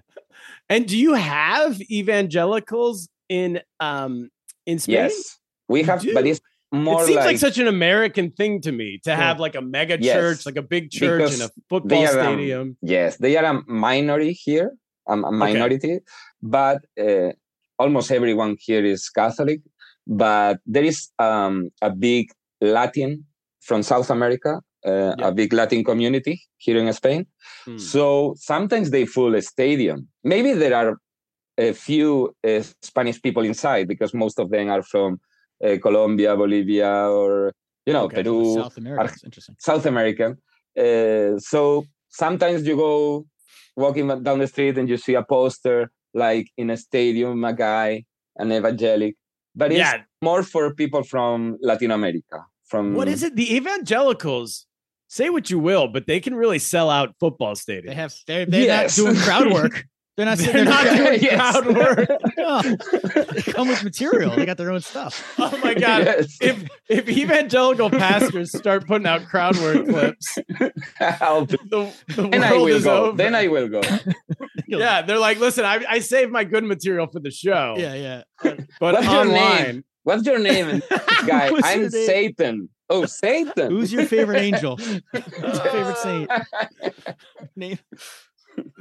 And 0.68 0.86
do 0.88 0.96
you 0.98 1.14
have 1.14 1.80
evangelicals 1.90 3.08
in 3.28 3.60
um 3.78 4.30
in 4.66 4.78
Spain? 4.80 4.94
yes 4.96 5.38
we 5.68 5.84
have 5.84 6.04
but 6.14 6.26
it's 6.26 6.40
more 6.72 7.02
it 7.02 7.06
seems 7.06 7.16
like, 7.16 7.26
like, 7.26 7.38
such 7.38 7.58
an 7.58 7.66
American 7.66 8.30
thing 8.30 8.60
to 8.62 8.72
me 8.72 8.98
to 9.04 9.10
Yeah. 9.10 9.16
have 9.16 9.40
like 9.40 9.54
a 9.56 9.60
mega 9.62 9.96
Yes. 10.00 10.14
church, 10.14 10.46
like 10.46 10.56
a 10.56 10.62
big 10.62 10.90
church 10.90 11.32
and 11.32 11.42
a 11.42 11.50
football 11.68 12.06
um, 12.06 12.08
stadium. 12.08 12.76
yes 12.82 13.16
they 13.18 13.36
are 13.36 13.44
a 13.44 13.62
minority 13.66 14.32
here 14.32 14.72
um, 15.08 15.24
a 15.24 15.32
minority 15.32 15.98
but 16.42 16.78
uh, 17.00 17.30
almost 17.78 18.10
everyone 18.12 18.56
here 18.60 18.84
is 18.84 19.08
catholic 19.08 19.60
but 20.06 20.58
there 20.66 20.84
is 20.84 21.08
um, 21.18 21.70
a 21.82 21.90
big 21.90 22.30
latin 22.60 23.24
from 23.60 23.82
south 23.82 24.10
america 24.10 24.60
uh, 24.86 25.14
Yeah. 25.18 25.28
a 25.28 25.32
big 25.32 25.52
latin 25.52 25.82
community 25.84 26.40
here 26.58 26.78
in 26.78 26.92
spain 26.92 27.26
Hmm. 27.66 27.76
so 27.92 28.34
sometimes 28.38 28.90
they 28.90 29.04
fill 29.06 29.34
a 29.34 29.42
stadium 29.42 29.98
maybe 30.32 30.52
there 30.52 30.74
are 30.80 30.90
a 31.58 31.72
few 31.72 32.10
uh, 32.48 32.62
spanish 32.90 33.18
people 33.20 33.44
inside 33.44 33.84
because 33.88 34.14
most 34.14 34.38
of 34.38 34.50
them 34.50 34.68
are 34.70 34.82
from 34.92 35.20
uh, 35.64 35.76
colombia 35.82 36.36
bolivia 36.36 36.92
or 37.10 37.52
you 37.86 37.92
know 37.92 38.04
Okay, 38.04 38.22
peru 38.22 38.54
South 38.54 38.76
America. 38.76 39.04
It's 39.14 39.24
interesting. 39.24 39.56
South 39.58 39.86
American. 39.86 40.30
Uh, 40.78 41.38
so 41.38 41.84
sometimes 42.08 42.66
you 42.66 42.76
go 42.76 43.26
walking 43.76 44.06
down 44.22 44.38
the 44.38 44.46
street 44.46 44.76
and 44.78 44.88
you 44.88 44.96
see 44.96 45.14
a 45.14 45.22
poster 45.22 45.90
like 46.14 46.46
in 46.56 46.70
a 46.70 46.76
stadium, 46.76 47.44
a 47.44 47.52
guy, 47.52 48.04
an 48.36 48.50
evangelic, 48.52 49.14
but 49.54 49.70
it's 49.70 49.78
Yeah. 49.78 50.02
more 50.22 50.42
for 50.42 50.74
people 50.74 51.02
from 51.04 51.56
Latin 51.62 51.90
America. 51.90 52.38
From 52.66 52.94
What 52.94 53.08
is 53.08 53.22
it? 53.22 53.34
The 53.36 53.54
evangelicals, 53.56 54.66
say 55.08 55.28
what 55.30 55.50
you 55.50 55.58
will, 55.58 55.88
but 55.88 56.06
they 56.06 56.20
can 56.20 56.34
really 56.34 56.58
sell 56.58 56.88
out 56.90 57.14
football 57.20 57.54
stadiums. 57.54 57.86
They 57.86 57.94
have 57.94 58.14
they're, 58.26 58.46
they're 58.46 58.64
Yes. 58.64 58.98
not 58.98 59.04
doing 59.04 59.16
crowd 59.26 59.52
work. 59.52 59.86
They're 60.16 60.26
not 60.26 60.38
They're 60.38 60.52
they're 60.52 60.64
not 60.64 60.84
not 60.84 60.96
doing 60.96 61.20
Yes. 61.22 61.52
crowd 61.60 61.76
work. 61.76 62.08
No. 62.36 62.62
They 62.62 63.42
come 63.42 63.68
with 63.68 63.82
material. 63.84 64.34
They 64.34 64.44
got 64.44 64.56
their 64.56 64.70
own 64.70 64.80
stuff. 64.80 65.34
Oh 65.38 65.56
my 65.62 65.74
god. 65.74 66.04
Yes. 66.04 66.36
If 66.40 66.68
if 66.88 67.08
evangelical 67.08 67.90
pastors 67.90 68.56
start 68.56 68.86
putting 68.86 69.06
out 69.06 69.26
crowd 69.26 69.56
work 69.58 69.86
clips, 69.86 70.38
I'll 71.00 71.44
the, 71.46 71.92
the 72.08 72.28
then 72.28 72.42
I 72.42 72.50
world 72.52 72.62
will 72.68 72.76
is 72.76 72.84
go. 72.84 73.04
over. 73.06 73.16
Then 73.16 73.34
I 73.34 73.46
will 73.48 73.68
go. 73.68 73.80
yeah, 74.66 75.02
they're 75.02 75.18
like, 75.18 75.38
listen, 75.38 75.64
I, 75.64 75.84
I 75.88 75.98
saved 76.00 76.32
my 76.32 76.44
good 76.44 76.64
material 76.64 77.06
for 77.06 77.20
the 77.20 77.30
show. 77.30 77.74
Yeah, 77.78 77.94
yeah. 77.94 78.22
but 78.42 78.60
What's 78.94 79.06
your 79.06 79.16
online. 79.20 79.62
name? 79.62 79.84
What's 80.02 80.26
your 80.26 80.38
name, 80.38 80.82
guy? 81.26 81.50
I'm 81.62 81.80
name? 81.82 81.90
Satan. 81.90 82.68
Oh, 82.88 83.04
Satan. 83.06 83.70
Who's 83.70 83.92
your 83.92 84.06
favorite 84.06 84.40
angel? 84.40 84.76
Who's 84.76 85.02
your 85.12 85.52
favorite 85.70 85.98
saint? 85.98 86.30
Name. 87.54 87.78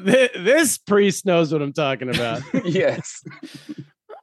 Th- 0.05 0.31
This 0.33 0.77
priest 0.77 1.25
knows 1.25 1.51
what 1.53 1.61
I'm 1.61 1.73
talking 1.73 2.09
about. 2.09 2.41
yes. 2.65 3.21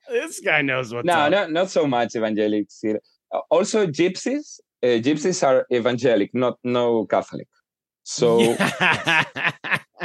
this 0.08 0.40
guy 0.40 0.62
knows 0.62 0.92
what. 0.94 1.04
no, 1.04 1.12
up. 1.14 1.30
no, 1.30 1.46
not 1.48 1.70
so 1.70 1.86
much 1.86 2.10
evangelics 2.14 2.78
here. 2.82 3.00
Uh, 3.34 3.40
Also, 3.50 3.86
gypsies. 3.86 4.60
Uh, 4.82 5.00
gypsies 5.06 5.42
are 5.46 5.66
evangelic, 5.72 6.30
not 6.34 6.58
no 6.62 7.06
Catholic. 7.06 7.48
So 8.04 8.38
Yeah. 8.80 9.24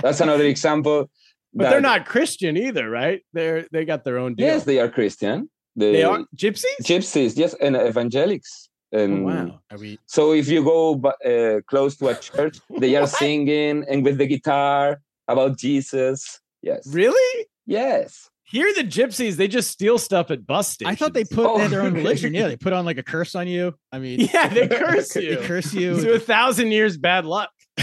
that's 0.02 0.22
another 0.22 0.46
example. 0.46 1.10
but 1.54 1.70
they're 1.70 1.82
not 1.82 2.06
Christian 2.06 2.58
either, 2.58 2.90
right? 2.90 3.22
They're 3.34 3.68
they 3.72 3.86
got 3.86 4.04
their 4.06 4.18
own 4.18 4.36
deal. 4.36 4.48
Yes, 4.48 4.64
they 4.64 4.80
are 4.80 4.90
Christian. 4.90 5.50
The 5.76 5.92
they 5.92 6.04
are 6.04 6.20
gypsies. 6.36 6.80
gypsies. 6.84 7.38
Yes, 7.38 7.54
and 7.62 7.76
evangelics. 7.76 8.70
Oh, 8.94 9.00
And 9.00 9.26
wow. 9.26 9.60
Are 9.72 9.78
we 9.78 10.00
So 10.06 10.34
if 10.34 10.48
you 10.50 10.64
go 10.64 11.00
uh, 11.32 11.62
close 11.72 11.96
to 11.98 12.08
a 12.10 12.16
church, 12.16 12.58
they 12.80 12.96
are 12.96 13.08
singing 13.22 13.86
and 13.90 14.04
with 14.06 14.18
the 14.18 14.28
guitar 14.28 15.00
about 15.34 15.58
Jesus. 15.58 16.40
Yes. 16.62 16.86
Really? 16.88 17.46
Yes. 17.66 18.30
Here, 18.44 18.72
the 18.76 18.84
gypsies 18.84 19.36
they 19.38 19.48
just 19.48 19.72
steal 19.72 19.98
stuff 19.98 20.30
at 20.30 20.46
bus 20.46 20.68
stations. 20.70 20.92
I 20.92 20.96
thought 20.96 21.14
they 21.14 21.24
put 21.24 21.46
oh, 21.46 21.56
they 21.58 21.64
had 21.64 21.72
their 21.72 21.82
own 21.84 21.94
Oh. 21.94 21.96
religion. 21.96 22.34
Yeah, 22.34 22.50
they 22.50 22.58
put 22.58 22.74
on 22.74 22.84
like 22.86 22.98
a 22.98 23.04
curse 23.04 23.34
on 23.34 23.48
you. 23.48 23.74
I 23.94 24.00
mean, 24.00 24.20
Yeah, 24.34 24.50
they 24.50 24.68
curse 24.68 25.16
you. 25.16 25.36
they 25.38 25.48
curse 25.48 25.74
you. 25.74 26.00
to 26.02 26.14
a 26.16 26.20
thousand 26.20 26.72
years 26.72 26.98
bad 26.98 27.26
luck. 27.26 27.50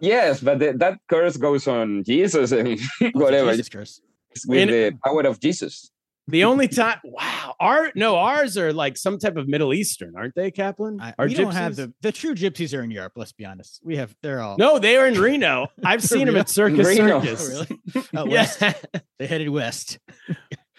Yes, 0.00 0.40
but 0.40 0.58
the, 0.58 0.72
that 0.78 0.98
curse 1.08 1.36
goes 1.36 1.68
on 1.68 2.02
Jesus 2.04 2.52
and 2.52 2.78
oh, 3.02 3.10
whatever 3.12 3.50
Jesus 3.50 3.68
curse. 3.68 4.00
with 4.46 4.60
And- 4.62 4.70
the 4.70 4.98
power 5.04 5.22
of 5.26 5.38
Jesus. 5.40 5.90
The 6.28 6.44
only 6.44 6.68
time, 6.68 6.98
wow, 7.02 7.54
our 7.58 7.90
no, 7.96 8.16
ours 8.16 8.56
are 8.56 8.72
like 8.72 8.96
some 8.96 9.18
type 9.18 9.36
of 9.36 9.48
Middle 9.48 9.74
Eastern, 9.74 10.12
aren't 10.16 10.34
they, 10.36 10.50
Kaplan? 10.52 11.00
I, 11.00 11.14
Our 11.18 11.26
we 11.26 11.34
don't 11.34 11.52
have 11.52 11.72
gypsies? 11.72 11.76
the 11.76 11.94
the 12.02 12.12
true 12.12 12.34
gypsies 12.34 12.76
are 12.78 12.82
in 12.82 12.90
Europe. 12.92 13.14
Let's 13.16 13.32
be 13.32 13.44
honest. 13.44 13.80
We 13.82 13.96
have 13.96 14.14
they're 14.22 14.40
all 14.40 14.56
No, 14.56 14.78
they 14.78 14.96
are 14.96 15.06
in 15.08 15.18
Reno. 15.20 15.66
I've 15.84 16.04
seen 16.04 16.26
them 16.26 16.36
at 16.36 16.48
Circus 16.48 16.86
Reno. 16.86 17.16
Oh, 17.20 17.24
Circus. 17.24 17.50
Oh, 17.50 17.66
really? 17.94 18.08
Out 18.16 18.28
west. 18.28 18.60
Yeah, 18.60 18.74
They 19.18 19.26
headed 19.26 19.48
west. 19.48 19.98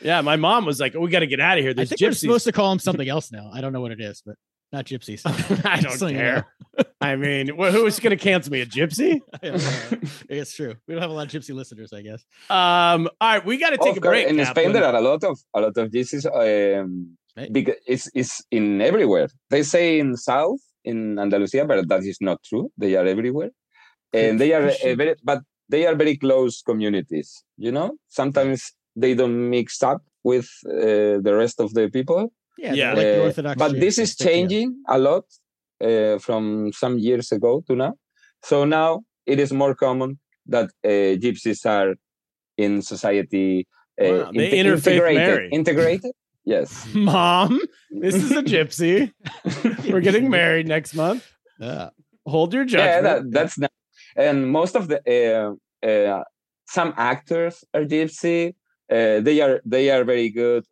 yeah. 0.01 0.21
My 0.21 0.37
mom 0.37 0.65
was 0.65 0.79
like, 0.79 0.95
"Oh, 0.95 1.01
we 1.01 1.09
got 1.09 1.19
to 1.19 1.27
get 1.27 1.39
out 1.41 1.57
of 1.57 1.63
here." 1.63 1.71
I 1.71 1.73
There's 1.73 1.89
think 1.89 2.01
we're 2.01 2.09
gypsies. 2.11 2.19
supposed 2.21 2.45
to 2.45 2.51
call 2.53 2.69
them 2.69 2.79
something 2.79 3.09
else 3.09 3.31
now. 3.31 3.49
I 3.53 3.59
don't 3.61 3.73
know 3.73 3.81
what 3.81 3.91
it 3.91 3.99
is, 3.99 4.21
but 4.25 4.35
not 4.71 4.85
gypsies. 4.85 5.21
I 5.65 5.75
don't 5.75 5.83
Just 5.83 5.99
so 5.99 6.07
you 6.07 6.15
care. 6.17 6.47
I 7.01 7.15
mean, 7.15 7.49
wh- 7.57 7.71
who's 7.71 7.99
going 7.99 8.15
to 8.17 8.23
cancel 8.23 8.51
me? 8.51 8.61
A 8.61 8.65
gypsy? 8.65 9.19
it's 10.29 10.55
true. 10.55 10.75
We 10.87 10.93
don't 10.93 11.01
have 11.01 11.11
a 11.11 11.13
lot 11.13 11.25
of 11.27 11.31
gypsy 11.41 11.53
listeners, 11.53 11.91
I 11.93 12.01
guess. 12.01 12.23
Um. 12.49 13.09
All 13.19 13.29
right, 13.33 13.45
we 13.45 13.57
got 13.57 13.71
to 13.71 13.77
take 13.77 13.91
Of 13.91 13.97
a 13.97 14.01
break. 14.01 14.27
in 14.27 14.45
Spain, 14.45 14.71
there 14.71 14.85
are 14.85 14.95
a 14.95 15.01
lot 15.01 15.23
of 15.23 15.37
a 15.53 15.61
lot 15.61 15.77
of 15.77 15.91
Jesus. 15.91 16.25
Um, 16.25 17.17
Right. 17.37 17.51
because 17.53 17.75
it's 17.87 18.09
it's 18.13 18.43
in 18.51 18.81
everywhere. 18.81 19.29
They 19.49 19.63
say 19.63 19.99
in 19.99 20.17
South 20.17 20.59
in 20.83 21.17
Andalusia, 21.17 21.63
but 21.63 21.87
that 21.87 22.03
is 22.03 22.17
not 22.19 22.43
true. 22.43 22.69
They 22.77 22.97
are 22.97 23.05
everywhere, 23.05 23.51
and 24.13 24.37
they 24.37 24.51
are 24.51 24.67
uh, 24.67 24.95
very, 24.95 25.15
but 25.23 25.39
they 25.69 25.85
are 25.87 25.95
very 25.95 26.17
close 26.17 26.61
communities. 26.61 27.41
You 27.57 27.71
know, 27.71 27.91
sometimes 28.09 28.73
they 28.97 29.13
don't 29.13 29.49
mix 29.49 29.81
up 29.81 30.01
with 30.25 30.49
uh, 30.67 31.23
the 31.23 31.33
rest 31.43 31.61
of 31.61 31.73
the 31.73 31.87
people. 31.89 32.33
Yeah, 32.63 32.73
Yeah. 32.81 32.93
like 32.99 33.07
Uh, 33.17 33.23
Orthodox. 33.25 33.55
but 33.63 33.71
Jews. 33.71 33.79
this 33.83 33.95
is 34.03 34.11
stick 34.11 34.17
together. 34.27 34.37
changing 34.37 34.67
a 34.87 34.97
lot 35.07 35.25
uh, 35.87 36.15
from 36.25 36.71
some 36.81 36.95
years 37.07 37.31
ago 37.31 37.51
to 37.67 37.75
now. 37.75 37.93
So 38.49 38.65
now 38.65 38.89
it 39.25 39.39
is 39.39 39.51
more 39.51 39.73
common 39.75 40.19
that 40.53 40.67
uh, 40.83 41.17
gypsies 41.23 41.65
are 41.65 41.95
in 42.57 42.81
society. 42.81 43.67
Uh, 44.01 44.05
Wow, 44.05 44.31
they 44.39 44.49
integrated. 44.59 45.15
marry. 45.27 45.49
Integrated. 45.51 46.11
Yes. 46.45 46.69
Mom, 47.09 47.59
this 48.03 48.15
is 48.15 48.31
a 48.31 48.43
gypsy. 48.53 49.11
We're 49.91 50.01
getting 50.09 50.29
married 50.29 50.67
next 50.67 50.93
month. 50.95 51.23
Yeah. 51.59 51.89
Hold 52.25 52.53
your 52.53 52.63
yeah, 52.65 52.75
judgment. 52.75 53.03
that, 53.03 53.19
that's 53.37 53.57
not. 53.59 53.71
And 54.15 54.37
most 54.59 54.75
of 54.75 54.83
the 54.87 54.99
uh, 55.17 55.87
uh, 55.87 56.23
some 56.77 56.93
actors 56.97 57.63
are 57.75 57.85
gypsy. 57.85 58.53
Uh, 58.91 59.19
they 59.27 59.37
are 59.45 59.61
they 59.65 59.85
are 59.93 60.03
very 60.03 60.29
good. 60.29 60.63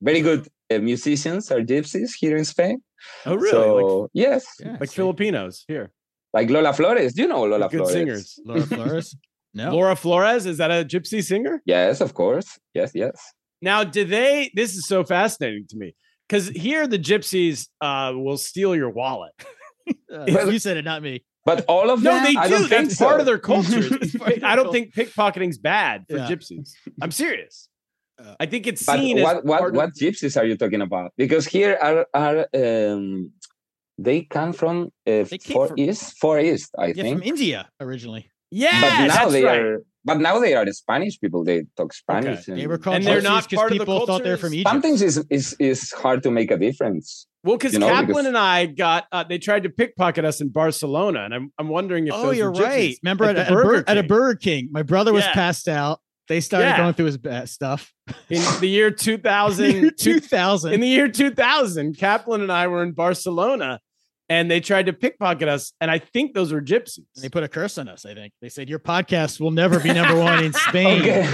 Very 0.00 0.20
good 0.20 0.48
uh, 0.72 0.78
musicians 0.78 1.50
are 1.50 1.60
gypsies 1.60 2.10
here 2.18 2.36
in 2.36 2.44
Spain. 2.44 2.82
oh, 3.26 3.34
really? 3.36 3.50
So 3.50 4.10
yes, 4.12 4.44
Yeah, 4.60 4.70
like 4.72 4.80
like. 4.80 4.90
Filipinos 4.90 5.64
here. 5.68 5.90
like 6.34 6.50
Lola 6.50 6.72
Flores. 6.72 7.14
Do 7.14 7.22
you 7.22 7.28
know 7.28 7.44
Lola 7.44 7.68
Good 7.68 7.78
Flores? 7.78 7.92
singers. 7.92 8.38
Laura 8.44 8.62
Flores. 8.66 9.16
No. 9.54 9.70
Laura 9.70 9.96
Flores, 9.96 10.44
is 10.44 10.58
that 10.58 10.70
a 10.70 10.84
gypsy 10.84 11.24
singer? 11.24 11.62
Yes, 11.64 12.02
of 12.02 12.12
course. 12.12 12.58
Yes, 12.74 12.90
yes. 12.94 13.16
Now, 13.62 13.84
do 13.84 14.04
they? 14.04 14.50
This 14.54 14.74
is 14.76 14.86
so 14.86 15.02
fascinating 15.02 15.64
to 15.70 15.78
me 15.78 15.94
because 16.28 16.48
here 16.50 16.86
the 16.86 16.98
gypsies 16.98 17.66
uh, 17.80 18.12
will 18.14 18.36
steal 18.36 18.76
your 18.76 18.90
wallet. 18.90 19.32
Uh, 20.12 20.26
you 20.52 20.58
said 20.58 20.76
it, 20.76 20.84
not 20.84 21.00
me. 21.02 21.24
But 21.46 21.64
all 21.68 21.88
of 21.88 22.02
No, 22.02 22.12
them, 22.12 22.24
they 22.24 22.38
I 22.38 22.48
do. 22.48 22.58
don't 22.58 22.68
think 22.68 22.88
That's 22.88 22.98
part 22.98 23.14
so. 23.14 23.20
of 23.20 23.24
their 23.26 23.38
culture. 23.38 23.80
It's 24.02 24.14
part 24.14 24.36
of 24.36 24.44
I 24.44 24.56
don't 24.56 24.72
think 24.72 24.92
pickpocketing's 24.94 25.56
bad 25.56 26.04
for 26.10 26.16
Yeah. 26.18 26.28
gypsies. 26.28 26.72
I'm 27.00 27.10
serious. 27.12 27.70
Uh, 28.18 28.34
I 28.40 28.46
think 28.46 28.66
it's 28.66 28.84
But 28.84 28.98
seen 28.98 29.18
as 29.18 29.24
what 29.24 29.44
what 29.44 29.64
of- 29.68 29.74
what 29.76 29.90
gypsies 29.94 30.36
are 30.40 30.44
you 30.46 30.56
talking 30.56 30.80
about? 30.80 31.12
Because 31.16 31.46
here 31.46 31.78
are 31.82 32.06
are 32.14 32.46
um, 32.54 33.30
they 33.98 34.22
come 34.22 34.52
from 34.52 34.76
uh, 35.06 35.24
They 35.24 35.38
Far 35.38 35.68
from- 35.68 35.78
East, 35.78 36.18
Far 36.18 36.40
East, 36.40 36.70
I 36.78 36.86
Yeah, 36.88 37.02
think. 37.02 37.18
from 37.18 37.22
India 37.28 37.68
originally. 37.80 38.30
yeah, 38.50 38.80
but 38.80 39.06
now 39.06 39.14
that's 39.14 39.32
they 39.32 39.44
right. 39.44 39.60
are. 39.60 39.82
But 40.04 40.20
now 40.20 40.38
they 40.38 40.54
are 40.54 40.64
the 40.64 40.72
Spanish 40.72 41.18
people. 41.20 41.42
They 41.42 41.64
talk 41.76 41.92
Spanish. 41.92 42.48
Okay. 42.48 42.60
They 42.60 42.66
were 42.68 42.78
called 42.78 42.96
And 42.96 43.04
they're 43.04 43.20
not 43.20 43.30
not 43.42 43.50
'cause 43.50 43.56
part 43.58 43.72
of 43.72 43.78
the 43.78 43.84
people 43.84 44.06
thought 44.06 44.22
they 44.22 44.30
were 44.30 44.36
culture? 44.36 44.46
from 44.46 44.54
Egypt. 44.54 44.70
Sometimes 44.70 45.02
is 45.02 45.16
is 45.30 45.56
is 45.58 45.92
hard 45.92 46.22
to 46.22 46.30
make 46.30 46.50
a 46.52 46.56
difference. 46.56 47.26
Well, 47.42 47.56
because 47.56 47.72
you 47.72 47.80
know, 47.80 47.88
Kaplan 47.88 48.06
because- 48.06 48.26
and 48.26 48.38
I 48.38 48.66
got 48.66 49.06
uh, 49.12 49.24
they 49.24 49.38
tried 49.38 49.64
to 49.64 49.70
pickpocket 49.70 50.24
us 50.24 50.40
in 50.40 50.48
Barcelona, 50.50 51.20
and 51.24 51.34
I'm 51.34 51.52
I'm 51.58 51.68
wondering 51.68 52.06
if 52.06 52.14
Oh, 52.14 52.22
those 52.26 52.36
you're 52.38 52.52
gypsies 52.52 52.62
right. 52.62 52.98
Remember 53.02 53.24
at, 53.24 53.34
the 53.36 53.42
at, 53.46 53.52
a 53.52 53.54
Bur- 53.54 53.84
at 53.86 53.98
a 53.98 54.02
Burger 54.04 54.36
King, 54.36 54.68
my 54.70 54.82
brother 54.84 55.12
was 55.12 55.24
Yeah. 55.24 55.32
passed 55.34 55.66
out. 55.68 56.00
They 56.28 56.40
started 56.40 56.66
Yeah. 56.66 56.76
going 56.78 56.94
through 56.94 57.06
his 57.06 57.50
stuff. 57.52 57.92
in 58.30 58.42
the 58.60 58.68
year 58.68 58.90
2000. 58.92 59.92
Two 59.98 60.20
thousand. 60.20 60.72
in 60.72 60.80
the 60.80 60.88
year 60.88 61.08
2000, 61.08 61.96
Kaplan 61.96 62.40
and 62.42 62.50
I 62.52 62.66
were 62.66 62.82
in 62.82 62.92
Barcelona, 62.92 63.80
and 64.28 64.50
they 64.50 64.58
tried 64.60 64.86
to 64.86 64.92
pickpocket 64.92 65.48
us, 65.48 65.72
and 65.80 65.88
I 65.90 65.98
think 65.98 66.34
those 66.34 66.52
were 66.52 66.60
gypsies. 66.60 67.04
They 67.16 67.28
put 67.28 67.44
a 67.44 67.48
curse 67.48 67.78
on 67.78 67.88
us. 67.88 68.04
I 68.04 68.14
think 68.14 68.32
they 68.40 68.48
said 68.48 68.68
your 68.68 68.80
podcast 68.80 69.38
will 69.40 69.52
never 69.52 69.78
be 69.78 69.92
number 69.92 70.18
one 70.18 70.42
in 70.44 70.52
Spain. 70.68 71.26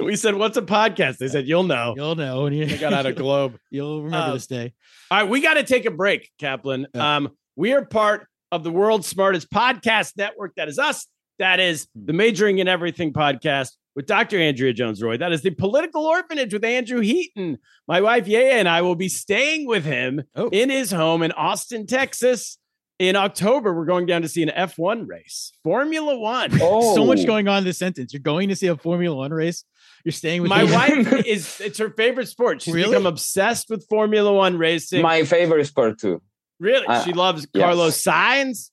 We 0.00 0.16
said, 0.16 0.34
"What's 0.36 0.56
a 0.56 0.62
podcast?" 0.62 1.18
They 1.18 1.28
said, 1.28 1.46
"You'll 1.46 1.64
know." 1.64 1.94
You'll 1.96 2.14
know 2.14 2.44
when 2.44 2.52
you 2.54 2.64
They 2.64 2.78
got 2.78 2.92
out 2.92 3.06
of 3.06 3.16
Globe. 3.16 3.58
You'll 3.70 4.02
remember 4.04 4.30
Uh, 4.30 4.34
this 4.34 4.46
day. 4.46 4.72
All 5.10 5.20
right, 5.20 5.28
we 5.28 5.40
got 5.42 5.54
to 5.54 5.62
take 5.64 5.84
a 5.84 5.90
break, 5.90 6.30
Kaplan. 6.38 6.86
Yeah. 6.94 7.16
Um, 7.16 7.30
we 7.56 7.72
are 7.72 7.84
part 7.84 8.26
of 8.52 8.62
the 8.64 8.70
world's 8.70 9.06
smartest 9.08 9.50
podcast 9.50 10.16
network. 10.16 10.54
That 10.54 10.68
is 10.68 10.78
us. 10.78 11.06
That 11.40 11.58
is 11.58 11.88
the 11.94 12.12
Majoring 12.12 12.58
in 12.58 12.68
Everything 12.68 13.14
podcast 13.14 13.70
with 13.96 14.04
Dr. 14.04 14.38
Andrea 14.38 14.74
Jones-Rooy. 14.74 15.18
That 15.20 15.32
is 15.32 15.40
the 15.40 15.48
Political 15.50 16.04
Orphanage 16.04 16.52
with 16.52 16.62
Andrew 16.64 17.00
Heaton. 17.00 17.56
My 17.88 18.02
wife 18.02 18.28
Yaya 18.28 18.52
and 18.52 18.68
I 18.68 18.82
will 18.82 18.94
be 18.94 19.08
staying 19.08 19.66
with 19.66 19.84
him 19.86 20.22
Oh. 20.36 20.50
in 20.50 20.68
his 20.68 20.90
home 20.92 21.22
in 21.22 21.32
Austin, 21.32 21.86
Texas. 21.86 22.58
In 22.98 23.16
October, 23.16 23.74
we're 23.74 23.86
going 23.86 24.04
down 24.04 24.20
to 24.20 24.28
see 24.28 24.42
an 24.42 24.50
F1 24.50 25.08
race, 25.08 25.52
Formula 25.64 26.18
One. 26.18 26.50
oh, 26.60 26.94
So 26.94 27.06
much 27.06 27.24
going 27.24 27.48
on 27.48 27.58
in 27.58 27.64
this 27.64 27.78
sentence. 27.78 28.12
You're 28.12 28.20
going 28.20 28.50
to 28.50 28.56
see 28.56 28.66
a 28.66 28.76
Formula 28.76 29.16
One 29.16 29.32
race. 29.32 29.64
You're 30.04 30.12
staying 30.12 30.42
with 30.42 30.50
My 30.50 30.64
your- 30.64 30.74
wife 30.74 31.12
is 31.26 31.58
it's 31.62 31.78
her 31.78 31.88
favorite 31.88 32.28
sport. 32.28 32.60
She's 32.60 32.74
Really? 32.74 32.90
become 32.90 33.06
obsessed 33.06 33.70
with 33.70 33.86
Formula 33.88 34.30
One 34.30 34.58
racing. 34.58 35.00
My 35.00 35.24
favorite 35.24 35.64
sport 35.66 35.98
too. 35.98 36.20
Really? 36.58 36.86
Uh, 36.86 37.02
she 37.02 37.14
loves 37.14 37.46
yes. 37.54 37.64
Carlos 37.64 38.02
Sainz, 38.04 38.70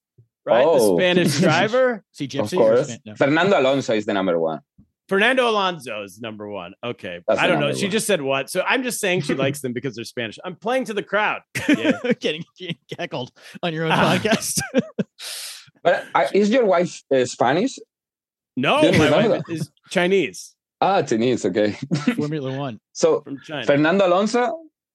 right? 0.47 0.65
Oh. 0.65 0.95
The 0.95 1.01
Spanish 1.01 1.39
driver. 1.47 2.03
See 2.11 2.25
Of 2.25 2.31
gypsy. 2.31 2.57
course, 2.57 2.97
Fernando 3.17 3.59
Alonso 3.59 3.93
is 3.93 4.05
the 4.05 4.13
number 4.13 4.39
one. 4.39 4.61
Fernando 5.09 5.49
Alonso 5.49 6.03
is 6.03 6.19
number 6.19 6.49
one. 6.49 6.73
Okay. 6.83 7.19
That's 7.27 7.39
I 7.39 7.47
don't 7.47 7.59
know. 7.59 7.67
number 7.67 7.77
She 7.77 7.85
one. 7.85 7.91
just 7.91 8.07
said 8.07 8.21
what? 8.21 8.49
So 8.49 8.61
I'm 8.67 8.83
just 8.83 8.99
saying 8.99 9.21
she 9.21 9.35
likes 9.45 9.61
them 9.61 9.71
because 9.73 9.95
they're 9.95 10.03
Spanish. 10.05 10.37
I'm 10.43 10.55
playing 10.55 10.85
to 10.85 10.93
the 10.93 11.03
crowd. 11.03 11.41
Yeah. 11.69 11.99
getting, 12.19 12.43
getting 12.57 12.77
cackled 12.97 13.31
on 13.63 13.73
your 13.73 13.85
own 13.85 13.91
Ah. 13.93 14.17
podcast. 14.17 14.59
But 15.83 16.05
uh, 16.13 16.27
is 16.33 16.49
your 16.49 16.65
wife 16.65 17.03
uh, 17.13 17.23
Spanish? 17.25 17.77
No, 18.57 18.81
Didn't 18.81 18.99
my 18.99 19.27
wife 19.27 19.43
is 19.49 19.69
Chinese 19.89 20.55
Ah, 20.81 21.01
Chinese. 21.03 21.45
Okay. 21.45 21.71
Formula 22.15 22.55
One. 22.57 22.79
so 22.91 23.21
from 23.21 23.39
China. 23.45 23.65
Fernando 23.65 24.07
Alonso, 24.07 24.41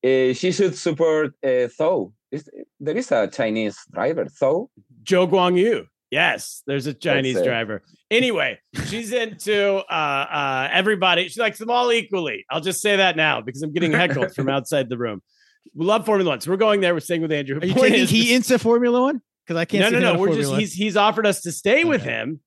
uh, 0.05 0.33
she 0.35 0.53
should 0.53 0.77
support 0.77 1.35
uh, 1.43 1.67
Zhou. 1.79 2.13
Is, 2.31 2.49
there 2.81 2.97
is 2.97 3.11
a 3.13 3.29
Chinese 3.29 3.77
driver, 3.93 4.27
Zhou. 4.27 4.69
Zhou 5.05 5.31
Guanyu. 5.31 5.87
Yes, 6.11 6.63
there's 6.67 6.87
a 6.87 6.93
Chinese 6.93 7.41
driver. 7.43 7.83
Anyway, 8.11 8.59
she's 8.89 9.13
into 9.13 9.77
uh, 9.77 9.91
uh, 9.91 10.69
everybody. 10.71 11.29
She 11.29 11.41
likes 11.41 11.59
them 11.59 11.71
all 11.71 11.91
equally. 11.91 12.45
I'll 12.51 12.61
just 12.61 12.83
say 12.83 12.97
that 12.97 13.17
now 13.17 13.41
because 13.41 13.63
I'm 13.63 13.73
getting 13.73 13.93
heckled 13.93 14.35
from 14.35 14.49
outside 14.51 14.91
the 14.91 14.99
room. 14.99 15.23
We 15.75 15.87
love 15.87 16.05
Formula 16.05 16.29
One, 16.29 16.41
so 16.43 16.51
we're 16.51 16.59
going 16.59 16.83
there. 16.83 16.93
We're 16.93 17.01
staying 17.01 17.23
with 17.23 17.33
Andrew. 17.33 17.59
Are 17.59 17.65
you 17.65 17.73
taking 17.73 18.01
is, 18.01 18.11
he 18.11 18.35
into 18.35 18.59
Formula 18.59 19.01
One? 19.01 19.23
Because 19.47 19.59
I 19.59 19.65
can't. 19.65 19.91
no, 19.91 19.99
no, 19.99 20.13
no. 20.13 20.21
We're 20.21 20.27
Formula 20.29 20.43
just 20.43 20.61
he's 20.61 20.73
he's 20.75 20.97
offered 20.99 21.25
us 21.25 21.41
to 21.43 21.53
stay 21.53 21.85
with 21.85 22.03
him, 22.03 22.41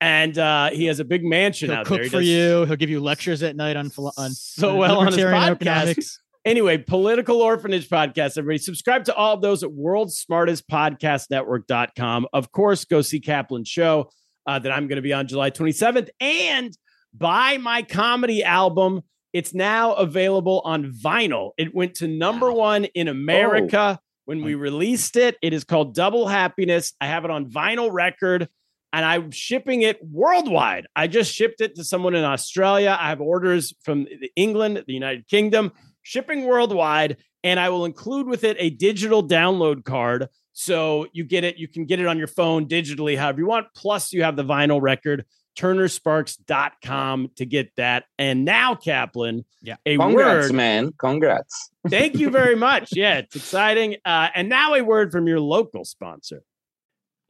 and 0.00 0.38
uh, 0.38 0.70
he 0.70 0.86
has 0.86 0.98
a 0.98 1.04
big 1.04 1.22
mansion 1.22 1.68
He'll 1.68 1.80
out 1.80 1.86
cook 1.86 1.96
there. 1.96 2.04
He 2.04 2.08
for 2.08 2.20
does 2.20 2.28
you. 2.28 2.64
He'll 2.64 2.76
give 2.76 2.88
you 2.88 3.00
lectures 3.00 3.42
at 3.42 3.56
night 3.56 3.76
on 3.76 3.90
on 4.16 4.30
so 4.30 4.76
well 4.76 5.00
on 5.00 5.08
his 5.08 5.16
podcast. 5.16 5.50
economics. 5.50 6.20
Anyway, 6.44 6.78
Political 6.78 7.40
Orphanage 7.40 7.88
Podcast. 7.88 8.36
Everybody 8.36 8.58
subscribe 8.58 9.04
to 9.04 9.14
all 9.14 9.34
of 9.34 9.42
those 9.42 9.62
at 9.62 9.70
worldsmartestpodcastnetwork.com. 9.70 12.26
Of 12.32 12.52
course, 12.52 12.84
go 12.84 13.02
see 13.02 13.20
Kaplan's 13.20 13.68
show 13.68 14.10
uh, 14.46 14.58
that 14.58 14.72
I'm 14.72 14.88
going 14.88 14.96
to 14.96 15.02
be 15.02 15.12
on 15.12 15.28
July 15.28 15.50
27th 15.50 16.08
and 16.20 16.76
buy 17.14 17.58
my 17.58 17.82
comedy 17.82 18.42
album. 18.42 19.02
It's 19.32 19.54
now 19.54 19.94
available 19.94 20.60
on 20.64 20.92
vinyl. 20.92 21.50
It 21.56 21.74
went 21.74 21.94
to 21.96 22.08
number 22.08 22.50
Wow. 22.50 22.58
one 22.58 22.84
in 22.86 23.08
America 23.08 24.00
when 24.24 24.42
we 24.44 24.54
released 24.54 25.16
it. 25.16 25.36
It 25.42 25.52
is 25.52 25.64
called 25.64 25.94
Double 25.94 26.26
Happiness. 26.26 26.92
I 27.00 27.06
have 27.06 27.24
it 27.24 27.30
on 27.30 27.50
vinyl 27.50 27.90
record 27.92 28.48
and 28.92 29.06
I'm 29.06 29.30
shipping 29.30 29.82
it 29.82 30.00
worldwide. 30.04 30.86
I 30.94 31.06
just 31.06 31.32
shipped 31.32 31.62
it 31.62 31.76
to 31.76 31.84
someone 31.84 32.14
in 32.14 32.24
Australia. 32.24 32.96
I 33.00 33.08
have 33.08 33.22
orders 33.22 33.72
from 33.82 34.06
England, 34.36 34.84
the 34.86 34.92
United 34.92 35.26
Kingdom, 35.28 35.72
shipping 36.02 36.44
worldwide, 36.44 37.16
and 37.44 37.58
I 37.58 37.68
will 37.70 37.84
include 37.84 38.26
with 38.26 38.44
it 38.44 38.56
a 38.58 38.70
digital 38.70 39.26
download 39.26 39.84
card. 39.84 40.28
So 40.52 41.06
you 41.12 41.24
get 41.24 41.44
it, 41.44 41.56
you 41.56 41.66
can 41.68 41.86
get 41.86 41.98
it 42.00 42.06
on 42.06 42.18
your 42.18 42.26
phone 42.26 42.66
digitally, 42.68 43.16
however 43.16 43.40
you 43.40 43.46
want. 43.46 43.68
Plus, 43.74 44.12
you 44.12 44.22
have 44.22 44.36
the 44.36 44.44
vinyl 44.44 44.80
record, 44.82 45.24
turnersparks.com 45.58 47.30
to 47.36 47.46
get 47.46 47.74
that. 47.76 48.04
And 48.18 48.44
now, 48.44 48.74
Kaplan, 48.74 49.44
Yeah. 49.62 49.76
a 49.86 49.96
Congrats, 49.96 50.48
word. 50.48 50.54
man. 50.54 50.92
Congrats. 50.98 51.70
Thank 51.88 52.16
you 52.18 52.30
very 52.30 52.54
much. 52.68 52.90
Yeah, 52.94 53.18
it's 53.18 53.36
exciting. 53.36 53.96
Uh, 54.04 54.28
and 54.34 54.48
now 54.48 54.74
a 54.74 54.82
word 54.82 55.12
from 55.12 55.26
your 55.26 55.40
local 55.40 55.84
sponsor. 55.84 56.42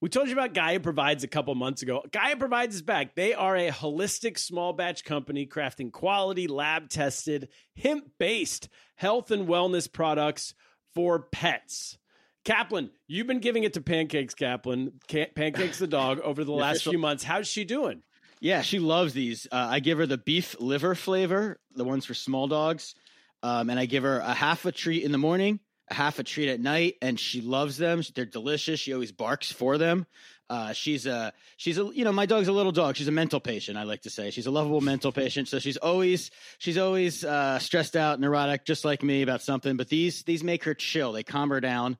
We 0.02 0.08
told 0.08 0.26
you 0.26 0.32
about 0.32 0.52
Gaia 0.52 0.80
Provides 0.80 1.22
a 1.22 1.28
couple 1.28 1.54
months 1.54 1.82
ago. 1.82 2.02
Gaia 2.10 2.36
Provides 2.36 2.74
is 2.74 2.82
back. 2.82 3.14
They 3.14 3.34
are 3.34 3.56
a 3.56 3.70
holistic 3.70 4.36
small 4.36 4.72
batch 4.72 5.04
company 5.04 5.46
crafting 5.46 5.92
quality, 5.92 6.48
lab 6.48 6.88
tested, 6.88 7.50
hemp 7.76 8.06
based 8.18 8.68
health 8.96 9.30
and 9.30 9.46
wellness 9.46 9.90
products 9.90 10.54
for 10.92 11.20
pets. 11.30 11.98
Kaplan, 12.44 12.90
you've 13.06 13.28
been 13.28 13.38
giving 13.38 13.62
it 13.62 13.74
to 13.74 13.80
Pancakes, 13.80 14.34
Kaplan, 14.34 14.94
Ca- 15.08 15.30
Pancakes 15.36 15.78
the 15.78 15.86
dog, 15.86 16.18
over 16.18 16.42
the 16.42 16.50
The 16.50 16.58
last 16.58 16.82
few 16.82 16.98
months. 16.98 17.22
How's 17.22 17.46
she 17.46 17.62
doing? 17.62 18.02
Yeah, 18.40 18.62
she 18.62 18.80
loves 18.80 19.12
these. 19.12 19.46
Uh, 19.52 19.68
I 19.70 19.78
give 19.78 19.98
her 19.98 20.06
the 20.06 20.18
beef 20.18 20.56
liver 20.58 20.96
flavor, 20.96 21.60
the 21.76 21.84
ones 21.84 22.06
for 22.06 22.14
small 22.14 22.48
dogs, 22.48 22.96
um, 23.44 23.70
and 23.70 23.78
I 23.78 23.86
give 23.86 24.02
her 24.02 24.18
a 24.18 24.34
half 24.34 24.64
a 24.64 24.72
treat 24.72 25.04
in 25.04 25.12
the 25.12 25.18
morning, 25.18 25.60
half 25.90 26.18
a 26.18 26.22
treat 26.22 26.48
at 26.48 26.60
night, 26.60 26.96
and 27.02 27.18
she 27.18 27.40
loves 27.40 27.76
them. 27.76 28.02
They're 28.14 28.24
delicious. 28.24 28.80
She 28.80 28.92
always 28.92 29.12
barks 29.12 29.52
for 29.52 29.78
them. 29.78 30.06
Uh, 30.50 30.72
she's 30.72 31.06
a 31.06 31.32
she's 31.56 31.78
a 31.78 31.84
you 31.94 32.04
know 32.04 32.12
my 32.12 32.26
dog's 32.26 32.48
a 32.48 32.52
little 32.52 32.72
dog. 32.72 32.96
She's 32.96 33.08
a 33.08 33.12
mental 33.12 33.40
patient. 33.40 33.78
I 33.78 33.84
like 33.84 34.02
to 34.02 34.10
say 34.10 34.30
she's 34.30 34.46
a 34.46 34.50
lovable 34.50 34.82
mental 34.82 35.10
patient. 35.10 35.48
So 35.48 35.58
she's 35.58 35.78
always 35.78 36.30
she's 36.58 36.76
always 36.76 37.24
uh, 37.24 37.58
stressed 37.58 37.96
out, 37.96 38.20
neurotic, 38.20 38.66
just 38.66 38.84
like 38.84 39.02
me 39.02 39.22
about 39.22 39.40
something. 39.40 39.76
But 39.76 39.88
these 39.88 40.24
these 40.24 40.44
make 40.44 40.64
her 40.64 40.74
chill. 40.74 41.12
They 41.12 41.22
calm 41.22 41.48
her 41.50 41.60
down. 41.60 41.96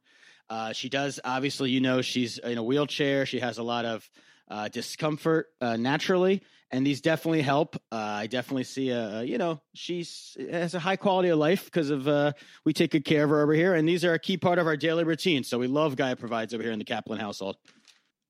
Uh, 0.50 0.74
she 0.74 0.90
does 0.90 1.18
obviously, 1.24 1.70
you 1.70 1.80
know, 1.80 2.02
she's 2.02 2.36
in 2.36 2.58
a 2.58 2.62
wheelchair. 2.62 3.24
She 3.24 3.40
has 3.40 3.56
a 3.56 3.62
lot 3.62 3.86
of 3.86 4.10
uh, 4.48 4.68
discomfort 4.68 5.48
uh, 5.62 5.78
naturally, 5.78 6.42
and 6.72 6.86
these 6.86 7.02
definitely 7.02 7.42
help. 7.42 7.76
Uh, 7.92 7.96
I 7.96 8.26
definitely 8.26 8.64
see 8.64 8.90
a, 8.90 9.22
you 9.22 9.36
know, 9.36 9.60
she's 9.74 10.36
has 10.50 10.74
a 10.74 10.78
high 10.78 10.96
quality 10.96 11.28
of 11.28 11.38
life 11.38 11.66
because 11.66 11.90
of 11.90 12.08
uh, 12.08 12.32
we 12.64 12.72
take 12.72 12.92
good 12.92 13.04
care 13.04 13.24
of 13.24 13.30
her 13.30 13.42
over 13.42 13.52
here, 13.52 13.74
and 13.74 13.86
these 13.86 14.04
are 14.04 14.14
a 14.14 14.18
key 14.18 14.38
part 14.38 14.58
of 14.58 14.66
our 14.66 14.76
daily 14.76 15.04
routine. 15.04 15.44
So 15.44 15.58
we 15.58 15.66
love 15.66 15.96
Gaia 15.96 16.16
provides 16.16 16.54
over 16.54 16.62
here 16.62 16.72
in 16.72 16.78
the 16.78 16.84
Kaplan 16.84 17.20
household. 17.20 17.56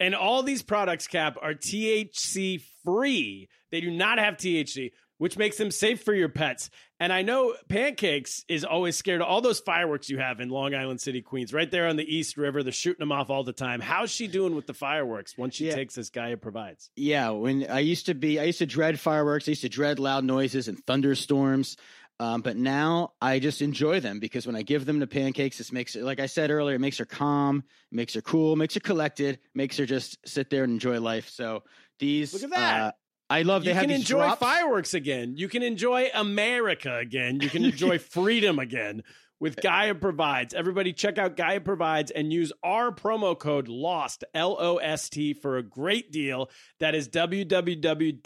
And 0.01 0.17
all 0.17 0.43
these 0.43 0.63
products, 0.63 1.07
Cap, 1.07 1.37
are 1.41 1.55
THC 1.55 2.63
free. 2.85 3.49
They 3.71 3.81
do 3.81 3.91
not 3.91 4.19
have 4.19 4.35
THC, 4.35 4.91
which 5.23 5.39
makes 5.39 5.57
them 5.57 5.71
safe 5.71 6.03
for 6.03 6.13
your 6.13 6.29
pets. 6.29 6.69
And 6.99 7.13
I 7.13 7.23
know 7.23 7.55
Pancakes 7.69 8.45
is 8.49 8.65
always 8.65 8.97
scared 8.97 9.21
of 9.21 9.29
all 9.29 9.41
those 9.41 9.61
fireworks 9.61 10.11
you 10.11 10.19
have 10.19 10.41
in 10.41 10.49
Long 10.49 10.75
Island 10.75 11.01
City, 11.01 11.23
Queens, 11.23 11.53
right 11.55 11.71
there 11.71 11.87
on 11.87 11.95
the 11.95 12.03
East 12.03 12.37
River. 12.37 12.65
They're 12.65 12.73
shooting 12.73 12.99
them 12.99 13.13
off 13.13 13.31
all 13.31 13.45
the 13.45 13.53
time. 13.53 13.79
How's 13.81 14.11
she 14.11 14.27
doing 14.27 14.57
with 14.57 14.67
the 14.67 14.75
fireworks 14.75 15.39
once 15.39 15.55
she 15.55 15.69
Yeah. 15.69 15.77
takes 15.77 15.95
this 15.95 16.11
Gaia 16.11 16.37
provides? 16.37 16.91
Yeah, 16.97 17.31
when 17.31 17.71
I 17.71 17.79
used 17.79 18.07
to 18.07 18.15
be, 18.15 18.41
I 18.41 18.45
used 18.45 18.59
to 18.59 18.67
dread 18.67 18.99
fireworks. 18.99 19.47
I 19.47 19.53
used 19.53 19.63
to 19.63 19.69
dread 19.69 20.01
loud 20.01 20.25
noises 20.25 20.67
and 20.67 20.85
thunderstorms. 20.87 21.77
Um, 22.19 22.41
but 22.43 22.57
now 22.57 23.13
I 23.21 23.39
just 23.39 23.63
enjoy 23.63 24.01
them 24.01 24.19
because 24.19 24.45
when 24.45 24.57
I 24.57 24.63
give 24.63 24.87
them 24.87 24.99
to 25.01 25.07
pancakes, 25.07 25.59
this 25.59 25.71
makes 25.71 25.95
it, 25.95 26.03
like 26.03 26.19
I 26.19 26.27
said 26.27 26.51
earlier, 26.51 26.75
it 26.75 26.81
makes 26.81 26.99
her 26.99 27.05
calm, 27.05 27.63
makes 27.93 28.15
her 28.15 28.23
cool, 28.23 28.57
makes 28.57 28.75
her 28.75 28.81
collected, 28.81 29.39
makes 29.55 29.77
her 29.77 29.87
just 29.87 30.19
sit 30.27 30.51
there 30.51 30.65
and 30.65 30.73
enjoy 30.73 30.99
life. 31.01 31.29
So 31.29 31.63
These 31.99 32.33
Look 32.35 32.43
at 32.43 32.51
that. 32.51 32.81
uh, 32.81 32.93
I 33.33 33.43
love. 33.43 33.65
They 33.65 33.71
you 33.71 33.75
have 33.75 33.85
can 33.85 33.91
enjoy 33.91 34.19
drops. 34.19 34.41
fireworks 34.41 34.93
again. 34.93 35.37
You 35.39 35.49
can 35.49 35.63
enjoy 35.63 36.11
America 36.13 36.99
again. 36.99 37.41
You 37.41 37.49
can 37.49 37.65
enjoy 37.65 37.99
freedom 38.17 38.59
again 38.59 39.05
with 39.41 39.57
Gaia 39.57 39.95
Provides. 39.95 40.53
Everybody, 40.53 40.93
check 40.93 41.17
out 41.17 41.35
Gaia 41.35 41.61
Provides 41.61 42.11
and 42.11 42.31
use 42.31 42.53
our 42.63 42.93
promo 42.93 43.39
code 43.39 43.69
LOST, 43.69 44.25
L 44.35 44.59
O 44.61 44.77
S 44.77 45.09
T, 45.09 45.33
for 45.33 45.57
a 45.57 45.63
great 45.63 46.13
deal. 46.13 46.51
That 46.79 46.95
is 46.95 47.09
www.gaia 47.09 48.21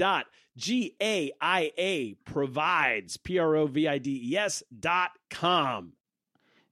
provides, 2.24 3.16
P 3.16 3.38
R 3.38 3.57
O 3.57 3.66
V 3.66 3.86
I 3.86 3.98
D 3.98 4.30
E 4.32 4.36
S 4.36 4.64
dot 4.76 5.12
com. 5.30 5.92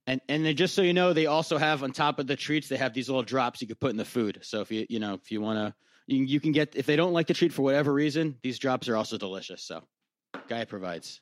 And 0.05 0.19
and 0.27 0.45
then 0.45 0.57
just 0.57 0.75
so 0.75 0.81
you 0.81 0.93
know, 0.93 1.13
they 1.13 1.25
also 1.27 1.57
have 1.57 1.83
on 1.83 1.93
top 1.93 2.19
of 2.19 2.27
the 2.27 2.35
treats, 2.35 2.67
they 2.67 2.75
have 2.75 2.93
these 2.93 3.07
little 3.07 3.23
drops 3.23 3.61
you 3.61 3.67
could 3.69 3.79
put 3.79 3.91
in 3.91 3.97
the 3.97 4.03
food. 4.03 4.39
So 4.41 4.59
if 4.59 4.73
you 4.73 4.85
you 4.89 4.99
know 4.99 5.13
if 5.13 5.31
you 5.31 5.39
want 5.39 5.57
to, 5.57 5.73
you, 6.07 6.39
can 6.39 6.51
get 6.51 6.75
if 6.75 6.85
they 6.85 6.95
don't 6.95 7.13
like 7.13 7.27
the 7.27 7.33
treat 7.33 7.53
for 7.53 7.61
whatever 7.61 7.93
reason, 7.93 8.37
these 8.43 8.59
drops 8.59 8.87
are 8.87 8.95
also 8.95 9.17
delicious. 9.17 9.63
So, 9.63 9.83
Gaia 10.47 10.65
provides. 10.65 11.21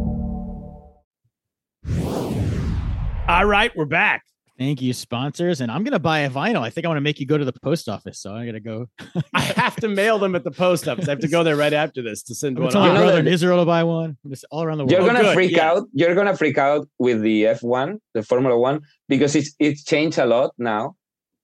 All 3.27 3.45
right, 3.45 3.71
we're 3.75 3.85
back. 3.85 4.23
Thank 4.57 4.81
you, 4.81 4.93
sponsors. 4.93 5.59
And 5.61 5.71
I'm 5.71 5.83
gonna 5.83 5.97
buy 5.99 6.19
a 6.19 6.29
vinyl. 6.29 6.61
I 6.61 6.69
think 6.69 6.85
I 6.85 6.87
want 6.89 6.97
to 6.97 7.01
make 7.01 7.19
you 7.19 7.25
go 7.25 7.37
to 7.37 7.45
the 7.45 7.53
post 7.63 7.89
office. 7.89 8.19
So 8.19 8.35
I 8.35 8.45
gotta 8.45 8.59
go. 8.59 8.87
I 9.33 9.41
have 9.41 9.75
to 9.77 9.87
mail 9.87 10.19
them 10.19 10.35
at 10.35 10.43
the 10.43 10.51
post 10.51 10.87
office. 10.87 11.07
I 11.07 11.11
have 11.11 11.19
to 11.21 11.27
go 11.27 11.43
there 11.43 11.55
right 11.55 11.73
after 11.73 12.03
this 12.03 12.21
to 12.23 12.35
send 12.35 12.57
I'm 12.57 12.63
one 12.65 12.71
telling 12.71 12.89
You 12.89 12.93
my 12.93 12.99
brother 12.99 13.13
that- 13.13 13.27
in 13.27 13.33
Israel 13.33 13.57
to 13.59 13.65
buy 13.65 13.83
one. 13.83 14.17
Just 14.27 14.45
all 14.51 14.61
around 14.63 14.77
the 14.77 14.83
world. 14.83 14.91
You're 14.91 15.01
Oh, 15.01 15.05
gonna 15.07 15.21
good, 15.21 15.33
freak 15.33 15.51
yeah. 15.55 15.71
out. 15.71 15.87
You're 15.93 16.13
gonna 16.13 16.35
freak 16.37 16.57
out 16.59 16.87
with 16.99 17.21
the 17.21 17.43
F1, 17.45 17.97
the 18.13 18.21
Formula 18.23 18.57
One, 18.57 18.81
because 19.07 19.35
it's 19.35 19.55
it's 19.59 19.83
changed 19.83 20.19
a 20.19 20.25
lot 20.27 20.51
now. 20.59 20.95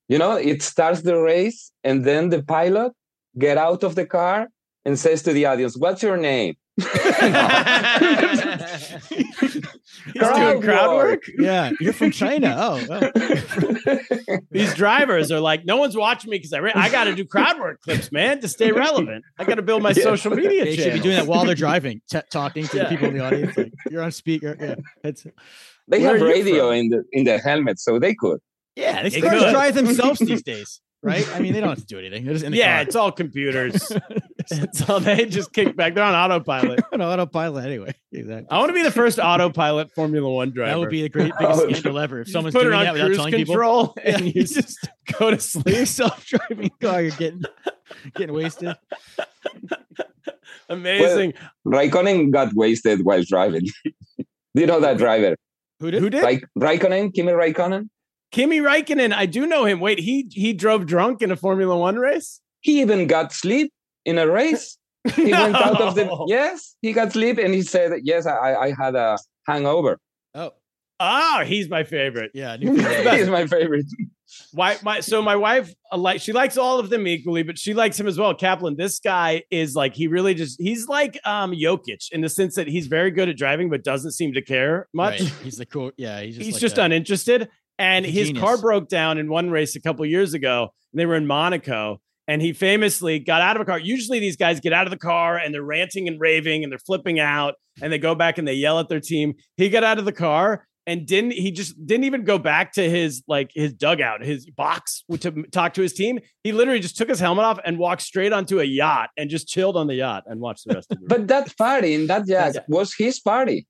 You 0.09 0.19
know, 0.19 0.33
it 0.35 0.61
starts 0.61 1.01
the 1.01 1.17
race, 1.17 1.71
and 1.83 2.05
then 2.05 2.29
the 2.29 2.43
pilot 2.43 2.93
get 3.39 3.57
out 3.57 3.83
of 3.83 3.95
the 3.95 4.05
car 4.05 4.47
and 4.85 4.97
says 4.99 5.23
to 5.23 5.33
the 5.33 5.45
audience, 5.47 5.75
"What's 5.77 6.03
your 6.03 6.17
name?" 6.17 6.55
He's 10.19 10.37
doing 10.37 10.61
crowd 10.61 10.95
work. 10.95 11.23
yeah, 11.37 11.71
you're 11.79 11.93
from 11.93 12.11
China. 12.11 12.55
Oh, 12.57 12.85
well. 12.87 13.11
Oh. 13.15 14.37
These 14.51 14.73
drivers 14.75 15.31
are 15.31 15.39
like, 15.39 15.65
no 15.65 15.77
one's 15.77 15.95
watching 15.95 16.29
me 16.31 16.37
because 16.37 16.53
I, 16.53 16.59
re- 16.59 16.71
I 16.75 16.89
got 16.89 17.05
to 17.05 17.15
do 17.15 17.25
crowd 17.25 17.59
work 17.59 17.81
clips, 17.81 18.11
man, 18.11 18.39
to 18.41 18.47
stay 18.47 18.71
relevant. 18.85 19.23
I 19.37 19.43
got 19.43 19.55
to 19.55 19.61
build 19.61 19.83
my 19.83 19.91
Yeah. 19.95 20.03
social 20.03 20.31
media 20.31 20.65
they 20.65 20.75
should 20.75 20.93
be 20.93 20.99
doing 20.99 21.15
that 21.15 21.27
while 21.27 21.45
they're 21.45 21.55
driving, 21.55 22.01
t- 22.11 22.19
talking 22.31 22.65
to 22.67 22.77
Yeah. 22.77 22.83
the 22.83 22.89
people 22.89 23.07
in 23.09 23.17
the 23.17 23.23
audience. 23.25 23.55
Like, 23.57 23.73
you're 23.89 24.01
on 24.03 24.11
speaker. 24.11 24.55
Yeah, 24.59 24.75
it's, 25.03 25.25
They 25.87 26.01
have 26.01 26.21
radio 26.21 26.71
in 26.71 26.89
the 26.89 27.03
in 27.11 27.23
the 27.23 27.37
helmet, 27.39 27.79
so 27.79 27.99
they 27.99 28.13
could. 28.13 28.39
yeah. 28.75 29.03
These 29.03 29.13
They 29.13 29.21
cars 29.21 29.41
could. 29.43 29.51
drive 29.51 29.75
themselves 29.75 30.19
these 30.19 30.43
days, 30.43 30.81
right? 31.01 31.27
I 31.35 31.39
mean, 31.39 31.53
they 31.53 31.59
don't 31.61 31.69
have 31.69 31.79
to 31.79 31.85
do 31.85 31.99
anything. 31.99 32.25
They're 32.25 32.33
just 32.33 32.45
in 32.45 32.51
the 32.51 32.57
yeah, 32.57 32.75
car. 32.77 32.81
it's 32.83 32.95
all 32.95 33.11
computers. 33.11 33.91
it's 34.63 34.89
all 34.89 34.99
they 34.99 35.25
just 35.25 35.51
kick 35.53 35.75
back. 35.75 35.95
They're 35.95 36.03
on 36.03 36.13
autopilot. 36.13 36.79
on 36.93 37.01
autopilot 37.01 37.65
anyway. 37.65 37.93
Exactly. 38.11 38.47
I 38.49 38.57
want 38.59 38.69
to 38.69 38.73
be 38.73 38.83
the 38.83 38.91
first 38.91 39.19
autopilot 39.19 39.91
Formula 39.93 40.29
One 40.29 40.51
driver. 40.51 40.71
That 40.71 40.79
would 40.79 40.89
be 40.89 41.01
the 41.01 41.09
great 41.09 41.31
biggest 41.37 41.61
Oh, 41.61 41.69
scandal 41.71 41.99
ever. 41.99 42.21
If 42.21 42.27
You 42.27 42.33
someone's 42.33 42.53
put 42.55 42.61
doing 42.63 42.73
it 42.73 42.77
on 42.77 42.83
that 42.85 42.93
without 42.93 43.05
cruise 43.07 43.17
telling 43.17 43.33
people. 43.33 43.53
control 43.55 43.93
Yeah, 43.97 44.15
and 44.17 44.25
you 44.25 44.31
you 44.35 44.43
just 44.43 44.89
go 45.19 45.31
to 45.31 45.39
sleep. 45.39 45.75
Your 45.75 45.85
self-driving 45.85 46.71
car, 46.81 47.01
you're 47.01 47.11
getting 47.11 47.43
getting 48.15 48.35
wasted. 48.35 48.75
Amazing. 50.69 51.33
Raikkonen 51.65 52.31
got 52.31 52.53
wasted 52.53 53.03
while 53.05 53.23
driving. 53.23 53.61
Do 54.17 54.61
you 54.61 54.65
know 54.65 54.79
that 54.79 54.97
driver? 54.97 55.35
Who 55.79 55.91
did? 55.91 56.01
Who 56.01 56.09
did? 56.09 56.23
Raik- 56.23 56.43
Raikkonen, 56.57 57.13
Kimi 57.13 57.31
Raikkonen. 57.31 57.89
Kimi 58.31 58.59
Räikkönen. 58.59 59.13
I 59.13 59.25
do 59.25 59.45
know 59.45 59.65
him. 59.65 59.79
Wait, 59.79 59.99
he 59.99 60.27
he 60.31 60.53
drove 60.53 60.85
drunk 60.85 61.21
in 61.21 61.31
a 61.31 61.35
Formula 61.35 61.77
One 61.77 61.97
race. 61.97 62.41
He 62.61 62.81
even 62.81 63.07
got 63.07 63.31
sleep 63.31 63.71
in 64.07 64.17
a 64.17 64.27
race. 64.27 64.77
He 65.15 65.31
went 65.31 65.55
out 65.55 65.79
of 65.79 65.95
the 65.95 66.05
yes. 66.27 66.75
He 66.81 66.91
got 66.91 67.13
sleep 67.13 67.37
and 67.37 67.53
he 67.53 67.61
said, 67.61 67.91
"Yes, 68.03 68.25
I 68.25 68.55
I 68.65 68.73
had 68.81 68.93
a 68.95 69.17
hangover." 69.47 69.93
Oh, 70.35 70.51
Oh, 70.99 71.43
he's 71.45 71.69
my 71.69 71.83
favorite. 71.83 72.31
yeah. 72.33 72.57
He's 73.17 73.29
my 73.29 73.45
favorite. 73.47 73.85
Why 74.51 74.77
my 74.83 74.99
so 74.99 75.21
my 75.21 75.35
wife 75.35 75.73
uh, 75.91 75.97
like 75.97 76.19
she 76.21 76.33
likes 76.33 76.57
all 76.57 76.79
of 76.79 76.89
them 76.89 77.07
equally, 77.07 77.43
but 77.43 77.57
she 77.57 77.73
likes 77.73 77.97
him 77.99 78.07
as 78.07 78.17
well. 78.17 78.33
Kaplan, 78.33 78.75
this 78.75 78.99
guy 78.99 79.43
is 79.51 79.75
like 79.75 79.93
he 79.95 80.07
really 80.07 80.33
just 80.33 80.59
he's 80.59 80.87
like 80.89 81.17
um 81.23 81.51
Jokic 81.51 82.11
in 82.11 82.21
the 82.21 82.29
sense 82.29 82.55
that 82.55 82.67
he's 82.67 82.87
very 82.87 83.11
good 83.11 83.29
at 83.29 83.37
driving, 83.37 83.69
but 83.69 83.83
doesn't 83.83 84.11
seem 84.13 84.33
to 84.33 84.41
care 84.41 84.87
much. 84.93 85.21
Right. 85.21 85.33
He's 85.43 85.57
the 85.57 85.65
cool. 85.65 85.91
Yeah, 85.97 86.19
he's 86.21 86.35
just, 86.35 86.45
he's 86.45 86.55
like 86.55 86.61
just 86.61 86.77
a- 86.77 86.83
uninterested. 86.83 87.47
And 87.79 88.03
his 88.05 88.27
genius. 88.27 88.43
car 88.43 88.57
broke 88.57 88.89
down 88.89 89.19
in 89.19 89.29
one 89.29 89.51
race 89.51 89.75
a 89.75 89.79
couple 89.81 90.03
years 90.05 90.33
ago. 90.33 90.73
And 90.91 90.99
they 90.99 91.05
were 91.05 91.15
in 91.15 91.27
Monaco. 91.27 92.01
And 92.27 92.41
he 92.41 92.51
famously 92.51 93.19
got 93.19 93.41
out 93.41 93.55
of 93.55 93.61
a 93.61 93.65
car. 93.65 93.79
Usually 93.79 94.19
these 94.19 94.35
guys 94.35 94.59
get 94.59 94.73
out 94.73 94.85
of 94.85 94.91
the 94.91 94.97
car 94.97 95.37
and 95.37 95.53
they're 95.53 95.63
ranting 95.63 96.07
and 96.09 96.19
raving 96.19 96.63
and 96.63 96.71
they're 96.71 96.79
flipping 96.79 97.19
out 97.19 97.55
and 97.81 97.91
they 97.93 97.97
go 97.99 98.15
back 98.15 98.37
and 98.37 98.45
they 98.47 98.53
yell 98.53 98.79
at 98.79 98.89
their 98.89 98.99
team. 98.99 99.33
He 99.55 99.69
got 99.69 99.83
out 99.85 99.97
of 99.97 100.03
the 100.05 100.11
car 100.11 100.67
and 100.85 101.05
didn't 101.05 101.31
he 101.31 101.51
just 101.51 101.75
didn't 101.85 102.03
even 102.03 102.25
go 102.25 102.37
back 102.37 102.73
to 102.73 102.89
his 102.89 103.23
like 103.29 103.51
his 103.55 103.73
dugout, 103.73 104.23
his 104.25 104.45
box 104.49 105.05
to 105.21 105.31
talk 105.51 105.73
to 105.75 105.81
his 105.81 105.93
team. 105.93 106.19
He 106.43 106.51
literally 106.51 106.81
just 106.81 106.97
took 106.97 107.07
his 107.07 107.19
helmet 107.21 107.45
off 107.45 107.59
and 107.63 107.77
walked 107.77 108.01
straight 108.01 108.33
onto 108.33 108.59
a 108.59 108.63
yacht 108.65 109.09
and 109.17 109.29
just 109.29 109.47
chilled 109.47 109.77
on 109.77 109.87
the 109.87 109.95
yacht 109.95 110.23
and 110.27 110.41
watched 110.41 110.65
the 110.67 110.75
rest 110.75 110.91
of 110.91 110.97
the 110.99 111.03
race. 111.05 111.07
But 111.19 111.27
that 111.29 111.57
party 111.57 111.93
in 111.93 112.07
that 112.07 112.27
yacht 112.27 112.55
Yeah. 112.55 112.61
was 112.67 112.93
his 112.93 113.21
party. 113.21 113.67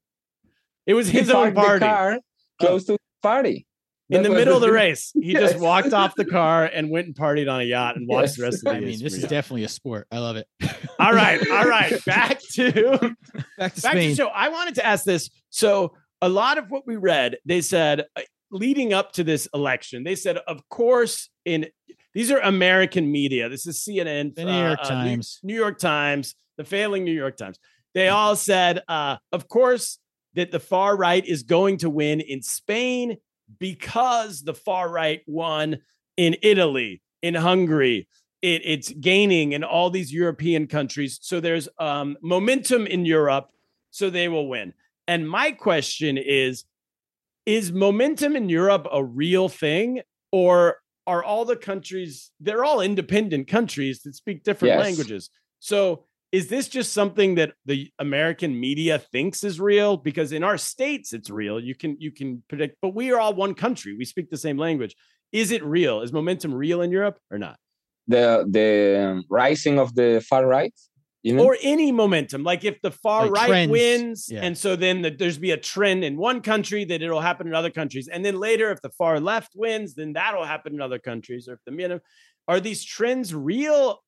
It 0.87 0.95
was 0.95 1.09
He 1.09 1.19
his 1.19 1.29
own 1.29 1.53
parked 1.53 1.81
the 1.81 1.85
party. 1.85 1.85
car 1.85 2.19
close 2.59 2.83
oh. 2.85 2.85
to 2.87 2.91
his 2.93 3.19
party. 3.21 3.66
In 4.09 4.23
the 4.23 4.29
middle 4.29 4.55
of 4.55 4.61
the 4.61 4.71
race. 4.71 5.11
He 5.13 5.33
just 5.33 5.57
walked 5.57 5.93
off 5.93 6.15
the 6.15 6.25
car 6.25 6.65
and 6.65 6.89
went 6.89 7.07
and 7.07 7.15
partied 7.15 7.51
on 7.51 7.61
a 7.61 7.63
yacht 7.63 7.95
and 7.95 8.07
watched 8.07 8.37
the 8.37 8.43
rest 8.43 8.57
of 8.57 8.63
the 8.63 8.71
I 8.71 8.79
mean, 8.79 8.99
this 8.99 9.13
is 9.13 9.19
a 9.19 9.21
yacht. 9.21 9.29
definitely 9.29 9.63
a 9.63 9.69
sport. 9.69 10.07
I 10.11 10.19
love 10.19 10.37
it. 10.37 10.47
all 10.99 11.13
right, 11.13 11.39
all 11.49 11.65
right. 11.67 12.03
Back 12.05 12.39
to 12.53 12.71
Back 12.71 12.99
to 13.01 13.15
back 13.57 13.73
to 13.73 13.81
Spain. 13.81 14.09
the 14.09 14.15
show. 14.15 14.27
I 14.27 14.49
wanted 14.49 14.75
to 14.75 14.85
ask 14.85 15.03
this. 15.03 15.29
So 15.49 15.93
a 16.21 16.29
lot 16.29 16.57
of 16.57 16.71
what 16.71 16.87
we 16.87 16.95
read, 16.95 17.37
they 17.45 17.61
said 17.61 18.05
uh, 18.15 18.21
leading 18.51 18.93
up 18.93 19.11
to 19.13 19.23
this 19.23 19.47
election, 19.53 20.03
they 20.03 20.15
said, 20.15 20.37
of 20.37 20.67
course, 20.69 21.29
in 21.45 21.67
these 22.13 22.31
are 22.31 22.39
American 22.39 23.11
media. 23.11 23.49
This 23.49 23.67
is 23.67 23.79
CNN, 23.79 24.33
The 24.35 24.45
New 24.45 24.59
York 24.59 24.79
uh, 24.81 24.87
Times. 24.87 25.39
New 25.43 25.53
York 25.53 25.77
Times, 25.77 26.33
the 26.57 26.63
failing 26.63 27.03
New 27.03 27.11
York 27.11 27.37
Times. 27.37 27.59
They 27.93 28.09
all 28.09 28.35
said, 28.35 28.81
uh, 28.87 29.17
of 29.31 29.47
course, 29.47 29.99
that 30.33 30.51
the 30.51 30.59
far 30.59 30.95
right 30.95 31.25
is 31.25 31.43
going 31.43 31.77
to 31.79 31.89
win 31.89 32.19
in 32.21 32.41
Spain 32.41 33.17
because 33.59 34.43
the 34.43 34.53
far 34.53 34.89
right 34.89 35.21
won 35.27 35.77
in 36.15 36.35
Italy, 36.41 37.01
in 37.21 37.35
Hungary. 37.35 38.07
It, 38.41 38.61
it's 38.65 38.91
gaining 38.91 39.53
in 39.53 39.63
all 39.63 39.89
these 39.89 40.13
European 40.13 40.67
countries. 40.67 41.19
So 41.21 41.39
there's 41.39 41.67
um, 41.79 42.17
momentum 42.21 42.85
in 42.85 43.05
Europe, 43.05 43.49
so 43.89 44.09
they 44.09 44.27
will 44.27 44.47
win. 44.47 44.73
And 45.07 45.27
my 45.27 45.51
question 45.51 46.17
is 46.17 46.65
Is 47.45 47.71
momentum 47.71 48.35
in 48.35 48.49
Europe 48.49 48.87
a 48.91 49.03
real 49.03 49.49
thing? 49.49 50.01
Or 50.31 50.77
are 51.07 51.23
all 51.23 51.45
the 51.45 51.55
countries, 51.55 52.31
they're 52.41 52.65
all 52.65 52.81
independent 52.81 53.47
countries 53.47 54.01
that 54.03 54.13
speak 54.13 54.43
different 54.43 54.73
Yes. 54.73 54.81
languages. 54.81 55.29
So 55.59 56.05
is 56.31 56.47
this 56.47 56.67
just 56.67 56.93
something 56.93 57.35
that 57.35 57.53
the 57.65 57.91
American 57.99 58.59
media 58.59 58.99
thinks 58.99 59.43
is 59.43 59.59
real? 59.59 59.97
Because 59.97 60.31
in 60.31 60.43
our 60.43 60.57
states 60.57 61.13
it's 61.13 61.29
real. 61.29 61.59
You 61.59 61.75
can 61.75 61.95
you 61.99 62.11
can 62.11 62.43
predict, 62.49 62.77
but 62.81 62.93
we 62.93 63.11
are 63.11 63.19
all 63.19 63.33
one 63.33 63.53
country. 63.53 63.95
We 63.97 64.05
speak 64.05 64.29
the 64.29 64.37
same 64.37 64.57
language. 64.57 64.95
Is 65.31 65.51
it 65.51 65.63
real? 65.63 66.01
Is 66.01 66.11
momentum 66.11 66.53
real 66.53 66.81
in 66.81 66.91
Europe 66.91 67.17
or 67.31 67.37
not? 67.37 67.57
The 68.07 68.45
the 68.49 69.05
um, 69.05 69.23
rising 69.29 69.79
of 69.79 69.95
the 69.95 70.23
far 70.27 70.45
right. 70.45 70.73
You 71.23 71.33
mean? 71.33 71.45
Or 71.45 71.57
any 71.61 71.91
momentum, 71.91 72.43
like 72.43 72.63
if 72.63 72.79
the 72.81 72.91
far 72.91 73.23
Like 73.23 73.31
right 73.31 73.47
trends, 73.47 73.71
wins, 73.71 74.27
yeah. 74.29 74.41
and 74.43 74.57
so 74.57 74.75
then 74.75 75.01
the, 75.01 75.09
there's 75.09 75.37
be 75.37 75.51
a 75.51 75.57
trend 75.57 76.05
in 76.05 76.15
one 76.15 76.41
country 76.41 76.85
that 76.85 77.01
it'll 77.01 77.19
happen 77.19 77.47
in 77.47 77.55
other 77.55 77.71
countries, 77.71 78.07
and 78.07 78.23
then 78.23 78.39
later 78.39 78.71
if 78.71 78.81
the 78.81 78.91
far 78.91 79.19
left 79.19 79.51
wins, 79.55 79.95
then 79.95 80.13
that'll 80.13 80.45
happen 80.45 80.75
in 80.75 80.81
other 80.81 80.99
countries. 80.99 81.49
Or 81.49 81.53
if 81.53 81.59
the 81.65 81.71
middle, 81.71 81.99
are 82.47 82.59
these 82.61 82.85
trends 82.85 83.33
real, 83.33 83.99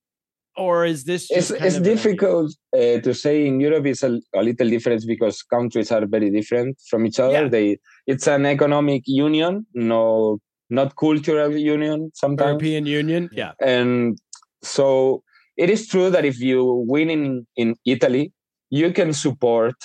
or 0.57 0.85
is 0.85 1.03
this? 1.05 1.27
Just 1.27 1.51
it's 1.51 1.51
kind 1.51 1.65
it's 1.65 1.75
of 1.75 1.81
an 1.81 1.87
idea? 1.87 1.95
difficult 1.95 2.55
uh, 2.75 2.99
to 3.01 3.13
say 3.13 3.47
in 3.47 3.59
Europe. 3.59 3.85
It's 3.85 4.03
a, 4.03 4.19
a 4.35 4.43
little 4.43 4.69
different 4.69 5.03
because 5.07 5.41
countries 5.43 5.91
are 5.91 6.05
very 6.05 6.29
different 6.29 6.77
from 6.89 7.05
each 7.05 7.19
other. 7.19 7.43
Yeah. 7.43 7.47
They 7.47 7.77
it's 8.07 8.27
an 8.27 8.45
economic 8.45 9.03
union, 9.05 9.65
no, 9.73 10.39
not 10.69 10.95
cultural 10.95 11.55
union 11.55 12.11
sometimes. 12.13 12.49
European 12.49 12.85
Union, 12.85 13.29
yeah. 13.31 13.51
and 13.61 14.17
so 14.61 15.23
it 15.57 15.69
is 15.69 15.87
true 15.87 16.09
that 16.09 16.25
if 16.25 16.39
you 16.39 16.85
win 16.87 17.09
in, 17.09 17.47
in 17.55 17.75
Italy, 17.85 18.31
you 18.69 18.91
can 18.93 19.13
support 19.13 19.75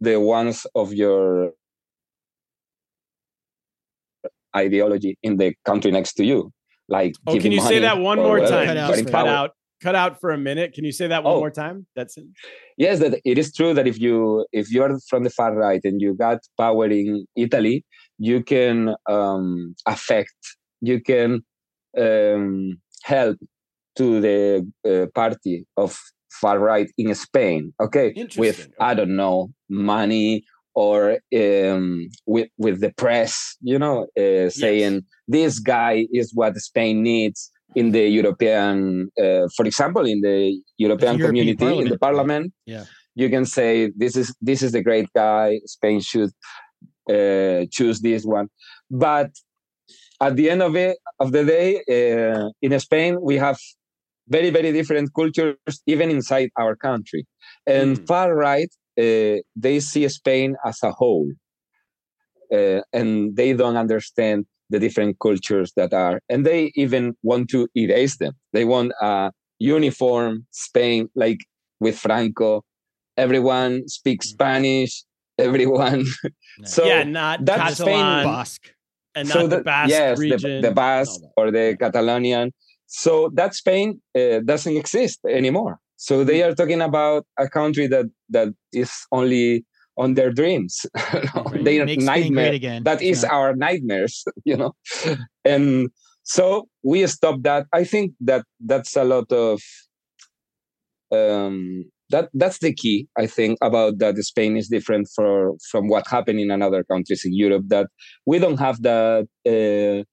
the 0.00 0.18
ones 0.18 0.66
of 0.74 0.92
your 0.92 1.52
ideology 4.54 5.16
in 5.22 5.36
the 5.36 5.54
country 5.64 5.90
next 5.90 6.14
to 6.14 6.24
you. 6.24 6.52
Like, 6.88 7.14
oh, 7.26 7.38
can 7.38 7.52
you 7.52 7.60
say 7.60 7.78
that 7.78 7.98
one 7.98 8.18
more 8.18 8.40
time? 8.40 8.66
Cut 8.66 8.76
out, 8.76 9.06
cut 9.06 9.28
out, 9.28 9.50
cut 9.82 9.94
out 9.94 10.20
for 10.20 10.30
a 10.30 10.38
minute. 10.38 10.72
Can 10.72 10.84
you 10.84 10.92
say 10.92 11.06
that 11.08 11.24
one 11.24 11.34
oh, 11.34 11.38
more 11.38 11.50
time? 11.50 11.86
That's 11.96 12.16
it. 12.16 12.24
Yes, 12.76 13.00
that 13.00 13.20
it 13.24 13.38
is 13.38 13.52
true 13.52 13.74
that 13.74 13.86
if 13.86 13.98
you 14.00 14.46
if 14.52 14.70
you 14.72 14.82
are 14.82 14.98
from 15.08 15.24
the 15.24 15.30
far 15.30 15.54
right 15.54 15.80
and 15.84 16.00
you 16.00 16.14
got 16.14 16.38
power 16.56 16.86
in 16.86 17.26
Italy, 17.36 17.84
you 18.18 18.42
can 18.42 18.94
um, 19.08 19.74
affect, 19.86 20.34
you 20.80 21.00
can 21.00 21.42
um, 21.98 22.80
help 23.02 23.36
to 23.96 24.20
the 24.20 24.66
uh, 24.88 25.06
party 25.14 25.66
of 25.76 25.98
far 26.40 26.58
right 26.58 26.90
in 26.96 27.14
Spain. 27.14 27.72
Okay, 27.80 28.14
with 28.36 28.60
okay. 28.60 28.72
I 28.80 28.94
don't 28.94 29.16
know 29.16 29.52
money 29.68 30.44
or 30.74 31.18
um, 31.36 32.08
with 32.26 32.48
with 32.58 32.80
the 32.80 32.92
press, 32.96 33.56
you 33.60 33.78
know, 33.78 34.06
uh, 34.18 34.48
saying 34.48 34.94
yes. 34.94 35.02
this 35.28 35.58
guy 35.58 36.06
is 36.12 36.32
what 36.34 36.56
Spain 36.56 37.02
needs 37.02 37.50
in 37.74 37.92
the 37.92 38.08
European, 38.08 39.08
uh, 39.18 39.46
for 39.56 39.66
example, 39.66 40.04
in 40.06 40.20
the 40.20 40.60
European, 40.78 41.18
European 41.18 41.18
community 41.18 41.78
in 41.78 41.88
the 41.88 41.98
Parliament. 41.98 42.52
Yeah, 42.66 42.84
you 43.14 43.28
can 43.28 43.44
say 43.44 43.90
this 43.96 44.16
is 44.16 44.34
this 44.40 44.62
is 44.62 44.72
the 44.72 44.82
great 44.82 45.08
guy. 45.14 45.60
Spain 45.66 46.00
should 46.00 46.30
uh, 47.10 47.66
choose 47.70 48.00
this 48.00 48.24
one, 48.24 48.48
but 48.90 49.30
at 50.20 50.36
the 50.36 50.50
end 50.50 50.62
of 50.62 50.76
it 50.76 50.96
of 51.18 51.32
the 51.32 51.44
day, 51.44 51.68
uh, 51.88 52.48
in 52.60 52.78
Spain 52.80 53.18
we 53.20 53.36
have 53.36 53.58
very 54.28 54.50
very 54.50 54.72
different 54.72 55.10
cultures 55.14 55.56
even 55.86 56.10
inside 56.10 56.50
our 56.58 56.76
country, 56.76 57.26
and 57.66 57.98
mm. 57.98 58.06
far 58.06 58.34
right 58.34 58.70
uh, 58.98 59.36
they 59.56 59.80
see 59.80 60.08
Spain 60.08 60.56
as 60.64 60.78
a 60.82 60.92
whole, 60.92 61.30
uh, 62.52 62.80
and 62.92 63.36
they 63.36 63.52
don't 63.52 63.76
understand 63.76 64.46
the 64.72 64.80
different 64.80 65.18
cultures 65.20 65.72
that 65.76 65.92
are, 65.92 66.20
and 66.28 66.44
they 66.44 66.72
even 66.74 67.14
want 67.22 67.48
to 67.50 67.68
erase 67.76 68.16
them. 68.16 68.32
They 68.52 68.64
want 68.64 68.92
a 69.00 69.30
uniform 69.58 70.46
Spain, 70.50 71.08
like 71.14 71.38
with 71.78 71.96
Franco. 71.96 72.64
Everyone 73.16 73.86
speaks 73.88 74.26
mm. 74.26 74.30
Spanish. 74.30 75.04
Everyone. 75.38 76.04
so 76.64 76.84
yeah, 76.84 77.04
not 77.04 77.44
that's 77.44 77.78
Catalan, 77.78 77.84
Spain. 77.84 78.24
Basque, 78.24 78.74
and 79.14 79.28
not 79.28 79.34
so 79.34 79.46
the, 79.46 79.56
the 79.56 79.62
Basque 79.62 79.90
yes, 79.90 80.18
region. 80.18 80.60
The, 80.62 80.68
the 80.68 80.74
Basque 80.74 81.20
or 81.36 81.50
the 81.50 81.76
Catalonian. 81.78 82.50
So 82.86 83.30
that 83.34 83.54
Spain 83.54 84.00
uh, 84.18 84.40
doesn't 84.44 84.76
exist 84.76 85.20
anymore. 85.28 85.78
So 85.96 86.24
they 86.24 86.42
are 86.42 86.54
talking 86.54 86.82
about 86.82 87.26
a 87.38 87.48
country 87.48 87.86
that 87.86 88.06
that 88.30 88.48
is 88.72 88.92
only 89.12 89.64
on 89.96 90.14
their 90.14 90.32
dreams. 90.32 90.86
right. 91.14 91.64
They 91.64 91.80
are 91.80 91.86
nightmare. 91.86 92.80
That 92.80 93.02
is 93.02 93.22
yeah. 93.22 93.32
our 93.32 93.54
nightmares, 93.54 94.24
you 94.44 94.56
know. 94.56 94.72
and 95.44 95.90
so 96.22 96.68
we 96.82 97.06
stop 97.06 97.42
that. 97.42 97.66
I 97.72 97.84
think 97.84 98.12
that 98.20 98.44
that's 98.60 98.96
a 98.96 99.04
lot 99.04 99.30
of 99.32 99.60
um, 101.12 101.84
that 102.10 102.28
that's 102.34 102.58
the 102.58 102.72
key. 102.72 103.08
I 103.18 103.26
think 103.26 103.58
about 103.62 103.98
that 103.98 104.16
Spain 104.18 104.56
is 104.56 104.68
different 104.68 105.08
for 105.14 105.54
from 105.70 105.88
what 105.88 106.06
happened 106.06 106.40
in 106.40 106.50
other 106.62 106.84
countries 106.84 107.24
in 107.24 107.34
Europe. 107.34 107.64
That 107.68 107.88
we 108.26 108.38
don't 108.38 108.58
have 108.58 108.82
that 108.82 109.26
uh, 109.46 110.04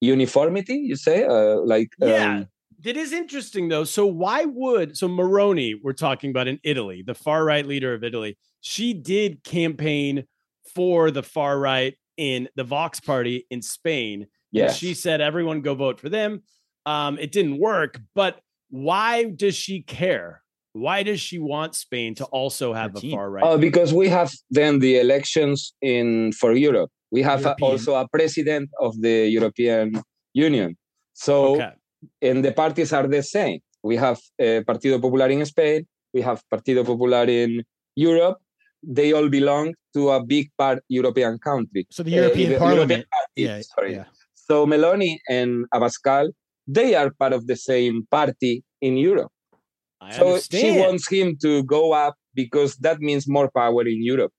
uniformity. 0.00 0.76
You 0.76 0.96
say, 0.96 1.24
uh, 1.24 1.60
like 1.64 1.88
yeah. 2.00 2.38
Um, 2.38 2.48
it 2.84 2.96
is 2.96 3.12
interesting 3.12 3.68
though. 3.68 3.84
So 3.84 4.06
why 4.06 4.44
would 4.44 4.96
so 4.96 5.08
Meloni 5.08 5.74
we're 5.82 5.92
talking 5.92 6.30
about 6.30 6.48
in 6.48 6.58
Italy, 6.62 7.02
the 7.04 7.14
far 7.14 7.44
right 7.44 7.66
leader 7.66 7.94
of 7.94 8.04
Italy, 8.04 8.36
she 8.60 8.92
did 8.92 9.42
campaign 9.44 10.24
for 10.74 11.10
the 11.10 11.22
far 11.22 11.58
right 11.58 11.94
in 12.16 12.48
the 12.56 12.64
Vox 12.64 13.00
party 13.00 13.46
in 13.50 13.62
Spain. 13.62 14.26
Yeah. 14.52 14.70
She 14.70 14.94
said 14.94 15.20
everyone 15.20 15.62
go 15.62 15.74
vote 15.74 15.98
for 15.98 16.08
them. 16.08 16.42
Um, 16.86 17.18
it 17.18 17.32
didn't 17.32 17.58
work, 17.58 18.00
but 18.14 18.40
why 18.68 19.24
does 19.24 19.54
she 19.54 19.82
care? 19.82 20.42
Why 20.74 21.02
does 21.02 21.20
she 21.20 21.38
want 21.38 21.74
Spain 21.76 22.14
to 22.16 22.24
also 22.26 22.74
have 22.74 22.96
a 22.96 23.10
far 23.10 23.30
right? 23.30 23.44
Oh, 23.44 23.56
because 23.56 23.94
we 23.94 24.08
have 24.08 24.32
then 24.50 24.80
the 24.80 24.98
elections 24.98 25.72
in 25.80 26.32
for 26.32 26.52
Europe. 26.52 26.90
We 27.12 27.22
have 27.22 27.46
a, 27.46 27.54
also 27.62 27.94
a 27.94 28.08
president 28.08 28.70
of 28.80 29.00
the 29.00 29.28
European 29.28 30.02
Union. 30.34 30.76
So 31.14 31.54
okay 31.54 31.72
and 32.22 32.44
the 32.44 32.52
parties 32.52 32.92
are 32.92 33.06
the 33.06 33.22
same. 33.22 33.60
We 33.82 33.96
have 33.96 34.18
uh, 34.40 34.62
Partido 34.66 35.00
Popular 35.00 35.28
in 35.28 35.44
Spain, 35.46 35.86
we 36.12 36.22
have 36.22 36.42
Partido 36.52 36.84
Popular 36.84 37.24
in 37.24 37.62
Europe. 37.96 38.38
They 38.82 39.12
all 39.12 39.28
belong 39.28 39.74
to 39.94 40.10
a 40.10 40.22
big 40.24 40.50
part 40.56 40.80
European 40.88 41.38
country. 41.38 41.86
So 41.90 42.02
the 42.02 42.10
European 42.10 42.54
uh, 42.54 42.58
Parliament. 42.58 43.06
European 43.36 43.56
yeah, 43.56 43.62
sorry. 43.62 43.94
Yeah. 43.94 44.04
So 44.34 44.66
Meloni 44.66 45.18
and 45.28 45.64
Abascal, 45.72 46.28
they 46.66 46.94
are 46.94 47.10
part 47.10 47.32
of 47.32 47.46
the 47.46 47.56
same 47.56 48.06
party 48.10 48.62
in 48.80 48.96
Europe. 48.96 49.32
I 50.00 50.12
so 50.12 50.26
understand. 50.26 50.60
she 50.60 50.80
wants 50.80 51.08
him 51.08 51.36
to 51.42 51.62
go 51.62 51.92
up 51.92 52.14
because 52.34 52.76
that 52.76 53.00
means 53.00 53.26
more 53.26 53.50
power 53.50 53.82
in 53.86 54.02
Europe, 54.02 54.32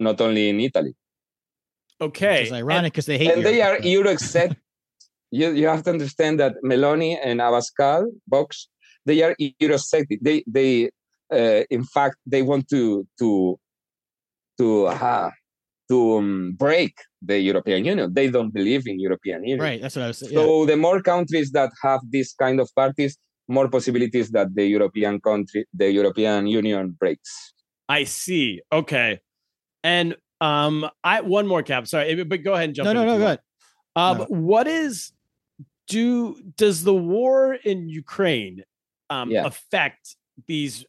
not 0.00 0.20
only 0.20 0.48
in 0.48 0.60
Italy. 0.60 0.94
Okay. 2.00 2.44
It's 2.44 2.52
ironic 2.52 2.92
because 2.92 3.06
they 3.06 3.18
hate 3.18 3.32
and 3.32 3.42
Europe, 3.42 3.52
they 3.52 3.62
are 3.62 3.76
Eurosceptic 3.78 4.56
you, 5.32 5.50
you 5.52 5.66
have 5.66 5.82
to 5.84 5.90
understand 5.90 6.38
that 6.40 6.54
Meloni 6.64 7.18
and 7.20 7.40
Abascal, 7.40 8.04
Vox, 8.28 8.68
they 9.06 9.22
are 9.22 9.34
Eurosceptic. 9.40 10.18
They 10.20 10.44
they 10.46 10.90
uh, 11.32 11.64
in 11.70 11.84
fact 11.84 12.16
they 12.26 12.42
want 12.42 12.68
to 12.68 13.06
to 13.18 13.58
to 14.58 14.86
uh, 14.86 15.30
to 15.88 16.18
um, 16.18 16.54
break 16.56 16.94
the 17.22 17.38
European 17.38 17.84
Union. 17.84 18.12
They 18.12 18.28
don't 18.30 18.52
believe 18.52 18.86
in 18.86 19.00
European 19.00 19.42
Union. 19.42 19.60
Right. 19.60 19.80
That's 19.80 19.96
what 19.96 20.04
I 20.04 20.08
was 20.08 20.18
saying. 20.18 20.34
So 20.34 20.60
yeah. 20.60 20.66
the 20.66 20.76
more 20.76 21.00
countries 21.00 21.50
that 21.52 21.70
have 21.82 22.00
this 22.10 22.34
kind 22.34 22.60
of 22.60 22.70
parties, 22.76 23.16
more 23.48 23.68
possibilities 23.68 24.30
that 24.30 24.54
the 24.54 24.66
European 24.66 25.20
country, 25.20 25.64
the 25.72 25.90
European 25.90 26.46
Union 26.46 26.96
breaks. 26.98 27.52
I 27.88 28.04
see. 28.04 28.60
Okay. 28.70 29.20
And 29.82 30.14
um, 30.40 30.88
I 31.02 31.22
one 31.22 31.46
more 31.46 31.62
cap. 31.62 31.86
Sorry, 31.86 32.22
but 32.22 32.42
go 32.42 32.52
ahead 32.52 32.66
and 32.68 32.74
jump. 32.74 32.86
No, 32.86 32.92
no, 32.92 33.04
no. 33.04 33.18
Go 33.18 33.24
ahead. 33.24 33.40
Um, 33.94 34.18
no. 34.18 34.24
what 34.28 34.66
is 34.66 35.12
do 35.88 36.40
does 36.56 36.84
the 36.84 36.94
war 36.94 37.54
in 37.54 37.88
Ukraine 37.88 38.62
um, 39.10 39.30
yeah. 39.30 39.44
affect 39.44 40.16
these 40.46 40.84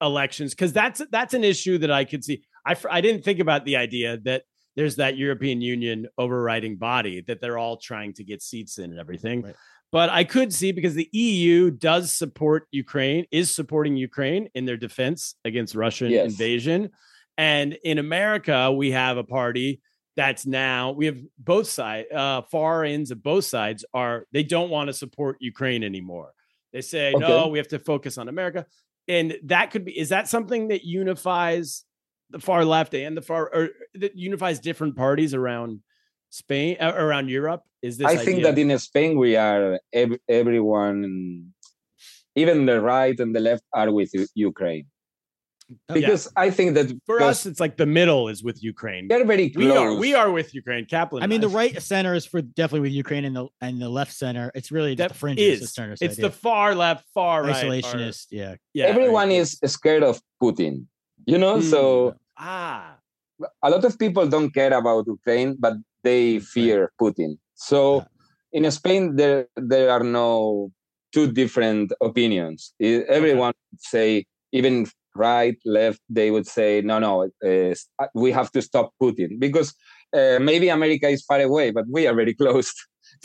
elections? 0.00 0.54
Because 0.54 0.72
that's 0.72 1.02
that's 1.10 1.34
an 1.34 1.44
issue 1.44 1.78
that 1.78 1.90
I 1.90 2.04
could 2.04 2.24
see. 2.24 2.42
I 2.66 2.76
I 2.90 3.00
didn't 3.00 3.24
think 3.24 3.40
about 3.40 3.64
the 3.64 3.76
idea 3.76 4.18
that 4.24 4.42
there's 4.76 4.96
that 4.96 5.16
European 5.16 5.60
Union 5.60 6.06
overriding 6.18 6.76
body 6.76 7.20
that 7.26 7.40
they're 7.40 7.58
all 7.58 7.78
trying 7.78 8.12
to 8.14 8.24
get 8.24 8.42
seats 8.42 8.78
in 8.78 8.90
and 8.92 9.00
everything. 9.00 9.42
Right. 9.42 9.54
But 9.90 10.10
I 10.10 10.24
could 10.24 10.52
see 10.52 10.72
because 10.72 10.94
the 10.94 11.08
EU 11.12 11.70
does 11.70 12.12
support 12.12 12.68
Ukraine, 12.70 13.24
is 13.30 13.54
supporting 13.54 13.96
Ukraine 13.96 14.48
in 14.54 14.66
their 14.66 14.76
defense 14.76 15.34
against 15.44 15.74
Russian 15.74 16.10
yes. 16.10 16.30
invasion. 16.30 16.90
And 17.38 17.78
in 17.82 17.98
America, 17.98 18.70
we 18.70 18.90
have 18.90 19.16
a 19.16 19.24
party 19.24 19.80
that's 20.18 20.44
now 20.46 20.90
we 20.90 21.06
have 21.06 21.20
both 21.38 21.68
sides 21.68 22.08
uh, 22.12 22.42
far 22.50 22.82
ends 22.82 23.12
of 23.12 23.22
both 23.22 23.44
sides 23.44 23.84
are 23.94 24.26
they 24.32 24.42
don't 24.42 24.68
want 24.68 24.88
to 24.88 24.92
support 24.92 25.36
ukraine 25.38 25.84
anymore 25.84 26.32
they 26.72 26.80
say 26.80 27.14
okay. 27.14 27.20
no 27.20 27.46
we 27.46 27.56
have 27.56 27.68
to 27.68 27.78
focus 27.78 28.18
on 28.18 28.28
america 28.28 28.66
and 29.06 29.38
that 29.44 29.70
could 29.70 29.84
be 29.84 29.96
is 29.96 30.08
that 30.08 30.26
something 30.26 30.68
that 30.68 30.82
unifies 30.82 31.84
the 32.30 32.40
far 32.40 32.64
left 32.64 32.94
and 32.94 33.16
the 33.16 33.22
far 33.22 33.48
or 33.54 33.68
that 33.94 34.16
unifies 34.16 34.58
different 34.58 34.96
parties 34.96 35.34
around 35.34 35.80
spain 36.30 36.76
uh, 36.80 36.92
around 36.96 37.28
europe 37.28 37.62
is 37.80 37.96
this 37.96 38.08
i 38.08 38.14
idea? 38.14 38.24
think 38.24 38.42
that 38.42 38.58
in 38.58 38.76
spain 38.76 39.16
we 39.16 39.36
are 39.36 39.78
ev- 39.92 40.18
everyone 40.28 41.52
even 42.34 42.66
the 42.66 42.80
right 42.80 43.20
and 43.20 43.36
the 43.36 43.40
left 43.40 43.62
are 43.72 43.92
with 43.92 44.10
ukraine 44.34 44.84
Oh, 44.84 44.97
because 45.92 46.26
yeah. 46.26 46.42
I 46.42 46.50
think 46.50 46.74
that 46.74 46.90
for 47.04 47.20
us, 47.22 47.44
it's 47.44 47.60
like 47.60 47.76
the 47.76 47.86
middle 47.86 48.28
is 48.28 48.42
with 48.42 48.62
Ukraine. 48.62 49.08
They're 49.08 49.24
very 49.24 49.50
close. 49.50 49.64
We 49.64 49.76
are, 49.76 49.94
we 49.94 50.14
are 50.14 50.30
with 50.30 50.54
Ukraine. 50.54 50.86
Kaplan. 50.86 51.22
I 51.22 51.26
mean, 51.26 51.40
the 51.40 51.48
right 51.48 51.80
center 51.82 52.14
is 52.14 52.24
for 52.24 52.40
definitely 52.40 52.80
with 52.80 52.92
Ukraine, 52.92 53.24
and 53.24 53.36
the 53.36 53.48
and 53.60 53.80
the 53.80 53.88
left 53.88 54.12
center, 54.12 54.50
it's 54.54 54.72
really 54.72 54.94
just 54.94 55.08
the 55.10 55.14
fringes. 55.14 55.60
Is. 55.62 55.74
The 55.74 55.98
it's 56.00 56.16
the 56.16 56.30
far 56.30 56.74
left, 56.74 57.04
far 57.12 57.42
right, 57.42 57.54
isolationist. 57.54 58.26
yeah, 58.30 58.54
yeah. 58.72 58.86
Everyone 58.86 59.28
right. 59.28 59.38
is 59.38 59.58
scared 59.66 60.02
of 60.02 60.20
Putin. 60.42 60.86
You 61.26 61.38
know, 61.38 61.58
mm. 61.58 61.62
so 61.62 62.14
ah, 62.38 62.96
a 63.62 63.70
lot 63.70 63.84
of 63.84 63.98
people 63.98 64.26
don't 64.26 64.50
care 64.50 64.72
about 64.72 65.06
Ukraine, 65.06 65.56
but 65.58 65.74
they 66.02 66.38
fear 66.38 66.80
right. 66.80 66.90
Putin. 67.00 67.38
So 67.54 68.06
yeah. 68.52 68.64
in 68.64 68.70
Spain, 68.70 69.16
there 69.16 69.48
there 69.56 69.90
are 69.90 70.04
no 70.04 70.72
two 71.12 71.30
different 71.32 71.92
opinions. 72.00 72.72
Everyone 72.80 73.50
okay. 73.50 73.78
say 73.78 74.26
even 74.52 74.86
right, 75.14 75.56
left, 75.64 76.00
they 76.08 76.30
would 76.30 76.46
say, 76.46 76.80
no, 76.82 76.98
no, 76.98 77.28
uh, 77.44 77.74
we 78.14 78.32
have 78.32 78.50
to 78.52 78.62
stop 78.62 78.92
Putin 79.02 79.38
because 79.38 79.74
uh, 80.16 80.38
maybe 80.40 80.68
America 80.68 81.08
is 81.08 81.22
far 81.24 81.40
away, 81.40 81.70
but 81.70 81.84
we 81.90 82.06
are 82.06 82.14
very 82.14 82.34
close. 82.42 82.72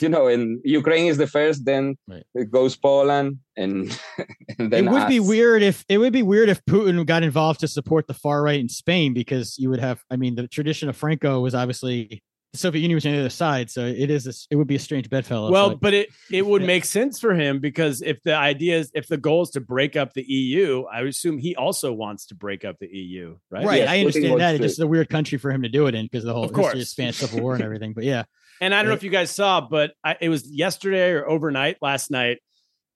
you 0.00 0.08
know, 0.08 0.26
and 0.26 0.60
Ukraine 0.64 1.06
is 1.06 1.18
the 1.18 1.26
first, 1.26 1.64
then 1.64 1.96
Right. 2.08 2.24
it 2.34 2.50
goes 2.50 2.74
Poland, 2.76 3.38
and, 3.56 3.96
and 4.58 4.72
then 4.72 4.86
it 4.86 4.90
would 4.90 5.08
be 5.08 5.20
weird 5.20 5.62
if 5.62 5.84
it 5.88 5.98
would 5.98 6.12
be 6.12 6.22
weird 6.22 6.48
if 6.48 6.64
Putin 6.64 7.04
got 7.06 7.22
involved 7.22 7.60
to 7.60 7.68
support 7.68 8.06
the 8.06 8.14
far 8.14 8.42
right 8.42 8.58
in 8.58 8.68
Spain 8.68 9.12
because 9.12 9.56
you 9.58 9.68
would 9.70 9.80
have. 9.80 10.02
I 10.10 10.16
mean, 10.16 10.34
the 10.36 10.48
tradition 10.48 10.88
of 10.88 10.96
Franco 10.96 11.40
was 11.40 11.54
obviously 11.54 12.22
the 12.54 12.58
Soviet 12.58 12.82
Union 12.82 12.94
was 12.96 13.04
on 13.04 13.12
the 13.12 13.18
other 13.18 13.28
side, 13.30 13.68
so 13.68 13.84
it 13.84 14.10
is. 14.10 14.28
A, 14.28 14.32
it 14.48 14.54
would 14.56 14.68
be 14.68 14.76
a 14.76 14.78
strange 14.78 15.10
bedfellow. 15.10 15.50
Well, 15.50 15.70
So, 15.70 15.76
but 15.76 15.92
it 15.92 16.08
it 16.30 16.46
would 16.46 16.62
make 16.62 16.84
sense 16.84 17.18
for 17.18 17.34
him 17.34 17.58
because 17.58 18.00
if 18.00 18.22
the 18.22 18.36
idea 18.36 18.78
is 18.78 18.92
if 18.94 19.08
the 19.08 19.16
goal 19.16 19.42
is 19.42 19.50
to 19.50 19.60
break 19.60 19.96
up 19.96 20.12
the 20.14 20.22
EU, 20.22 20.84
I 20.84 21.00
would 21.00 21.10
assume 21.10 21.38
he 21.38 21.56
also 21.56 21.92
wants 21.92 22.26
to 22.26 22.36
break 22.36 22.64
up 22.64 22.78
the 22.78 22.86
EU, 22.86 23.36
right? 23.50 23.66
right, 23.66 23.78
Yes, 23.78 23.88
I 23.90 23.98
understand 23.98 24.40
that. 24.40 24.50
to- 24.52 24.54
It's 24.64 24.74
just 24.74 24.80
a 24.80 24.86
weird 24.86 25.08
country 25.08 25.36
for 25.36 25.50
him 25.50 25.62
to 25.62 25.68
do 25.68 25.88
it 25.88 25.96
in 25.96 26.06
because 26.06 26.22
the 26.22 26.32
whole 26.32 26.44
Of 26.44 26.50
history 26.50 26.64
of 26.64 26.72
course. 26.74 26.88
Spanish 26.90 27.16
Civil 27.16 27.40
War 27.40 27.54
and 27.54 27.64
everything. 27.64 27.92
But 27.92 28.04
yeah, 28.04 28.22
And 28.60 28.72
I 28.72 28.82
don't 28.82 28.88
know 28.90 28.94
if 28.94 29.02
you 29.02 29.10
guys 29.10 29.32
saw, 29.32 29.60
but 29.60 29.92
I, 30.04 30.16
it 30.20 30.28
was 30.28 30.48
yesterday 30.48 31.10
or 31.10 31.28
overnight 31.28 31.78
last 31.82 32.10
night. 32.12 32.38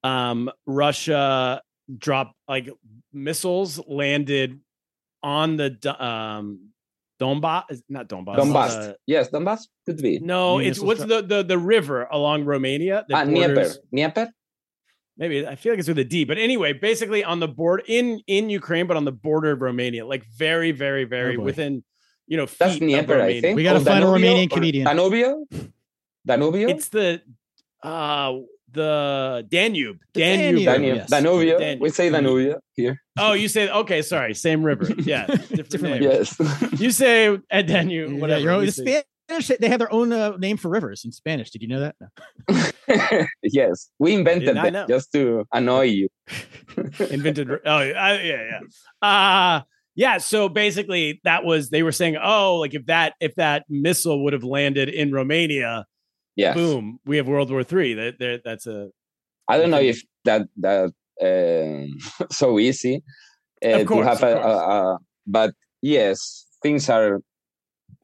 Um, 0.04 0.50
Russia 0.66 1.61
dropped 1.96 2.34
like 2.46 2.70
missiles 3.12 3.80
landed 3.88 4.61
on 5.24 5.56
the 5.56 5.76
um 6.04 6.68
Donbass, 7.21 7.83
not 7.89 8.09
Donbass. 8.09 8.37
Donbass. 8.37 8.91
uh, 8.91 8.95
yes, 9.07 9.29
Donbass 9.31 9.66
could 9.87 10.01
be. 10.01 10.19
no, 10.21 10.59
Mean 10.59 10.69
it's 10.69 10.79
missiles 10.81 10.87
what's 11.01 11.09
the, 11.12 11.23
the 11.23 11.43
the 11.43 11.59
river 11.59 12.07
along 12.11 12.45
Romania? 12.45 13.05
that 13.09 13.16
Ah, 13.16 13.25
Dnieper. 13.25 13.55
borders- 13.55 13.79
Dnieper. 13.93 14.29
maybe 15.16 15.47
I 15.47 15.57
feel 15.57 15.73
like 15.73 15.81
it's 15.81 15.89
with 15.89 15.99
a 15.99 16.05
D, 16.05 16.25
but 16.25 16.39
anyway, 16.39 16.73
basically 16.75 17.25
on 17.25 17.41
the 17.41 17.49
board 17.49 17.83
in 17.89 18.21
in 18.27 18.51
Ukraine, 18.51 18.87
but 18.87 18.97
on 18.97 19.05
the 19.05 19.12
border 19.12 19.51
of 19.53 19.61
Romania, 19.62 20.07
like 20.07 20.25
very, 20.37 20.71
very, 20.73 21.05
very 21.05 21.37
boy. 21.37 21.43
within 21.45 21.83
you 22.27 22.37
know 22.37 22.47
feet 22.47 22.59
That's 22.59 22.75
of 22.75 22.81
Dnieper, 22.81 23.21
I 23.21 23.41
think. 23.41 23.57
We 23.57 23.62
gotta 23.64 23.81
Or 23.81 23.85
find 23.85 24.05
a 24.05 24.07
Romanian 24.07 24.51
comedian. 24.51 24.87
Danubio. 24.87 25.45
Danubio. 26.29 26.69
It's 26.71 26.89
the 26.89 27.23
uh 27.83 28.35
the 28.73 29.47
Danube. 29.49 29.99
The 30.14 30.21
Danube. 30.21 30.64
Danube. 30.64 30.64
Danube. 30.64 30.97
yes. 30.97 31.11
Danubio. 31.11 31.59
Danube. 31.59 31.81
We 31.81 31.91
say 31.91 32.11
Danubio 32.11 32.59
here. 32.75 33.01
Oh, 33.19 33.33
you 33.33 33.49
say 33.49 33.69
okay, 33.71 34.03
sorry, 34.03 34.35
same 34.35 34.62
river. 34.62 34.87
Yeah, 34.99 35.27
different, 35.27 35.71
Different 35.71 36.01
name. 36.01 36.03
Yes. 36.03 36.37
You 36.81 36.91
say 36.91 37.39
at 37.51 37.66
Danube, 37.66 38.11
Yeah, 38.12 38.19
whatever. 38.21 38.41
you're 38.41 38.53
always- 38.53 38.79
we 38.79 38.85
the 38.85 39.05
Spanish 39.29 39.59
they 39.61 39.69
have 39.69 39.79
their 39.79 39.93
own 39.93 40.12
uh, 40.12 40.37
name 40.39 40.57
for 40.57 40.69
rivers 40.71 41.05
in 41.05 41.12
Spanish. 41.12 41.51
Did 41.51 41.61
you 41.62 41.69
know 41.69 41.81
that? 41.81 41.97
No. 42.49 43.27
yes. 43.43 43.91
We 43.99 44.14
invented 44.14 44.55
not 44.55 44.64
them 44.64 44.73
know. 44.73 44.87
just 44.87 45.12
to 45.12 45.47
annoy 45.53 45.83
you. 45.83 46.09
invented. 46.99 47.51
Oh, 47.66 47.81
yeah, 47.81 48.23
yeah, 48.23 48.61
yeah. 49.03 49.07
Uh 49.09 49.62
yeah. 49.95 50.19
So 50.19 50.49
basically, 50.49 51.21
that 51.25 51.45
was 51.45 51.71
they 51.71 51.83
were 51.83 51.93
saying, 51.93 52.16
oh, 52.23 52.57
like 52.57 52.73
if 52.73 52.87
that 52.87 53.14
if 53.21 53.35
that 53.35 53.64
missile 53.69 54.23
would 54.25 54.33
have 54.33 54.45
landed 54.45 54.89
in 54.89 55.12
Romania, 55.12 55.85
Yes. 56.39 56.55
boom, 56.55 57.01
we 57.05 57.16
have 57.16 57.26
World 57.26 57.51
War 57.51 57.64
Three. 57.64 57.95
That 57.95 58.18
that 58.20 58.43
that's 58.45 58.66
a 58.66 58.91
I 59.49 59.59
don't 59.59 59.70
know 59.70 59.80
if 59.80 60.01
that 60.24 60.43
that 60.59 60.93
um, 61.20 61.99
so 62.30 62.59
easy 62.61 63.03
uh, 63.64 63.80
Of 63.80 63.86
course, 63.86 64.05
to 64.05 64.09
have 64.09 64.22
a, 64.22 64.36
a, 64.39 64.55
a 64.55 64.99
but 65.26 65.53
yes 65.82 66.47
things 66.62 66.89
are 66.89 67.20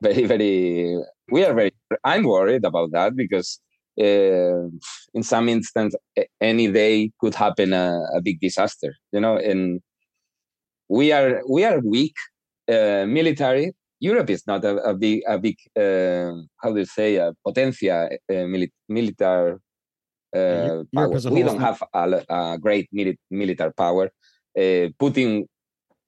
very 0.00 0.24
very 0.26 0.98
we 1.30 1.44
are 1.44 1.54
very 1.54 1.72
i'm 2.02 2.24
worried 2.24 2.64
about 2.64 2.90
that 2.92 3.14
because 3.14 3.60
uh, 4.00 4.66
in 5.14 5.22
some 5.22 5.48
instance 5.48 5.94
any 6.40 6.66
day 6.70 7.10
could 7.20 7.34
happen 7.34 7.72
a, 7.72 8.00
a 8.16 8.20
big 8.20 8.40
disaster 8.40 8.94
you 9.12 9.20
know 9.20 9.36
and 9.36 9.80
we 10.88 11.12
are 11.12 11.40
we 11.48 11.64
are 11.64 11.78
weak 11.80 12.16
uh, 12.68 13.04
military 13.06 13.72
europe 14.08 14.30
is 14.36 14.42
not 14.50 14.60
a, 14.70 14.72
a 14.90 14.94
big 15.04 15.16
a 15.34 15.36
big 15.46 15.56
uh, 15.84 16.32
how 16.62 16.70
do 16.74 16.78
you 16.84 16.90
say 16.98 17.10
a 17.24 17.26
potencia 17.46 17.96
uh, 18.34 18.44
mili- 18.52 18.74
military 18.98 19.52
uh, 20.36 20.38
Europe 20.38 20.88
power. 20.94 21.30
we 21.36 21.42
don't 21.48 21.60
have 21.68 21.78
a, 22.02 22.04
a 22.28 22.58
great 22.64 22.86
mili- 22.98 23.18
military 23.30 23.72
power. 23.84 24.04
Uh, 24.62 24.86
Putin 25.02 25.44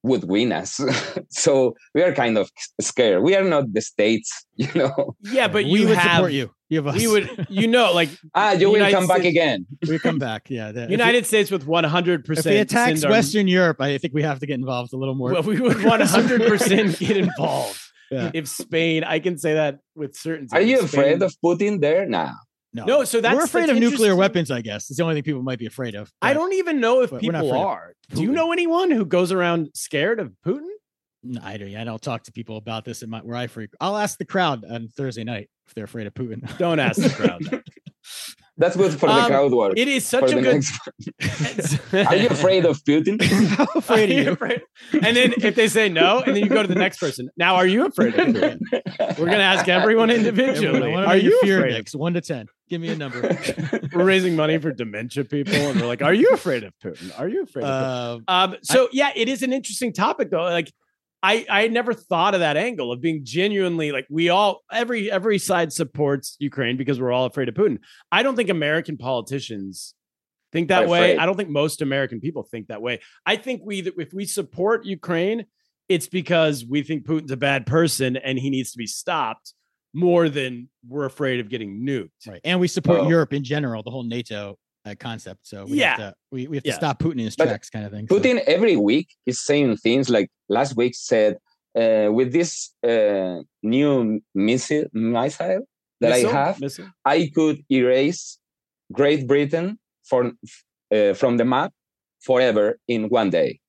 would 0.02 0.24
win 0.34 0.52
us, 0.52 0.70
so 1.44 1.52
we 1.94 2.00
are 2.06 2.12
kind 2.22 2.36
of 2.38 2.46
scared. 2.80 3.22
We 3.22 3.32
are 3.38 3.44
not 3.54 3.64
the 3.72 3.80
states, 3.80 4.30
you 4.56 4.68
know. 4.74 5.14
yeah, 5.36 5.48
but 5.48 5.64
we 5.64 5.80
you 5.80 5.88
would 5.88 5.96
have 5.98 6.16
support 6.16 6.32
you. 6.32 6.50
You 6.68 6.76
have 6.82 6.88
us. 6.88 6.96
we 7.00 7.06
would 7.12 7.26
you 7.60 7.66
know 7.74 7.92
like 7.92 8.10
Ah, 8.34 8.52
you 8.52 8.66
will 8.68 8.76
United 8.82 8.96
come 8.98 9.06
back 9.06 9.22
States- 9.22 9.36
again. 9.36 9.58
we 9.88 9.98
come 9.98 10.18
back. 10.18 10.42
Yeah. 10.58 10.72
the- 10.72 10.84
if 10.84 10.90
United 10.90 11.24
States 11.26 11.48
with 11.50 11.64
one 11.78 11.84
hundred 11.96 12.24
percent. 12.24 12.54
If 12.54 12.68
percent. 12.68 12.86
he 12.88 12.92
attacks 13.02 13.06
Western 13.16 13.46
Europe, 13.48 13.80
I 13.80 13.98
think 13.98 14.12
we 14.14 14.22
have 14.30 14.38
to 14.42 14.46
get 14.50 14.56
involved 14.64 14.92
a 14.92 14.98
little 15.02 15.14
more. 15.20 15.30
well, 15.32 15.42
we 15.42 15.60
would 15.60 15.82
one 15.84 16.00
hundred 16.00 16.40
percent 16.50 16.98
get 16.98 17.16
involved. 17.16 17.80
Yeah. 18.10 18.30
If 18.34 18.48
Spain, 18.48 19.04
I 19.04 19.18
can 19.18 19.38
say 19.38 19.54
that 19.54 19.78
with 19.94 20.16
certainty. 20.16 20.56
Are 20.56 20.60
you 20.60 20.76
Spain- 20.78 20.86
afraid 20.86 21.22
of 21.22 21.34
Putin 21.44 21.80
there? 21.80 22.06
now? 22.06 22.34
no, 22.72 22.84
No, 22.84 23.04
so 23.04 23.20
that's 23.20 23.34
we're 23.34 23.44
afraid 23.44 23.62
that's 23.68 23.72
of 23.72 23.78
nuclear 23.78 24.14
weapons. 24.14 24.50
I 24.50 24.60
guess 24.60 24.90
it's 24.90 24.98
the 24.98 25.02
only 25.02 25.14
thing 25.16 25.22
people 25.24 25.42
might 25.42 25.58
be 25.58 25.66
afraid 25.66 25.94
of. 25.94 26.12
I 26.22 26.34
don't 26.34 26.52
even 26.54 26.80
know 26.80 27.02
if 27.02 27.10
but 27.10 27.22
we're 27.22 27.32
not 27.32 27.42
people 27.42 27.58
are. 27.58 27.94
Do 28.10 28.22
you 28.22 28.30
know 28.32 28.52
anyone 28.52 28.90
who 28.90 29.04
goes 29.04 29.32
around 29.32 29.70
scared 29.74 30.20
of 30.20 30.32
Putin? 30.44 30.68
No, 31.22 31.40
I 31.42 31.56
don't. 31.56 31.74
I 31.74 31.82
don't 31.84 32.00
talk 32.00 32.22
to 32.24 32.32
people 32.32 32.56
about 32.56 32.84
this 32.84 33.02
in 33.02 33.10
my 33.10 33.18
where 33.20 33.36
I 33.36 33.48
freak. 33.48 33.70
I'll 33.80 33.96
ask 33.96 34.16
the 34.18 34.24
crowd 34.24 34.64
on 34.64 34.88
Thursday 34.88 35.24
night 35.24 35.48
if 35.66 35.74
they're 35.74 35.84
afraid 35.84 36.06
of 36.06 36.14
Putin. 36.14 36.56
Don't 36.58 36.78
ask 36.78 37.02
the 37.02 37.08
crowd. 37.10 37.64
that. 38.58 38.64
That's 38.64 38.76
good 38.76 38.92
for 38.98 39.06
the 39.06 39.12
Um, 39.12 39.26
crowd 39.26 39.52
work. 39.52 39.74
It 39.76 39.88
is 39.88 40.06
such 40.06 40.32
a 40.32 40.40
good. 40.40 40.62
Are 42.06 42.16
you 42.16 42.28
afraid 42.28 42.64
of 42.64 42.82
Putin? 42.84 43.22
How 43.56 43.66
afraid 43.74 44.10
Are 44.10 44.12
you 44.12 44.22
you? 44.22 44.30
afraid? 44.32 44.62
And 44.92 45.16
then 45.16 45.34
if 45.38 45.54
they 45.54 45.68
say 45.68 45.88
no, 45.88 46.20
and 46.20 46.34
then 46.36 46.42
you 46.42 46.48
go 46.48 46.62
to 46.62 46.68
the 46.68 46.74
next 46.74 46.98
person. 46.98 47.28
Now, 47.36 47.56
are 47.56 47.66
you 47.66 47.86
afraid 47.86 48.14
of 48.14 48.26
Putin? 48.28 48.58
We're 49.18 49.26
gonna 49.26 49.38
ask 49.38 49.68
everyone 49.68 50.10
individually. 50.10 50.68
Everyone, 50.78 50.82
I 50.82 50.94
wanna 50.94 51.06
know 51.06 51.12
Are 51.12 51.16
you 51.16 51.38
fear 51.42 51.58
afraid? 51.58 51.70
index? 51.72 51.94
One 51.94 52.14
to 52.14 52.20
ten. 52.20 52.46
Give 52.68 52.80
me 52.80 52.88
a 52.88 52.96
number. 52.96 53.20
We're 53.92 54.04
raising 54.04 54.34
money 54.36 54.58
for 54.58 54.72
dementia 54.72 55.24
people, 55.24 55.54
and 55.54 55.80
we're 55.80 55.86
like, 55.86 56.02
"Are 56.02 56.14
you 56.14 56.30
afraid 56.32 56.64
of 56.64 56.72
Putin? 56.82 57.16
Are 57.18 57.28
you 57.28 57.42
afraid 57.44 57.64
of 57.64 58.20
Putin?" 58.20 58.24
Uh, 58.28 58.32
Um, 58.32 58.56
so 58.62 58.88
yeah, 58.92 59.10
it 59.14 59.28
is 59.28 59.42
an 59.42 59.52
interesting 59.52 59.92
topic 59.92 60.30
though. 60.30 60.42
Like 60.42 60.72
I 61.26 61.46
I 61.48 61.68
never 61.68 61.92
thought 61.92 62.34
of 62.34 62.40
that 62.40 62.56
angle 62.56 62.92
of 62.92 63.00
being 63.00 63.20
genuinely 63.24 63.90
like 63.96 64.06
we 64.08 64.28
all 64.28 64.62
every 64.72 65.10
every 65.10 65.38
side 65.38 65.72
supports 65.72 66.36
Ukraine 66.38 66.76
because 66.76 67.00
we're 67.00 67.12
all 67.16 67.26
afraid 67.26 67.48
of 67.48 67.54
Putin. 67.54 67.78
I 68.12 68.22
don't 68.22 68.36
think 68.36 68.50
American 68.50 68.96
politicians 68.96 69.94
think 70.52 70.68
that 70.68 70.84
Are 70.84 70.88
way. 70.88 70.98
afraid. 71.12 71.18
I 71.22 71.26
don't 71.26 71.36
think 71.36 71.50
most 71.50 71.82
American 71.82 72.20
people 72.20 72.42
think 72.44 72.68
that 72.68 72.80
way. 72.80 73.00
I 73.32 73.36
think 73.36 73.62
we 73.64 73.80
if 74.04 74.12
we 74.12 74.24
support 74.24 74.84
Ukraine, 74.86 75.46
it's 75.88 76.08
because 76.08 76.64
we 76.64 76.82
think 76.82 77.04
Putin's 77.06 77.32
a 77.32 77.36
bad 77.36 77.66
person 77.66 78.16
and 78.16 78.38
he 78.38 78.48
needs 78.50 78.70
to 78.72 78.78
be 78.78 78.86
stopped 78.86 79.52
more 79.92 80.28
than 80.28 80.68
we're 80.86 81.06
afraid 81.06 81.40
of 81.40 81.48
getting 81.48 81.70
nuked. 81.88 82.10
right, 82.28 82.40
and 82.44 82.60
we 82.60 82.68
support 82.68 83.00
Oh. 83.00 83.08
Europe 83.08 83.32
in 83.32 83.42
general, 83.42 83.82
the 83.82 83.90
whole 83.90 84.04
NATO 84.04 84.58
uh, 84.86 84.94
concept. 84.98 85.40
So 85.46 85.64
we 85.64 85.78
Yeah. 85.80 85.88
have 85.88 85.98
to, 85.98 86.14
we, 86.30 86.46
we 86.46 86.56
have 86.56 86.64
to 86.64 86.70
Yeah. 86.70 86.76
stop 86.76 86.98
Putin 87.00 87.12
in 87.20 87.26
his 87.30 87.36
But 87.36 87.46
tracks, 87.46 87.68
kind 87.70 87.84
of 87.84 87.92
thing. 87.92 88.06
So- 88.08 88.18
Putin 88.18 88.38
every 88.46 88.76
week 88.76 89.08
is 89.26 89.40
saying 89.40 89.76
things 89.78 90.08
like 90.08 90.30
last 90.48 90.76
week 90.76 90.94
said, 90.94 91.36
uh, 91.74 92.08
with 92.12 92.32
this 92.32 92.72
uh, 92.86 93.40
new 93.62 94.20
missile, 94.34 94.84
missile 94.92 95.60
that 96.00 96.10
Missile? 96.10 96.30
I 96.30 96.32
have, 96.32 96.60
Missile? 96.60 96.88
I 97.04 97.30
could 97.34 97.58
erase 97.70 98.38
Great 98.92 99.26
Britain 99.26 99.78
for, 100.08 100.32
uh, 100.94 101.12
from 101.14 101.36
the 101.36 101.44
map 101.44 101.72
forever 102.22 102.78
in 102.88 103.08
one 103.08 103.30
day 103.30 103.60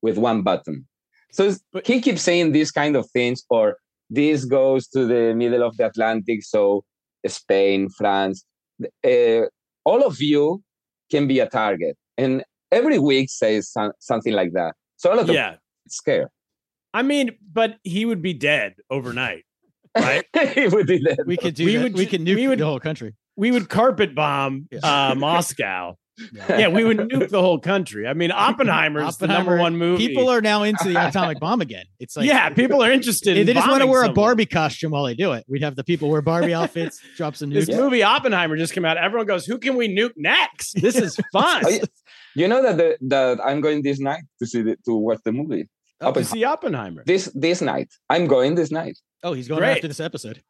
with 0.00 0.16
one 0.16 0.42
button. 0.42 0.86
So 1.32 1.52
But- 1.72 1.86
he 1.86 2.00
keeps 2.00 2.22
saying 2.22 2.52
these 2.52 2.70
kind 2.70 2.94
of 2.96 3.10
things, 3.10 3.44
or 3.50 3.76
this 4.10 4.44
goes 4.44 4.86
to 4.88 5.06
the 5.06 5.34
middle 5.34 5.62
of 5.62 5.76
the 5.76 5.86
Atlantic, 5.86 6.42
so 6.44 6.84
Spain, 7.26 7.88
France, 7.98 8.44
uh, 9.04 9.42
all 9.84 10.02
of 10.04 10.20
you 10.20 10.62
can 11.10 11.26
be 11.26 11.40
a 11.40 11.48
target. 11.48 11.96
And 12.18 12.44
every 12.70 12.98
week 12.98 13.30
says 13.30 13.68
some, 13.70 13.92
something 13.98 14.32
like 14.32 14.52
that. 14.52 14.74
So 14.96 15.10
all 15.10 15.18
of 15.18 15.26
them 15.26 15.34
Yeah. 15.36 15.56
scared. 15.88 16.28
I 16.94 17.02
mean, 17.02 17.30
but 17.52 17.76
he 17.84 18.04
would 18.04 18.22
be 18.22 18.34
dead 18.34 18.74
overnight, 18.90 19.44
right? 19.98 20.24
he 20.54 20.68
would 20.68 20.86
be 20.86 21.02
dead. 21.02 21.18
we 21.26 21.36
could 21.36 21.54
do 21.54 21.64
We 21.64 21.76
that. 21.76 21.82
would 21.84 21.94
we 21.94 22.06
could 22.06 22.20
nuke 22.20 22.34
we 22.36 22.48
would- 22.48 22.58
the 22.58 22.66
whole 22.66 22.80
country. 22.80 23.14
we 23.36 23.50
would 23.50 23.68
carpet 23.68 24.14
bomb 24.14 24.68
uh, 24.82 25.14
Moscow. 25.18 25.96
Yeah, 26.48 26.68
we 26.68 26.84
would 26.84 26.98
nuke 26.98 27.30
the 27.30 27.40
whole 27.40 27.58
country. 27.58 28.06
I 28.06 28.12
mean, 28.12 28.30
Oppenheimer's 28.34 29.16
the 29.16 29.26
number 29.26 29.56
one 29.56 29.76
movie. 29.76 30.08
People 30.08 30.28
are 30.28 30.40
now 30.40 30.62
into 30.62 30.84
the 30.88 30.96
atomic 31.08 31.40
bomb 31.40 31.60
again. 31.60 31.86
It's 31.98 32.16
like 32.16 32.26
yeah, 32.26 32.50
people 32.50 32.82
are 32.82 32.90
interested. 32.92 33.36
They, 33.36 33.40
in 33.40 33.46
they 33.46 33.54
just 33.54 33.66
want 33.66 33.80
to 33.80 33.86
bombing 33.86 33.92
wear 33.92 34.04
a. 34.04 34.12
Barbie 34.12 34.46
costume 34.46 34.92
while 34.92 35.04
they 35.04 35.14
do 35.14 35.32
it. 35.32 35.44
We'd 35.48 35.62
have 35.62 35.74
the 35.74 35.84
people 35.84 36.10
wear 36.10 36.20
Barbie 36.22 36.52
outfits, 36.60 37.00
drop 37.16 37.34
some 37.36 37.50
This 37.50 37.68
nukes. 37.68 37.76
movie 37.78 38.02
Oppenheimer 38.02 38.56
just 38.56 38.72
came 38.74 38.84
out. 38.84 38.98
Everyone 38.98 39.26
goes, 39.26 39.46
"Who 39.46 39.58
can 39.58 39.74
we 39.76 39.88
nuke 39.88 40.12
next?" 40.16 40.80
This 40.80 40.96
is 40.96 41.18
fun. 41.32 41.62
Oh. 41.66 41.78
You 42.34 42.48
know 42.48 42.62
that 42.62 42.76
the, 42.76 42.96
that 43.08 43.40
I'm 43.44 43.60
going 43.60 43.82
this 43.82 43.98
night 43.98 44.22
to 44.38 44.46
see 44.46 44.62
the, 44.62 44.76
to 44.84 44.94
watch 44.94 45.20
the 45.24 45.32
movie. 45.32 45.68
Oh, 46.00 46.12
to 46.12 46.24
see 46.24 46.44
Oppenheimer. 46.44 47.04
This 47.06 47.30
this 47.34 47.60
night. 47.62 47.88
I'm 48.10 48.26
going 48.26 48.54
this 48.54 48.70
night. 48.70 48.98
Oh, 49.22 49.32
he's 49.34 49.48
going 49.48 49.60
Great. 49.60 49.76
after 49.76 49.88
this 49.88 50.00
episode. 50.00 50.42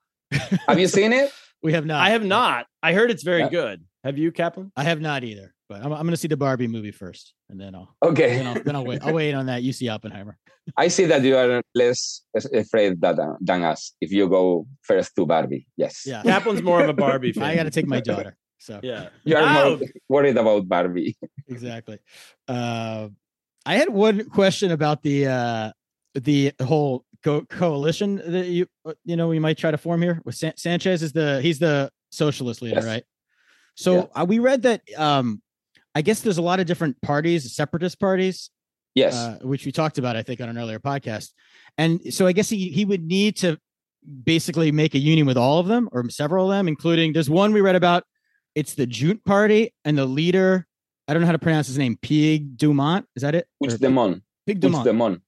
Have 0.67 0.79
you 0.79 0.89
seen 0.89 1.13
it? 1.13 1.31
We 1.63 1.75
have 1.75 1.87
not. 1.87 2.01
I 2.05 2.11
have 2.11 2.25
not. 2.25 2.67
I 2.83 2.93
heard 2.95 3.11
it's 3.11 3.23
very 3.23 3.41
Yeah. 3.43 3.49
good. 3.51 3.85
Have 4.05 4.19
you, 4.19 4.33
Kaplan? 4.33 4.73
I 4.77 4.83
have 4.85 5.01
not 5.01 5.23
either. 5.25 5.55
but 5.69 5.79
I'm, 5.81 5.93
I'm 5.93 6.01
going 6.03 6.11
to 6.11 6.17
see 6.17 6.29
the 6.29 6.37
Barbie 6.37 6.67
movie 6.67 6.91
first, 6.91 7.35
and 7.49 7.61
then 7.61 7.75
I'll 7.75 7.95
Okay. 8.03 8.37
then 8.37 8.47
I'll, 8.47 8.63
then 8.63 8.77
I'll 8.77 8.85
wait. 8.85 9.03
I'll 9.05 9.15
wait 9.15 9.33
on 9.35 9.47
that. 9.47 9.63
You 9.63 9.73
see 9.73 9.89
Oppenheimer. 9.89 10.37
I 10.77 10.89
see 10.89 11.07
that 11.07 11.23
you 11.23 11.37
are 11.37 11.63
less 11.75 12.23
afraid 12.53 13.01
that, 13.01 13.19
uh, 13.19 13.35
than 13.41 13.63
us 13.63 13.95
if 14.01 14.11
you 14.13 14.29
go 14.29 14.67
first 14.83 15.15
to 15.17 15.27
Barbie. 15.27 15.67
Yes. 15.77 16.03
Yeah, 16.07 16.23
Kaplan's 16.31 16.63
more 16.63 16.83
of 16.83 16.89
a 16.89 16.93
Barbie 16.93 17.33
fan. 17.37 17.45
I 17.45 17.55
got 17.55 17.65
to 17.65 17.71
take 17.71 17.87
my 17.87 18.01
daughter. 18.01 18.37
So 18.59 18.79
Yeah. 18.83 19.09
You 19.25 19.37
are 19.37 19.43
Oh, 19.43 19.77
more 19.79 19.89
worried 20.09 20.37
about 20.37 20.69
Barbie. 20.69 21.17
exactly. 21.49 21.99
Uh, 22.49 23.09
I 23.67 23.75
had 23.77 23.89
one 23.89 24.29
question 24.31 24.73
about 24.73 25.03
the 25.03 25.27
uh, 25.29 25.73
the 26.15 26.53
whole 26.63 27.05
co- 27.25 27.43
coalition 27.47 28.17
that 28.17 28.47
you 28.47 28.67
uh, 28.85 28.95
you 29.05 29.15
know 29.17 29.29
we 29.29 29.39
might 29.39 29.59
try 29.59 29.71
to 29.71 29.79
form 29.79 30.03
here. 30.03 30.21
With 30.25 30.35
San- 30.37 30.57
Sanchez 30.57 31.03
is 31.03 31.13
the 31.13 31.41
he's 31.41 31.59
the 31.61 31.91
socialist 32.11 32.63
leader, 32.63 32.77
Yes. 32.77 32.85
right? 32.87 33.05
So 33.75 34.11
uh, 34.15 34.25
we 34.29 34.39
read 34.39 34.63
that 34.63 34.83
um, 34.97 35.43
I 35.95 36.03
guess 36.03 36.21
there's 36.21 36.39
a 36.39 36.43
lot 36.43 36.61
of 36.61 36.67
different 36.67 37.01
parties, 37.03 37.55
separatist 37.55 37.99
parties, 38.01 38.51
Yes. 38.95 39.15
uh, 39.15 39.39
which 39.43 39.65
we 39.65 39.73
talked 39.73 39.99
about, 39.99 40.17
I 40.17 40.23
think, 40.23 40.41
on 40.41 40.49
an 40.49 40.59
earlier 40.59 40.79
podcast. 40.79 41.31
And 41.79 42.01
so 42.13 42.27
I 42.27 42.33
guess 42.33 42.49
he, 42.49 42.69
he 42.69 42.85
would 42.85 43.03
need 43.03 43.37
to 43.39 43.59
basically 44.25 44.73
make 44.73 44.95
a 44.95 44.99
union 44.99 45.27
with 45.27 45.37
all 45.39 45.59
of 45.59 45.67
them 45.67 45.89
or 45.93 46.09
several 46.11 46.51
of 46.51 46.57
them, 46.57 46.69
including 46.69 47.13
there's 47.13 47.31
one 47.31 47.53
we 47.53 47.61
read 47.61 47.77
about. 47.77 48.05
It's 48.55 48.75
the 48.75 48.87
Junt 48.87 49.25
Party 49.25 49.73
and 49.85 49.97
the 49.97 50.05
leader. 50.05 50.67
I 51.09 51.15
don't 51.15 51.23
know 51.23 51.27
how 51.27 51.33
to 51.33 51.39
pronounce 51.39 51.67
his 51.67 51.79
name. 51.79 51.97
Pig 52.03 52.57
Dumont. 52.59 53.07
Is 53.17 53.23
that 53.23 53.35
it? 53.35 53.47
Which 53.59 53.79
demon? 53.79 54.23
Pig 54.47 54.61
Dumont. 54.61 54.85
demon? 54.85 55.23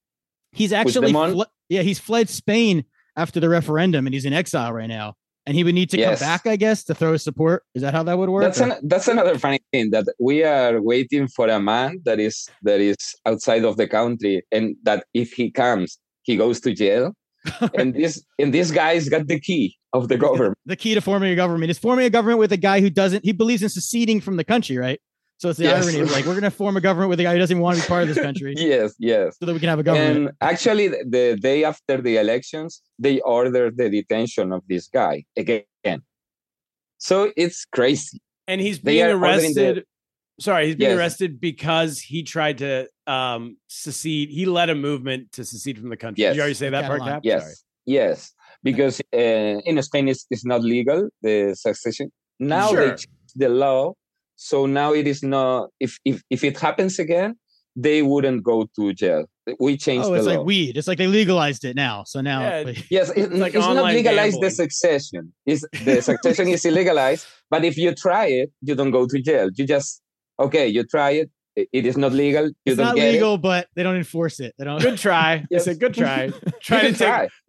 He's 0.53 0.73
actually, 0.73 1.09
Dumont? 1.09 1.33
fle- 1.33 1.43
yeah, 1.69 1.83
he's 1.83 1.99
fled 1.99 2.29
Spain 2.29 2.85
after 3.17 3.41
the 3.41 3.49
referendum 3.49 4.07
and 4.07 4.13
he's 4.15 4.25
in 4.25 4.33
exile 4.33 4.73
right 4.73 4.87
now. 4.89 5.15
And 5.47 5.55
he 5.55 5.63
would 5.65 5.75
need 5.75 5.91
to 5.91 5.99
Yes. 5.99 6.21
come 6.21 6.29
back, 6.29 6.47
I 6.47 6.57
guess, 6.57 6.85
to 6.85 6.95
throw 6.95 7.13
his 7.13 7.23
support. 7.23 7.65
Is 7.75 7.83
that 7.83 7.93
how 7.93 8.03
that 8.05 8.17
would 8.17 8.31
work? 8.31 8.45
That's 8.45 8.61
an, 8.61 8.73
that's 8.83 9.09
another 9.09 9.39
funny 9.39 9.61
thing 9.73 9.91
that 9.91 10.07
we 10.19 10.43
are 10.43 10.81
waiting 10.81 11.29
for 11.29 11.49
a 11.49 11.61
man 11.61 12.01
that 12.07 12.19
is 12.19 12.49
that 12.63 12.81
is 12.81 12.97
outside 13.27 13.65
of 13.65 13.77
the 13.77 13.87
country, 13.87 14.43
and 14.51 14.75
that 14.85 15.05
if 15.13 15.33
he 15.33 15.51
comes, 15.51 15.99
he 16.23 16.37
goes 16.37 16.61
to 16.61 16.73
jail. 16.73 17.13
and 17.79 17.95
this 17.95 18.25
and 18.39 18.55
this 18.55 18.71
guy's 18.71 19.11
got 19.11 19.27
the 19.27 19.39
key 19.39 19.77
of 19.93 20.09
the 20.09 20.17
government. 20.27 20.57
the 20.65 20.77
key 20.77 20.95
to 20.95 21.03
forming 21.03 21.31
a 21.31 21.37
government 21.37 21.71
is 21.71 21.79
forming 21.79 22.07
a 22.07 22.11
government 22.11 22.39
with 22.39 22.53
a 22.53 22.57
guy 22.57 22.81
who 22.81 22.89
doesn't 22.89 23.23
he 23.23 23.33
believes 23.33 23.63
in 23.63 23.69
seceding 23.69 24.19
from 24.23 24.37
the 24.39 24.45
country, 24.45 24.79
right? 24.79 24.99
So 25.39 25.51
it's 25.51 25.59
the 25.59 25.65
Yes. 25.65 25.85
irony 25.85 26.01
of 26.01 26.11
like 26.13 26.25
we're 26.27 26.35
gonna 26.35 26.51
form 26.51 26.77
a 26.77 26.81
government 26.81 27.11
with 27.11 27.21
a 27.21 27.23
guy 27.25 27.33
who 27.33 27.39
doesn't 27.39 27.55
even 27.57 27.63
want 27.63 27.77
to 27.77 27.83
be 27.83 27.89
part 27.89 28.03
of 28.03 28.09
this 28.09 28.19
country 28.21 28.55
yes, 28.57 28.95
yes. 28.99 29.37
so 29.39 29.47
that 29.47 29.53
we 29.53 29.61
can 29.61 29.69
have 29.69 29.79
a 29.79 29.83
government. 29.83 30.17
And 30.17 30.31
actually, 30.41 30.89
the- 30.89 31.05
the 31.09 31.37
day 31.41 31.65
after 31.65 32.01
the 32.01 32.17
elections, 32.19 32.81
they 32.99 33.21
ordered 33.21 33.77
the 33.77 33.91
detention 33.91 34.53
of 34.53 34.63
this 34.69 34.87
guy 34.89 35.25
again. 35.37 35.65
So 36.99 37.33
it's 37.37 37.65
crazy. 37.65 38.21
and 38.47 38.61
he's 38.61 38.79
being 38.79 39.03
are 39.03 39.13
ordering 39.15 39.55
the- 39.55 39.67
arrested. 39.69 39.85
Sorry, 40.41 40.67
he's 40.67 40.77
being 40.77 40.91
Yes. 40.91 40.99
arrested 40.99 41.41
because 41.41 41.99
he 42.01 42.23
tried 42.23 42.59
to 42.59 42.89
um 43.07 43.57
secede. 43.69 44.29
He 44.31 44.45
led 44.47 44.69
a 44.71 44.75
movement 44.75 45.33
to 45.33 45.45
secede 45.45 45.79
from 45.79 45.89
the 45.91 45.97
country. 45.97 46.17
Did 46.23 46.29
Yes. 46.29 46.37
you 46.37 46.41
already 46.43 46.55
say 46.63 46.71
that 46.71 46.87
part, 46.87 47.03
Cap? 47.03 47.21
Yes, 47.25 47.43
Sorry. 47.43 47.55
yes, 47.87 48.33
because 48.63 49.01
uh, 49.13 49.61
in 49.69 49.81
Spain 49.83 50.09
it's, 50.09 50.27
it's 50.31 50.45
not 50.45 50.63
legal 50.63 51.09
the 51.23 51.55
succession. 51.55 52.11
Now 52.39 52.69
they 52.73 52.75
Sure. 52.75 52.89
changed 52.91 53.35
the 53.37 53.49
law, 53.49 53.95
so 54.37 54.67
now 54.67 54.93
it 54.93 55.07
is 55.07 55.23
not. 55.23 55.71
If 55.81 55.99
if 56.05 56.23
if 56.31 56.45
it 56.45 56.59
happens 56.59 56.99
again, 56.99 57.37
they 57.77 58.03
wouldn't 58.03 58.43
go 58.45 58.67
to 58.77 58.93
jail. 58.95 59.27
We 59.61 59.77
changed 59.77 60.07
Oh, 60.07 60.11
the 60.13 60.17
it's 60.19 60.27
law. 60.27 60.37
like 60.37 60.47
weed. 60.47 60.77
It's 60.77 60.89
like 60.89 60.97
they 60.99 61.07
legalized 61.07 61.65
it 61.65 61.77
now. 61.77 62.05
So 62.05 62.21
now 62.23 62.41
Yeah, 62.41 62.63
like, 62.65 62.91
Yes, 62.91 63.11
it- 63.15 63.33
like 63.33 63.55
it's 63.55 63.61
not 63.67 63.77
online 63.77 63.95
legalized 63.95 64.41
the 64.41 64.51
succession. 64.51 65.35
is 65.45 65.67
the 65.85 66.01
succession 66.11 66.49
is 66.49 66.63
illegalized, 66.65 67.27
but 67.51 67.65
if 67.65 67.77
you 67.77 67.95
try 67.95 68.27
it, 68.27 68.51
you 68.63 68.75
don't 68.75 68.91
go 68.91 69.07
to 69.07 69.21
jail. 69.21 69.51
You 69.55 69.67
just 69.67 70.01
okay, 70.41 70.67
you 70.69 70.85
try 70.85 71.11
it. 71.11 71.31
It- 71.57 71.69
it 71.73 71.87
is 71.87 71.97
not 71.97 72.13
legal. 72.13 72.47
You 72.47 72.55
it's 72.65 72.77
don't 72.79 72.87
not 72.87 72.97
get 72.97 73.13
legal, 73.13 73.39
but 73.39 73.69
they 73.77 73.83
don't 73.83 73.97
enforce 73.97 74.41
it. 74.41 74.55
They 74.59 74.65
don't 74.65 74.81
Good 74.81 74.99
try. 74.99 75.33
I 75.35 75.47
Yes. 75.51 75.65
said 75.67 75.79
good 75.79 75.95
try. 75.95 76.31
Try 76.63 76.83
You 76.83 76.93
to 76.93 76.99
take. 76.99 77.07
try. 77.09 77.29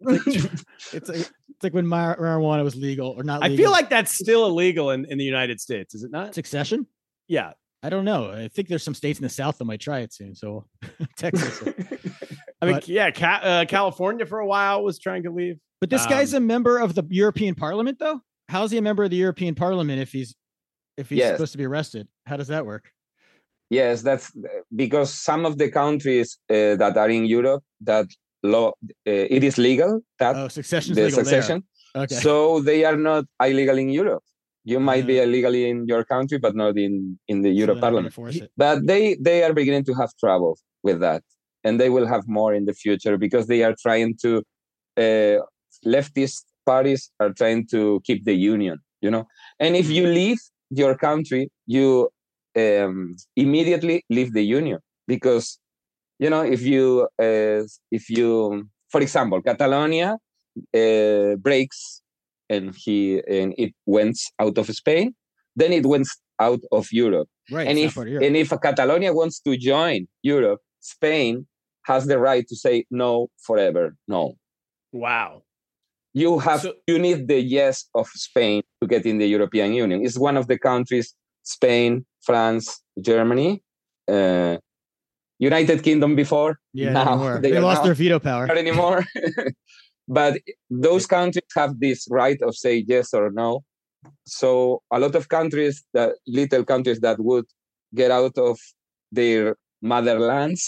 it's 0.92 1.08
like 1.08 1.30
it's 1.56 1.64
like 1.64 1.74
when 1.74 1.86
mar- 1.86 2.18
marijuana 2.18 2.62
was 2.64 2.76
legal 2.76 3.10
or 3.16 3.22
not 3.22 3.42
I 3.42 3.56
feel 3.56 3.70
like 3.70 3.88
that's 3.88 4.12
still 4.14 4.46
illegal 4.46 4.90
in, 4.90 5.06
in 5.06 5.16
the 5.18 5.24
United 5.24 5.60
States, 5.60 5.94
is 5.94 6.02
it 6.02 6.10
not? 6.10 6.34
succession. 6.34 6.86
Yeah. 7.28 7.52
I 7.82 7.88
don't 7.90 8.04
know. 8.04 8.30
I 8.32 8.48
think 8.48 8.68
there's 8.68 8.82
some 8.82 8.94
states 8.94 9.18
in 9.18 9.22
the 9.22 9.28
South 9.28 9.58
that 9.58 9.64
might 9.64 9.80
try 9.80 10.00
it 10.00 10.12
soon. 10.12 10.34
So 10.34 10.66
Texas. 11.16 11.62
I 12.62 12.66
mean, 12.66 12.74
But- 12.76 12.88
yeah, 12.88 13.10
Ca- 13.10 13.40
uh, 13.42 13.64
California 13.66 14.26
for 14.26 14.38
a 14.40 14.46
while 14.46 14.82
was 14.82 14.98
trying 14.98 15.22
to 15.24 15.30
leave. 15.30 15.58
But 15.80 15.90
this 15.90 16.06
guy's 16.06 16.34
Um, 16.34 16.42
a 16.42 16.46
member 16.46 16.78
of 16.78 16.94
the 16.94 17.04
European 17.10 17.54
Parliament, 17.54 17.98
though. 17.98 18.20
How's 18.48 18.70
he 18.70 18.78
a 18.78 18.82
member 18.82 19.04
of 19.04 19.10
the 19.10 19.16
European 19.16 19.54
Parliament 19.54 20.00
if 20.00 20.10
he's 20.12 20.34
if 20.96 21.10
he's 21.10 21.18
Yes. 21.18 21.32
supposed 21.36 21.52
to 21.52 21.58
be 21.58 21.66
arrested? 21.66 22.08
How 22.26 22.36
does 22.36 22.48
that 22.48 22.64
work? 22.66 22.90
Yes, 23.70 24.02
that's 24.02 24.32
because 24.74 25.12
some 25.12 25.44
of 25.44 25.58
the 25.58 25.70
countries 25.70 26.38
uh, 26.48 26.76
that 26.76 26.96
are 26.96 27.10
in 27.10 27.26
Europe 27.26 27.62
that 27.82 28.06
law 28.46 28.68
uh, 29.12 29.26
it 29.36 29.42
is 29.44 29.58
legal 29.58 30.00
that 30.18 30.36
Oh, 30.36 30.48
succession's 30.48 30.96
the 30.96 31.04
legal 31.04 31.20
succession. 31.24 31.58
there. 31.94 32.02
Okay. 32.04 32.14
So 32.26 32.60
they 32.60 32.84
are 32.84 32.96
not 32.96 33.24
illegal 33.42 33.78
in 33.78 33.88
Europe. 33.90 34.22
You 34.64 34.80
might 34.80 35.06
be 35.06 35.16
illegal 35.20 35.54
in 35.54 35.86
your 35.86 36.04
country, 36.04 36.38
but 36.38 36.54
not 36.56 36.76
in 36.76 36.94
in 37.28 37.42
the 37.42 37.50
So 37.50 37.58
Euro 37.60 37.74
they're 37.74 37.90
not 37.90 37.90
gonna 37.96 38.10
Parliament. 38.10 38.50
But 38.56 38.76
they 38.90 39.02
they 39.26 39.38
are 39.44 39.54
beginning 39.60 39.84
to 39.84 39.94
have 40.00 40.10
trouble 40.22 40.54
with 40.82 40.98
that, 41.06 41.22
and 41.64 41.80
they 41.80 41.90
will 41.96 42.06
have 42.14 42.24
more 42.26 42.52
in 42.58 42.64
the 42.64 42.74
future 42.74 43.16
because 43.16 43.46
they 43.46 43.62
are 43.66 43.74
trying 43.84 44.10
to 44.24 44.30
uh, 45.04 45.36
leftist 45.84 46.42
parties 46.64 47.10
are 47.20 47.32
trying 47.40 47.66
to 47.74 48.00
keep 48.06 48.24
the 48.24 48.34
union. 48.34 48.78
You 49.04 49.10
know, 49.14 49.24
and 49.60 49.76
if 49.76 49.88
you 49.96 50.04
leave 50.20 50.40
your 50.70 50.96
country, 50.96 51.42
you 51.66 52.10
um, 52.64 53.14
immediately 53.36 54.04
leave 54.10 54.32
the 54.32 54.42
union 54.44 54.78
because 55.06 55.58
you 56.18 56.30
know 56.30 56.42
if 56.42 56.62
you 56.62 57.08
uh, 57.22 57.62
if 57.90 58.08
you 58.10 58.64
for 58.88 59.00
example 59.00 59.40
catalonia 59.42 60.16
uh, 60.74 61.36
breaks 61.36 62.02
and 62.48 62.74
he 62.76 63.20
and 63.28 63.54
it 63.58 63.72
went 63.86 64.18
out 64.38 64.56
of 64.58 64.66
spain 64.68 65.14
then 65.56 65.72
it 65.72 65.84
went 65.86 66.08
out 66.40 66.60
of 66.72 66.86
europe 66.92 67.28
Right. 67.50 67.68
and 67.68 67.78
if 67.78 67.94
Europe. 67.96 68.24
and 68.24 68.36
if 68.36 68.48
catalonia 68.60 69.12
wants 69.12 69.40
to 69.40 69.56
join 69.56 70.06
europe 70.22 70.60
spain 70.80 71.46
has 71.84 72.06
the 72.06 72.18
right 72.18 72.44
to 72.48 72.56
say 72.56 72.84
no 72.90 73.28
forever 73.46 73.94
no 74.08 74.34
Wow. 74.92 75.42
you 76.14 76.38
have 76.38 76.60
So- 76.62 76.74
you 76.86 76.98
need 76.98 77.28
the 77.28 77.40
yes 77.40 77.84
of 77.94 78.06
spain 78.08 78.62
to 78.80 78.86
get 78.88 79.04
in 79.06 79.18
the 79.18 79.26
european 79.28 79.74
union 79.74 80.04
it's 80.04 80.18
one 80.18 80.36
of 80.36 80.46
the 80.48 80.58
countries 80.58 81.14
spain 81.42 82.04
france 82.22 82.82
germany 83.00 83.62
uh, 84.08 84.56
united 85.38 85.82
kingdom 85.82 86.14
before 86.16 86.58
yeah, 86.72 86.92
now 86.92 87.12
anymore. 87.12 87.38
they 87.42 87.50
they 87.52 87.60
lost 87.60 87.80
now- 87.80 87.86
their 87.86 87.94
veto 87.94 88.18
power. 88.18 88.46
not 88.46 88.56
anymore 88.58 89.04
but 90.08 90.40
those 90.70 91.06
countries 91.06 91.44
have 91.54 91.78
this 91.80 92.06
right 92.10 92.40
of 92.42 92.54
say 92.56 92.84
yes 92.88 93.12
or 93.12 93.30
no 93.30 93.62
so 94.24 94.82
a 94.92 94.98
lot 94.98 95.14
of 95.14 95.28
countries 95.28 95.84
that 95.92 96.10
little 96.26 96.64
countries 96.64 97.00
that 97.00 97.18
would 97.20 97.44
get 97.94 98.10
out 98.10 98.36
of 98.38 98.58
their 99.12 99.56
motherlands 99.84 100.62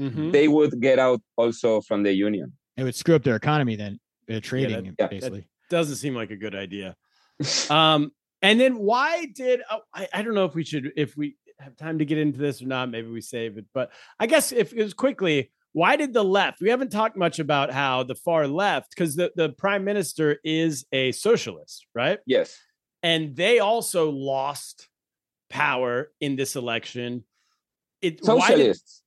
Mhm. 0.00 0.32
they 0.32 0.48
would 0.48 0.80
get 0.80 0.98
out 0.98 1.20
also 1.36 1.80
from 1.82 2.02
the 2.02 2.12
union 2.14 2.52
It 2.78 2.84
would 2.84 2.94
screw 2.94 3.14
up 3.14 3.22
their 3.24 3.36
economy 3.36 3.76
then. 3.76 4.00
Uh, 4.30 4.40
trading 4.40 4.94
yeah. 4.98 5.06
basically. 5.08 5.44
Doesn't 5.68 5.96
seem 5.96 6.14
like 6.14 6.30
a 6.30 6.36
good 6.44 6.54
idea. 6.54 6.96
Um, 7.70 8.10
and 8.40 8.58
then 8.58 8.78
why 8.78 9.26
did 9.26 9.60
oh, 9.70 9.80
I, 9.92 10.08
I 10.16 10.22
don't 10.22 10.34
know 10.34 10.46
if 10.46 10.54
we 10.54 10.64
should 10.64 10.92
if 10.96 11.10
we 11.16 11.36
have 11.62 11.76
time 11.76 11.98
to 11.98 12.04
get 12.04 12.18
into 12.18 12.38
this 12.38 12.60
or 12.62 12.66
not. 12.66 12.90
Maybe 12.90 13.08
we 13.08 13.20
save 13.20 13.56
it. 13.58 13.66
But 13.72 13.90
I 14.18 14.26
guess 14.26 14.52
if 14.52 14.72
it 14.72 14.82
was 14.82 14.94
quickly, 14.94 15.50
why 15.72 15.96
did 15.96 16.12
the 16.12 16.24
left? 16.24 16.60
We 16.60 16.68
haven't 16.70 16.90
talked 16.92 17.16
much 17.16 17.38
about 17.38 17.70
how 17.72 18.02
the 18.02 18.14
far 18.14 18.46
left, 18.46 18.90
because 18.90 19.16
the, 19.16 19.32
the 19.36 19.50
prime 19.50 19.84
minister 19.84 20.38
is 20.44 20.84
a 20.92 21.12
socialist, 21.12 21.86
right? 21.94 22.18
yes 22.26 22.58
And 23.02 23.34
they 23.36 23.58
also 23.58 24.10
lost 24.10 24.88
power 25.48 26.10
in 26.20 26.36
this 26.36 26.56
election. 26.56 27.24
It 28.00 28.20
why 28.22 28.34
did- 28.34 28.40
socialists 28.58 28.98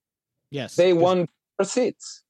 Yes. 0.51 0.75
They 0.75 0.93
won 0.93 1.27
more 1.59 1.65
seats 1.65 2.23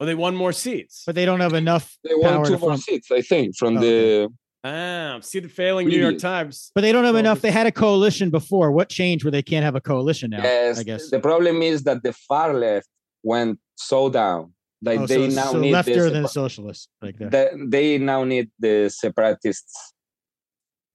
oh, 0.00 0.06
they 0.06 0.14
won 0.14 0.34
more 0.34 0.52
seats. 0.52 1.02
but 1.06 1.14
they 1.14 1.24
don't 1.26 1.40
have 1.40 1.54
enough 1.54 1.98
they 2.04 2.14
won 2.14 2.32
power 2.32 2.44
two 2.46 2.52
more 2.52 2.60
form. 2.70 2.76
seats 2.78 3.10
i 3.10 3.20
think 3.20 3.56
from 3.56 3.76
Oh, 3.76 3.80
the 3.80 4.28
Ah, 4.64 5.18
see 5.22 5.40
the 5.40 5.48
failing 5.48 5.88
New 5.88 5.98
York 5.98 6.18
Times. 6.18 6.72
But 6.74 6.80
they 6.80 6.90
don't 6.92 7.04
have 7.04 7.14
enough. 7.16 7.40
They 7.40 7.50
had 7.52 7.66
a 7.66 7.72
coalition 7.72 8.30
before. 8.30 8.72
What 8.72 8.88
changed 8.88 9.24
where 9.24 9.30
they 9.30 9.42
can't 9.42 9.64
have 9.64 9.76
a 9.76 9.80
coalition 9.80 10.30
now? 10.30 10.42
yes 10.42 10.78
I 10.78 10.82
guess. 10.82 11.10
the 11.10 11.20
problem 11.20 11.62
is 11.62 11.84
that 11.84 12.02
the 12.02 12.12
far 12.12 12.52
left 12.54 12.88
went 13.22 13.58
so 13.76 14.10
down 14.10 14.52
like 14.82 15.00
Oh, 15.00 15.06
they 15.06 15.28
so, 15.30 15.34
now 15.42 15.52
so 15.52 15.60
need 15.60 15.74
leftier 15.74 15.84
this 16.06 16.12
than 16.12 16.22
the 16.22 16.28
socialists. 16.28 16.88
Like 17.02 17.18
that. 17.18 17.30
the, 17.30 17.66
they 17.68 17.98
now 17.98 18.24
need 18.24 18.50
the 18.58 18.88
separatists 18.88 19.74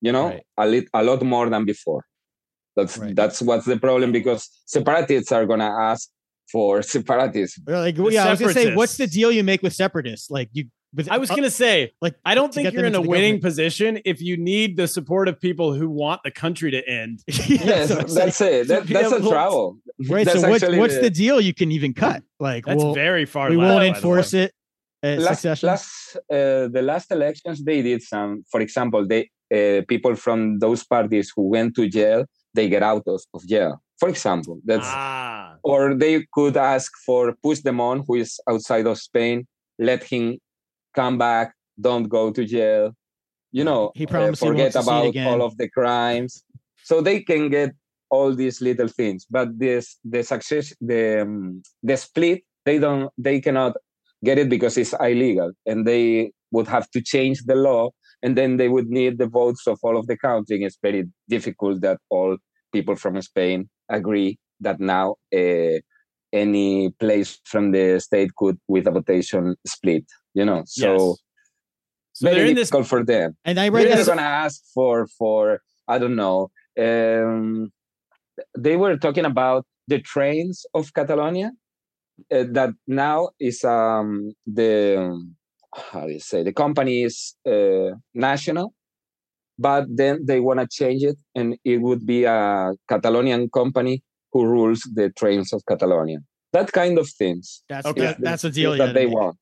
you 0.01 0.11
know 0.11 0.27
Right. 0.29 0.43
a, 0.57 0.65
lit, 0.67 0.85
a 0.93 1.03
lot 1.03 1.21
more 1.21 1.49
than 1.49 1.63
before 1.65 2.05
that's 2.75 2.97
Right. 2.97 3.15
that's 3.15 3.41
what's 3.41 3.65
the 3.65 3.77
problem 3.77 4.11
because 4.11 4.49
separatists 4.65 5.31
are 5.31 5.45
gonna 5.45 5.71
ask 5.91 6.09
for 6.51 6.81
separatists. 6.95 7.59
Like, 7.65 7.95
The 7.95 8.09
yeah, 8.09 8.25
I 8.25 8.31
was 8.31 8.39
gonna 8.41 8.53
say, 8.53 8.75
what's 8.75 8.97
the 8.97 9.07
deal 9.07 9.31
you 9.31 9.43
make 9.43 9.61
with 9.63 9.73
separatists? 9.73 10.29
Like, 10.29 10.49
you 10.53 10.65
But 10.93 11.09
I 11.11 11.17
was 11.17 11.31
uh, 11.31 11.35
gonna 11.35 11.49
say, 11.49 11.91
like 12.01 12.15
I 12.23 12.35
don't 12.35 12.53
think 12.53 12.71
you're 12.71 12.85
in 12.85 12.93
a 12.95 13.01
winning 13.01 13.35
government. 13.35 13.43
position 13.43 13.99
if 14.05 14.21
you 14.21 14.37
need 14.37 14.77
the 14.77 14.87
support 14.87 15.27
of 15.27 15.39
people 15.41 15.73
who 15.73 15.89
want 15.89 16.21
the 16.23 16.31
country 16.31 16.69
to 16.71 16.87
end. 16.87 17.21
yes, 17.27 17.87
so 17.89 17.95
that's 18.03 18.39
it. 18.41 18.67
That, 18.67 18.85
that's 18.87 19.11
a 19.11 19.15
able 19.15 19.25
to- 19.25 19.29
trouble. 19.29 19.77
right. 20.09 20.25
That's 20.25 20.41
So 20.41 20.49
what's 20.49 20.63
what's 20.67 20.95
the- 20.95 21.01
the 21.01 21.09
deal 21.09 21.41
you 21.41 21.53
can 21.53 21.71
even 21.71 21.93
cut? 21.93 22.21
Like 22.39 22.65
That's 22.65 22.83
we'll, 22.83 22.93
very 22.93 23.25
far. 23.25 23.49
we 23.49 23.57
left, 23.57 23.69
won't 23.73 23.85
enforce 23.95 24.33
it 24.33 24.53
at 25.01 25.19
last, 25.19 25.43
last 25.63 26.15
uh, 26.31 26.67
the 26.77 26.81
last 26.81 27.11
elections 27.11 27.63
they 27.63 27.81
did 27.81 28.01
some 28.01 28.43
for 28.49 28.61
example 28.61 29.05
they 29.05 29.29
uh, 29.53 29.81
people 29.87 30.15
from 30.15 30.59
those 30.59 30.83
parties 30.85 31.31
who 31.35 31.49
went 31.49 31.75
to 31.75 31.89
jail 31.89 32.25
they 32.53 32.69
get 32.69 32.83
out 32.83 33.03
of, 33.07 33.21
of 33.33 33.45
jail 33.45 33.81
for 33.99 34.07
example 34.09 34.59
that's 34.63 34.87
Ah, 34.87 35.55
or 35.63 35.93
they 35.95 36.25
could 36.33 36.55
ask 36.57 36.91
for 37.05 37.35
Puigdemont, 37.43 38.03
who 38.07 38.15
is 38.15 38.39
outside 38.49 38.85
of 38.87 38.97
Spain, 38.97 39.45
let 39.79 40.03
him 40.03 40.37
come 40.93 41.17
back, 41.17 41.53
don't 41.79 42.07
go 42.07 42.31
to 42.31 42.45
jail. 42.45 42.95
You 43.51 43.63
know, 43.63 43.91
He 43.95 44.05
uh, 44.05 44.09
promised 44.09 44.41
he 44.41 44.47
forget 44.47 44.73
wants 44.73 44.77
to 44.77 44.83
see 44.83 45.07
it 45.07 45.15
about 45.15 45.31
all 45.31 45.41
of 45.43 45.57
the 45.57 45.69
crimes, 45.69 46.43
so 46.83 47.01
they 47.01 47.21
can 47.21 47.49
get 47.49 47.71
all 48.09 48.33
these 48.33 48.61
little 48.61 48.87
things. 48.87 49.25
But 49.29 49.57
this, 49.57 49.97
the 50.03 50.23
success, 50.23 50.73
the 50.81 51.21
um, 51.21 51.61
the 51.81 51.97
split, 51.97 52.43
they 52.65 52.79
don't, 52.79 53.11
they 53.17 53.41
cannot 53.41 53.73
get 54.23 54.37
it 54.37 54.49
because 54.49 54.77
it's 54.77 54.93
illegal, 54.99 55.51
and 55.65 55.85
they 55.85 56.31
would 56.51 56.67
have 56.67 56.89
to 56.91 57.01
change 57.01 57.43
the 57.45 57.55
law, 57.55 57.89
and 58.21 58.37
then 58.37 58.57
they 58.57 58.69
would 58.69 58.89
need 58.89 59.17
the 59.17 59.27
votes 59.27 59.67
of 59.67 59.79
all 59.83 59.97
of 59.97 60.07
the 60.07 60.17
counting. 60.17 60.61
It's 60.61 60.79
very 60.81 61.05
difficult 61.29 61.81
that 61.81 61.99
all 62.09 62.37
people 62.71 62.95
from 62.95 63.21
Spain 63.21 63.69
agree 63.89 64.37
that 64.61 64.79
now 64.79 65.15
uh, 65.35 65.77
any 66.33 66.89
place 66.99 67.39
from 67.45 67.71
the 67.71 67.99
state 67.99 68.31
could 68.35 68.57
with 68.67 68.87
a 68.87 68.91
votation 68.91 69.55
split 69.67 70.05
you 70.33 70.45
know 70.45 70.63
so 70.65 70.93
yes. 70.93 71.17
So 72.15 72.27
very 72.27 72.35
they're 72.35 72.45
in 72.49 72.55
this. 72.55 72.69
difficult 72.69 72.87
for 72.87 73.03
them 73.03 73.35
and 73.45 73.59
I 73.59 73.69
read 73.69 73.87
they're 73.87 73.95
this. 73.97 74.07
gonna 74.07 74.21
ask 74.21 74.61
for 74.73 75.07
for 75.07 75.61
i 75.87 75.97
don't 75.97 76.15
know 76.15 76.49
um, 76.79 77.71
they 78.57 78.75
were 78.77 78.97
talking 78.97 79.25
about 79.25 79.65
the 79.87 79.99
trains 79.99 80.65
of 80.73 80.93
catalonia 80.93 81.51
uh, 82.31 82.45
that 82.51 82.71
now 82.87 83.29
is 83.39 83.63
um 83.63 84.31
the 84.45 84.71
how 85.91 86.05
do 86.07 86.13
you 86.13 86.19
say 86.19 86.43
the 86.43 86.53
company 86.53 87.03
is 87.03 87.35
uh, 87.47 87.89
national 88.13 88.73
but 89.57 89.85
then 89.89 90.25
they 90.25 90.39
want 90.39 90.59
to 90.59 90.67
change 90.67 91.03
it 91.03 91.17
and 91.35 91.57
it 91.63 91.77
would 91.81 92.05
be 92.05 92.23
a 92.25 92.71
catalonian 92.89 93.49
company 93.49 94.03
who 94.33 94.45
rules 94.45 94.81
the 94.95 95.09
trains 95.11 95.53
of 95.53 95.63
catalonia 95.67 96.19
that 96.51 96.71
kind 96.71 96.97
of 96.99 97.07
things 97.09 97.63
That's 97.69 97.85
Okay. 97.87 98.01
that, 98.01 98.21
that's 98.21 98.43
a 98.43 98.47
things 98.47 98.55
deal 98.55 98.77
that 98.77 98.93
they 98.93 99.05
make. 99.05 99.15
want 99.15 99.37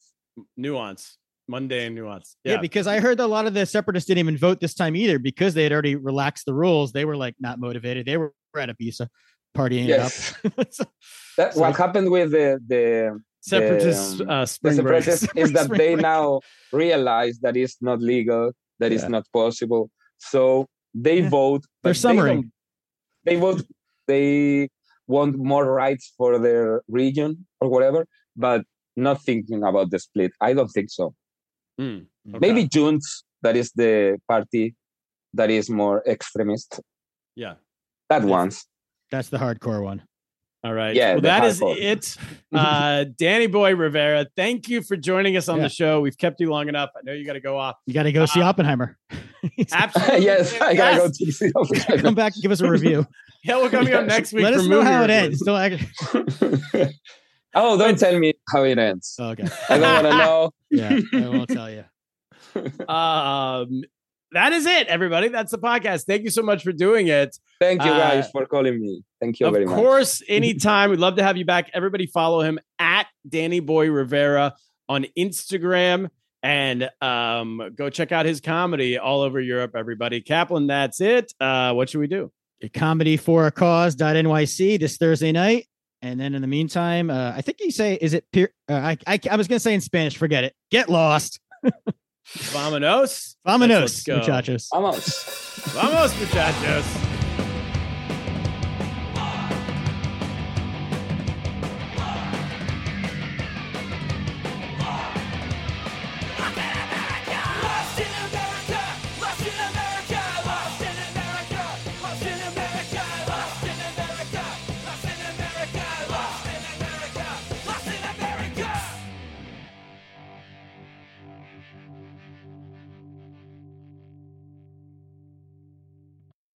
nuance, 0.56 1.18
mundane 1.48 1.94
nuance. 1.96 2.38
Yeah. 2.44 2.54
Yeah, 2.54 2.62
because 2.62 2.88
I 2.88 3.00
heard 3.00 3.20
a 3.20 3.28
lot 3.28 3.46
of 3.48 3.54
the 3.54 3.66
separatists 3.66 4.08
didn't 4.08 4.20
even 4.20 4.38
vote 4.38 4.60
this 4.62 4.74
time 4.74 4.96
either 4.96 5.20
because 5.20 5.54
they 5.54 5.64
had 5.64 5.74
already 5.74 5.96
relaxed 5.96 6.46
the 6.46 6.54
rules. 6.54 6.92
They 6.94 7.04
were 7.06 7.18
like 7.18 7.36
not 7.40 7.60
motivated. 7.60 8.06
They 8.06 8.18
were 8.18 8.34
at 8.58 8.70
a 8.70 8.74
Ibiza 8.76 9.08
partying 9.58 9.88
yes 9.88 10.34
it 10.44 10.54
up. 10.58 10.68
So- 10.78 10.86
that, 11.38 11.54
So- 11.54 11.62
what 11.62 11.76
happened 11.76 12.10
with 12.12 12.32
the 12.32 12.60
the 12.74 13.20
separatist 13.42 14.22
um, 14.22 14.30
uh, 14.30 14.42
the 14.42 14.46
spring 14.46 14.76
break. 14.78 15.04
separatists 15.04 15.28
is 15.44 15.52
that 15.54 15.70
they 15.70 15.96
break. 15.96 16.02
now 16.12 16.40
realize 16.72 17.40
that 17.44 17.58
it's 17.58 17.78
not 17.82 18.00
legal, 18.02 18.52
that 18.80 18.92
it's 18.94 19.04
Yeah. 19.04 19.10
not 19.18 19.26
possible. 19.34 19.90
So 20.18 20.68
they 20.94 21.20
Yeah. 21.22 21.30
vote. 21.30 21.64
They're 21.84 21.94
but 21.94 22.16
they 22.26 22.44
They, 23.26 23.36
vote. 23.36 23.62
They 24.08 24.70
want 25.16 25.34
more 25.38 25.66
rights 25.84 26.06
for 26.18 26.40
their 26.46 26.82
region 26.88 27.32
or 27.62 27.68
whatever, 27.70 28.02
but 28.36 28.62
not 28.96 29.18
thinking 29.30 29.62
about 29.64 29.88
the 29.92 30.00
split. 30.00 30.32
I 30.48 30.54
don't 30.54 30.72
think 30.76 30.90
so. 30.90 31.06
Hmm, 31.78 32.00
okay. 32.36 32.40
Maybe 32.46 32.62
Junts, 32.68 33.08
that 33.44 33.56
is 33.62 33.72
the 33.82 34.18
party 34.28 34.76
that 35.34 35.50
is 35.50 35.70
more 35.70 35.98
extremist. 36.16 36.80
Yeah. 37.36 37.56
That 38.10 38.22
Yes. 38.24 38.30
ones. 38.40 38.56
That's 39.12 39.30
the 39.30 39.38
hardcore 39.38 39.84
one. 39.92 40.00
All 40.64 40.74
right. 40.74 40.96
Yeah, 40.96 41.14
Well, 41.14 41.22
that 41.22 41.44
is 41.46 41.60
hardcore. 41.60 41.78
it. 41.78 42.18
Uh, 42.54 43.06
Danny 43.18 43.48
Boy 43.48 43.74
Rivera, 43.76 44.28
thank 44.36 44.68
you 44.68 44.82
for 44.82 44.98
joining 44.98 45.38
us 45.38 45.48
on 45.48 45.58
Yeah. 45.58 45.64
the 45.64 45.70
show. 45.70 46.02
We've 46.02 46.18
kept 46.18 46.42
you 46.42 46.50
long 46.50 46.68
enough. 46.68 46.90
I 46.98 47.00
know 47.04 47.14
you 47.14 47.26
got 47.26 47.34
to 47.34 47.40
go 47.40 47.58
off. 47.58 47.78
You 47.86 47.94
got 47.94 48.04
to 48.04 48.12
go 48.12 48.26
see 48.26 48.42
Uh, 48.42 48.48
Oppenheimer. 48.50 48.98
Absolutely. 49.72 50.26
yes, 50.26 50.60
I 50.60 50.76
gotta 50.76 50.98
go 50.98 51.04
Yes. 51.06 51.18
to 51.18 51.32
see 51.32 51.98
Come 52.02 52.14
back 52.14 52.34
and 52.36 52.42
give 52.44 52.52
us 52.52 52.60
a 52.60 52.70
review. 52.70 53.08
Yeah, 53.46 53.56
We'll 53.58 53.70
come 53.70 53.88
here 53.88 54.06
next 54.06 54.34
week. 54.34 54.44
Let 54.44 54.54
us 54.54 54.68
know 54.68 54.80
movie 54.80 54.92
how 54.92 55.04
it 55.06 55.10
ends. 55.10 55.42
Don't 55.44 55.60
act- 55.60 55.84
oh, 57.56 57.78
don't 57.78 57.98
tell 57.98 58.20
me 58.20 58.34
how 58.54 58.64
it 58.66 58.78
ends. 58.78 59.16
okay. 59.20 59.48
I 59.70 59.78
don't 59.80 60.04
want 60.04 60.08
to 60.14 60.18
know. 60.18 60.52
Yeah, 60.70 61.00
I 61.14 61.30
won't 61.30 61.50
tell 61.50 61.72
you. 61.72 61.86
Um, 62.88 63.84
that 64.34 64.54
is 64.54 64.66
it, 64.66 64.88
everybody. 64.88 65.28
That's 65.30 65.52
the 65.52 65.58
podcast. 65.60 66.06
Thank 66.06 66.24
you 66.24 66.30
so 66.30 66.42
much 66.42 66.64
for 66.64 66.72
doing 66.72 67.08
it. 67.08 67.38
Thank 67.60 67.84
you 67.84 67.90
guys 67.92 68.26
Uh, 68.26 68.30
for 68.32 68.46
calling 68.46 68.80
me. 68.80 69.04
Thank 69.20 69.40
you 69.40 69.48
of 69.48 69.54
very 69.54 69.66
much. 69.66 69.76
course, 69.76 70.22
anytime. 70.30 70.90
We'd 70.90 71.00
love 71.00 71.16
to 71.18 71.24
have 71.24 71.38
you 71.38 71.46
back. 71.46 71.70
Everybody 71.74 72.06
follow 72.08 72.42
him 72.42 72.60
at 72.80 73.08
Danny 73.28 73.60
Boy 73.60 73.90
Rivera 73.90 74.56
on 74.90 75.06
Instagram 75.18 76.10
and 76.44 76.90
um, 77.02 77.62
go 77.76 77.90
check 77.90 78.12
out 78.12 78.26
his 78.26 78.42
comedy 78.42 78.98
all 78.98 79.22
over 79.22 79.40
Europe, 79.40 79.76
everybody. 79.76 80.22
Kaplan, 80.22 80.68
that's 80.68 81.00
it. 81.02 81.34
Uh, 81.40 81.74
what 81.74 81.90
should 81.90 82.00
we 82.00 82.08
do? 82.08 82.32
Comedy 82.74 83.18
for 83.18 83.48
a 83.48 83.52
cause.nyc 83.52 84.80
this 84.80 84.98
Thursday 84.98 85.32
night. 85.32 85.68
And 86.04 86.20
then 86.20 86.34
in 86.34 86.42
the 86.42 86.48
meantime, 86.48 87.12
uh, 87.12 87.32
I 87.36 87.42
think 87.42 87.58
you 87.60 87.70
say, 87.70 87.94
is 88.02 88.14
it, 88.16 88.26
peer, 88.34 88.52
uh, 88.68 88.74
I, 88.74 88.98
I, 89.06 89.20
I 89.30 89.36
was 89.36 89.48
going 89.48 89.58
to 89.58 89.60
say 89.60 89.74
in 89.76 89.82
Spanish, 89.82 90.18
forget 90.18 90.44
it. 90.44 90.56
Get 90.72 90.90
lost. 90.90 91.40
Vamonos. 92.54 93.38
Vamonos, 93.44 94.04
muchachos. 94.08 94.70
Vamos. 94.72 95.26
Vamos, 95.74 96.16
muchachos. 96.16 97.21